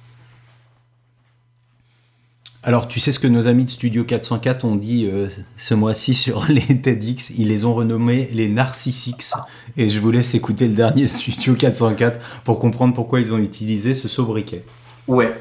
[2.69, 6.13] Alors, tu sais ce que nos amis de Studio 404 ont dit euh, ce mois-ci
[6.13, 7.31] sur les TEDx?
[7.39, 9.33] Ils les ont renommés les Narcissix.
[9.79, 13.95] Et je vous laisse écouter le dernier Studio 404 pour comprendre pourquoi ils ont utilisé
[13.95, 14.67] ce sobriquet.
[15.07, 15.35] Ouais,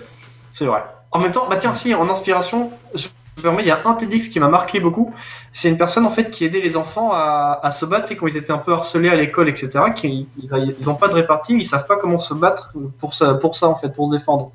[0.54, 0.86] c'est vrai.
[1.12, 4.48] En même temps, bah tiens, si, en inspiration, il y a un TEDx qui m'a
[4.48, 5.14] marqué beaucoup.
[5.52, 8.52] C'est une personne en fait qui aidait les enfants à, se battre, quand ils étaient
[8.52, 9.80] un peu harcelés à l'école, etc.
[9.94, 12.72] Qui ils n'ont pas de répartie, ils savent pas comment se battre
[13.02, 14.54] pour ça, pour ça en fait, pour se défendre.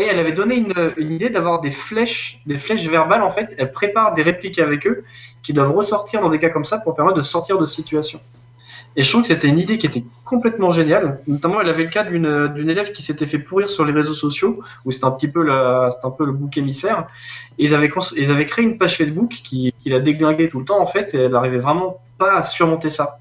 [0.00, 3.54] Et elle avait donné une, idée d'avoir des flèches, des flèches verbales en fait.
[3.58, 5.04] Elle prépare des répliques avec eux
[5.42, 8.18] qui doivent ressortir dans des cas comme ça pour permettre de sortir de situation.
[8.96, 11.20] Et je trouve que c'était une idée qui était complètement géniale.
[11.26, 14.62] Notamment, elle avait le cas d'une élève qui s'était fait pourrir sur les réseaux sociaux,
[14.86, 15.42] où c'était un petit peu
[15.90, 17.06] c'était un peu le bouc émissaire.
[17.58, 20.80] Et ils avaient, ils avaient créé une page Facebook qui, la déglinguait tout le temps,
[20.80, 23.20] en fait, et elle arrivait vraiment pas à surmonter ça.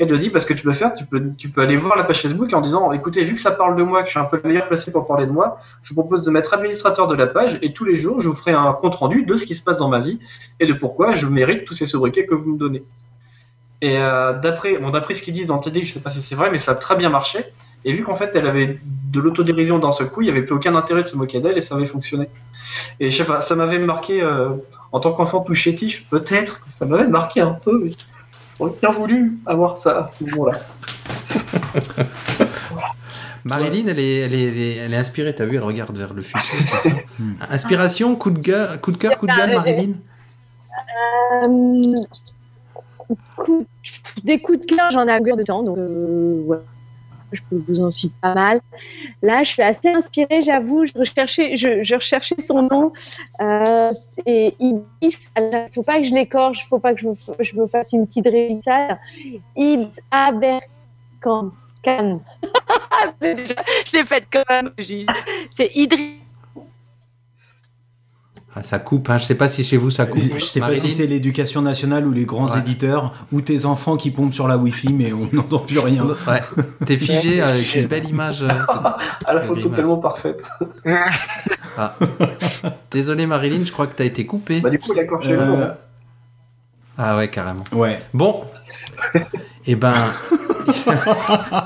[0.00, 2.02] Et lui dit, parce que tu peux faire, tu peux, tu peux aller voir la
[2.02, 4.24] page Facebook en disant, écoutez, vu que ça parle de moi, que je suis un
[4.24, 7.14] peu le meilleur placé pour parler de moi, je vous propose de mettre administrateur de
[7.14, 9.54] la page, et tous les jours, je vous ferai un compte rendu de ce qui
[9.54, 10.18] se passe dans ma vie,
[10.58, 12.82] et de pourquoi je mérite tous ces sobriquets que vous me donnez.
[13.84, 16.50] Et euh, d'après bon, ce qu'ils disent dans TEDx, je sais pas si c'est vrai,
[16.50, 17.44] mais ça a très bien marché.
[17.84, 20.54] Et vu qu'en fait elle avait de l'autodérision d'un seul coup, il y avait plus
[20.54, 22.30] aucun intérêt de se moquer d'elle et ça avait fonctionné.
[22.98, 24.50] Et je sais pas, ça m'avait marqué euh,
[24.90, 27.90] en tant qu'enfant tout chétif, peut-être, ça m'avait marqué un peu.
[28.58, 30.60] J'aurais bien voulu avoir ça à ce moment-là.
[33.44, 36.14] Marilyn, elle est, elle est, elle est, elle est inspirée, t'as vu, elle regarde vers
[36.14, 36.40] le futur.
[36.42, 36.90] tout ça.
[37.50, 39.92] Inspiration, coup de cœur, coup de cœur, coup de gueule, Marilyn?
[41.44, 42.00] Euh,
[43.36, 43.66] coup-
[44.22, 46.62] des coups de cœur, j'en ai à longueur de temps, donc euh, voilà.
[47.34, 48.60] Je vous en citer pas mal.
[49.22, 50.86] Là, je suis assez inspirée, j'avoue.
[50.86, 52.92] Je recherchais, je, recherchais son nom.
[53.40, 55.32] Euh, c'est Ibis.
[55.36, 58.98] Il faut pas que je l'écorche, faut pas que je me, fasse une petite révissade.
[59.56, 61.52] Id Aberkan.
[63.20, 64.70] Je l'ai faite quand même.
[65.50, 66.23] C'est Idri.
[68.56, 69.18] Ah, ça coupe, hein.
[69.18, 70.22] je sais pas si chez vous ça coupe.
[70.38, 72.60] Je sais pas si c'est l'éducation nationale ou les grands Ouais.
[72.60, 76.04] éditeurs ou tes enfants qui pompent sur la Wi-Fi, mais on n'entend plus rien.
[76.06, 76.40] Ouais,
[76.86, 78.42] t'es figé avec une belle image.
[78.42, 78.48] euh,
[79.24, 80.44] À la photo tellement parfaite.
[81.76, 81.96] Ah.
[82.92, 84.60] Désolé Marilyn, je crois que t'as été coupé.
[84.60, 85.58] Bah, du coup, il a nom.
[85.60, 85.68] Euh,
[86.96, 87.64] Ah ouais, carrément.
[87.72, 88.00] ouais.
[88.12, 88.44] Bon,
[89.66, 89.94] et ben,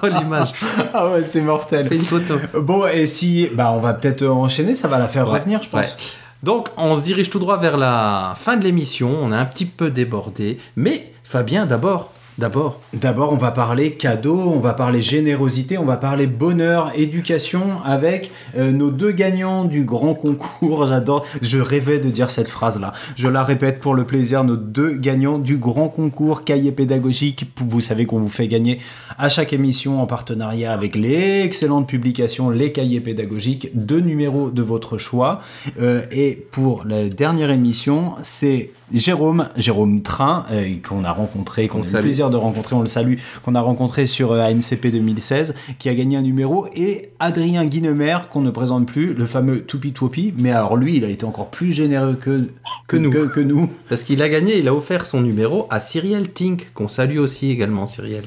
[0.03, 0.53] oh l'image,
[0.95, 1.87] Ah ouais, c'est mortel.
[1.89, 2.37] fais une photo.
[2.61, 5.69] Bon, et si, bah, on va peut-être enchaîner, ça va la faire Ouais, revenir, je
[5.69, 5.97] pense.
[6.43, 9.11] Donc, on se dirige tout droit vers la fin de l'émission.
[9.21, 14.39] On a un petit peu débordé, mais Fabien, d'abord, d'abord, D'abord, on va parler cadeau,
[14.39, 19.85] on va parler générosité, on va parler bonheur, éducation avec euh, nos deux gagnants du
[19.85, 20.87] grand concours.
[20.89, 22.95] J'adore, je rêvais de dire cette phrase-là.
[23.17, 27.53] Je la répète pour le plaisir, nos deux gagnants du grand concours cahier pédagogique.
[27.59, 28.79] Vous savez qu'on vous fait gagner
[29.19, 34.63] à chaque émission en partenariat avec les excellentes publications Les Cahiers pédagogiques, deux numéros de
[34.63, 35.41] votre choix.
[35.81, 41.81] Euh, et pour la dernière émission, c'est Jérôme, Jérôme Train, euh, qu'on a rencontré, qu'on
[41.81, 42.28] On a eu le.
[42.29, 45.95] Plaisir de rencontrer, on le salue, qu'on a rencontré sur euh, ANCP 2016, qui a
[45.95, 50.53] gagné un numéro, et Adrien Guinemer, qu'on ne présente plus, le fameux Toupi Toupi, mais
[50.53, 52.49] alors lui, il a été encore plus généreux que,
[52.87, 53.11] Que nous.
[53.11, 53.71] que, que nous.
[53.89, 57.51] parce qu'il a gagné, il a offert son numéro à Cyrielle Tink, qu'on salue aussi
[57.51, 58.25] également, Cyrielle.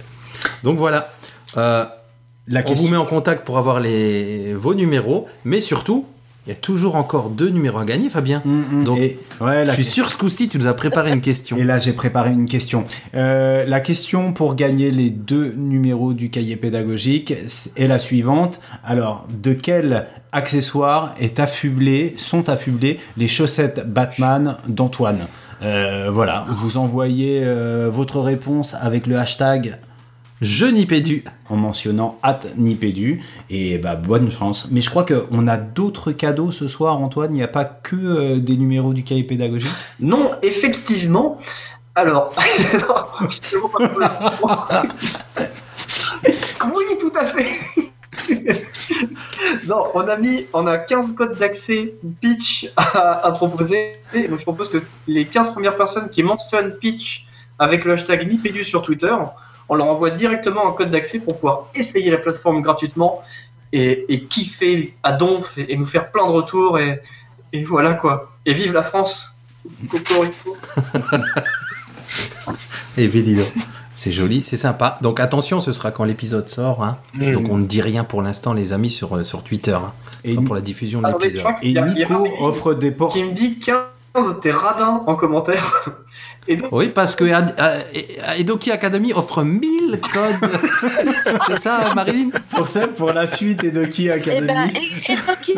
[0.64, 1.10] Donc voilà.
[1.58, 1.86] Euh,
[2.48, 6.06] La on vous met en contact pour avoir les, vos numéros, mais surtout,
[6.48, 8.42] il y a toujours encore deux numéros à gagner, Fabien.
[8.44, 11.22] Mm, mm, Donc, et, ouais, Je suis sûr, ce coup-ci, tu nous as préparé une
[11.22, 11.56] question.
[11.58, 12.84] Et là, j'ai préparé une question.
[13.14, 17.32] Euh, la question pour gagner les deux numéros du cahier pédagogique
[17.76, 18.60] est la suivante.
[18.84, 25.28] Alors, de quel accessoire est affublé, sont affublées les chaussettes Batman d'Antoine?
[25.62, 29.78] Euh, Voilà, vous envoyez euh, votre réponse avec le hashtag
[30.42, 31.24] Je n'y pédu.
[31.50, 34.70] en mentionnant at Nipédu et bah bonne chance.
[34.72, 37.32] Mais je crois qu'on a d'autres cadeaux ce soir, Antoine.
[37.32, 39.70] Il n'y a pas que euh, des numéros du cahier pédagogique?
[40.00, 41.38] Non, effectivement.
[41.94, 42.34] Alors,
[46.74, 47.60] oui, tout à fait.
[49.68, 53.98] non, on a mis, on a 15 codes d'accès pitch à, à proposer.
[54.16, 57.28] Et donc, je propose que les 15 premières personnes qui mentionnent pitch
[57.60, 59.14] avec le hashtag Nipédu sur Twitter,
[59.72, 63.22] on leur envoie directement un code d'accès pour pouvoir essayer la plateforme gratuitement
[63.74, 67.00] et, et kiffer à donf et, et nous faire plein de retours et,
[67.54, 68.30] et voilà quoi.
[68.46, 69.30] Et vive la France.
[72.98, 73.44] Et Vélido.
[73.96, 74.98] C'est joli, c'est sympa.
[75.02, 76.84] Donc attention, ce sera quand l'épisode sort.
[76.84, 76.98] hein.
[77.14, 77.32] Mm.
[77.34, 79.74] Donc on ne dit rien pour l'instant, les amis, sur, euh, sur Twitter.
[79.74, 79.94] hein.
[80.24, 81.46] Et, pour la diffusion de l'épisode.
[81.62, 83.14] et y a- il y a Nico offre des portes.
[83.14, 83.78] qui me dit 15,
[84.42, 85.90] t'es radin en commentaire.
[86.48, 87.80] Et donc, Oui, parce que Ad- euh,
[88.38, 90.52] Edoki Academy offre 1000 codes.
[91.48, 94.70] c'est ça, Marilyn Pour ça, pour la suite de qui Eh Academy ben,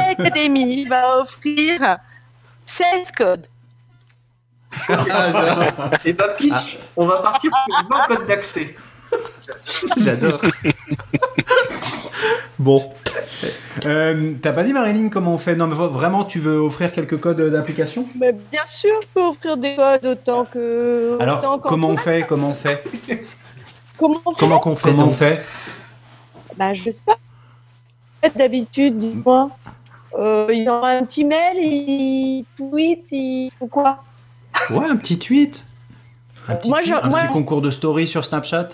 [0.09, 1.97] Academy va offrir
[2.65, 3.47] 16 codes.
[6.03, 8.75] et bah pitch, on va partir pour 20 codes d'accès.
[9.97, 10.41] J'adore.
[12.59, 12.91] bon.
[13.85, 15.55] Euh, T'as pas dit Marilyn comment on fait?
[15.55, 18.07] Non mais vraiment tu veux offrir quelques codes d'application?
[18.19, 21.17] Mais bien sûr, je peux offrir des codes autant que.
[21.19, 22.25] Alors autant comment on fait?
[22.27, 22.83] Comment on fait?
[23.97, 24.39] Comment on fait?
[24.39, 24.89] Comment qu'on fait?
[24.89, 25.43] Comment on fait?
[26.57, 27.17] Bah, je sais pas.
[28.35, 29.49] D'habitude, dis-moi.
[30.17, 34.03] Euh, il envoie un petit mail, il tweet, il faut quoi?
[34.69, 35.65] Ouais, un petit tweet.
[36.49, 36.89] Un petit Moi, tweet.
[36.93, 38.69] je- Un moi- petit concours de story sur Snapchat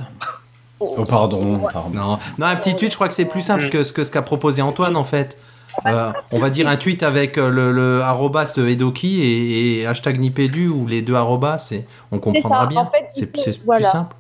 [0.82, 1.90] Oh pardon, pardon.
[1.94, 4.10] Non, non, un petit tweet, je crois que c'est plus simple que ce que ce
[4.12, 5.38] qu'a proposé Antoine en fait.
[5.86, 10.20] Euh, on va dire un tweet avec euh, le, le arrobas Edoki et, et hashtag
[10.20, 12.82] Nipédu ou les deux arrobas, et on comprendra bien.
[12.82, 13.82] En fait, il c'est faut- c'est voilà.
[13.82, 14.16] plus simple.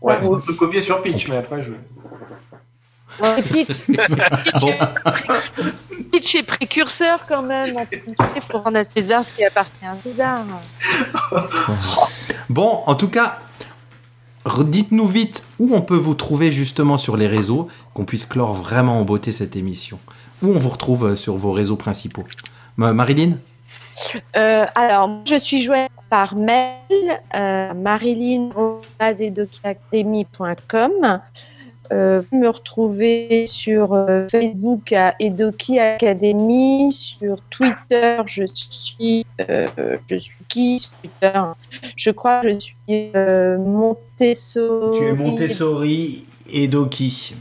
[0.00, 0.26] Ouais, Ouais.
[0.30, 1.72] on peut copier sur Pitch, mais après, je.
[3.52, 3.88] Pitch,
[4.60, 4.72] Bon,
[6.12, 7.76] Pitch est précurseur quand même.
[8.36, 10.44] Il faut rendre à César ce qui appartient à César.
[12.48, 13.38] bon, en tout cas,
[14.64, 18.98] dites-nous vite où on peut vous trouver justement sur les réseaux, qu'on puisse clore vraiment
[19.00, 19.98] en beauté cette émission.
[20.42, 22.24] Où on vous retrouve euh, sur vos réseaux principaux?
[22.76, 23.38] Ma- Marilyn?
[24.36, 26.76] Euh, alors, moi, je suis joignable par mail,
[27.34, 27.72] euh.
[31.92, 39.66] Euh, me retrouvez sur euh, Facebook à Edoki Academy, sur Twitter, je suis, euh,
[40.08, 41.40] je suis qui sur Twitter?
[41.96, 42.76] Je crois que je suis
[43.14, 44.98] euh, Montessori.
[44.98, 47.34] Tu es Montessori et Doki.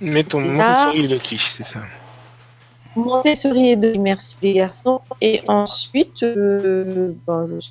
[0.00, 1.80] Mets ton C'est Montessori de quiche, c'est ça.
[2.96, 5.02] Montessori et Edoki, merci les garçons.
[5.20, 7.68] Et ensuite, euh, ben, je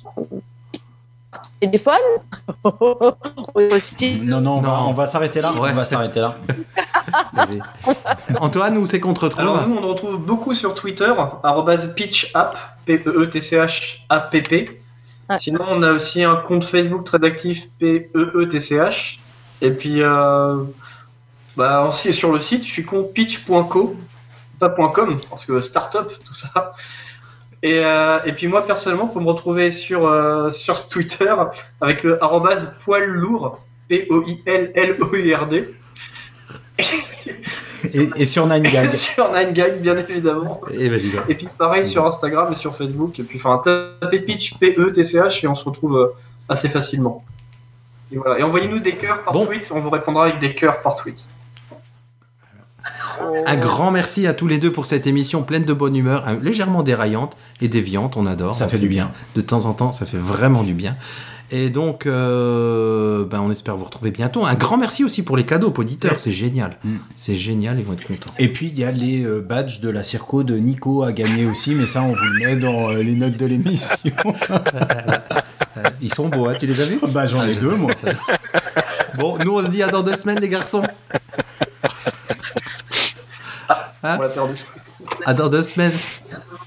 [1.60, 1.94] téléphone
[3.54, 4.20] Aussi.
[4.22, 4.88] Non, non, on va, Non.
[4.88, 5.52] on va s'arrêter là.
[5.52, 5.70] Ouais.
[5.72, 6.36] On va s'arrêter là.
[8.40, 11.12] Antoine, où c'est qu'on te retrouve Alors nous, on nous retrouve beaucoup sur Twitter,
[11.42, 12.56] arrobase pitchapp,
[12.86, 14.80] P-E-E-T-C-H-A-P-P.
[15.30, 15.38] Ouais.
[15.38, 19.18] Sinon, on a aussi un compte Facebook très actif, P-E-E-T-C-H.
[19.60, 20.62] Et puis, euh,
[21.56, 23.96] bah, aussi sur le site, je suis con pitch.co,
[24.58, 26.72] pas .com, parce que startup, tout ça.
[27.62, 31.34] Et, euh, et puis moi, personnellement, pour me retrouver sur, euh, sur Twitter,
[31.80, 33.58] avec le arrobase poil lourd,
[33.88, 35.74] P-O-I-L-L-O-U-R-D.
[37.94, 38.90] Et, et sur Nine Gag.
[38.94, 40.60] sur 9gag, bien évidemment.
[40.68, 40.92] Ben.
[41.28, 43.18] Et puis pareil sur Instagram et sur Facebook.
[43.18, 43.60] Et puis enfin,
[44.00, 46.12] tapez pitch, P-E-T-C-H et on se retrouve euh,
[46.48, 47.24] assez facilement.
[48.12, 48.38] Et voilà.
[48.38, 49.46] Et envoyez-nous des cœurs par Bon.
[49.46, 51.28] tweet, on vous répondra avec des cœurs par tweet.
[53.46, 56.38] Un grand merci à tous les deux pour cette émission pleine de bonne humeur, hein,
[56.42, 58.54] légèrement déraillante et déviante, on adore.
[58.54, 59.10] Ça fait du bien.
[59.34, 60.96] De temps en temps, ça fait vraiment du bien.
[61.50, 64.44] Et donc, euh, ben, on espère vous retrouver bientôt.
[64.44, 66.76] Un grand merci aussi pour les cadeaux aux auditeurs, c'est génial.
[66.84, 66.96] Mm.
[67.16, 68.32] C'est génial, ils vont être contents.
[68.38, 71.46] Et puis il y a les euh, badges de la Circo de Nico à gagner
[71.46, 73.96] aussi, mais ça on vous le met dans euh, les notes de l'émission.
[74.50, 76.98] Euh, ils sont beaux, hein, tu les as vus?
[77.14, 77.92] Bah j'en ai deux moi.
[79.16, 80.82] Bon, nous on se dit à dans deux semaines les garçons.
[84.02, 84.54] Hein On l'a perdu.
[85.24, 85.96] À dans deux semaines.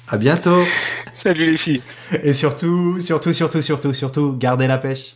[0.08, 0.64] À bientôt.
[1.14, 1.84] Salut les filles.
[2.24, 5.16] Et surtout, surtout, surtout, surtout, surtout, gardez la pêche.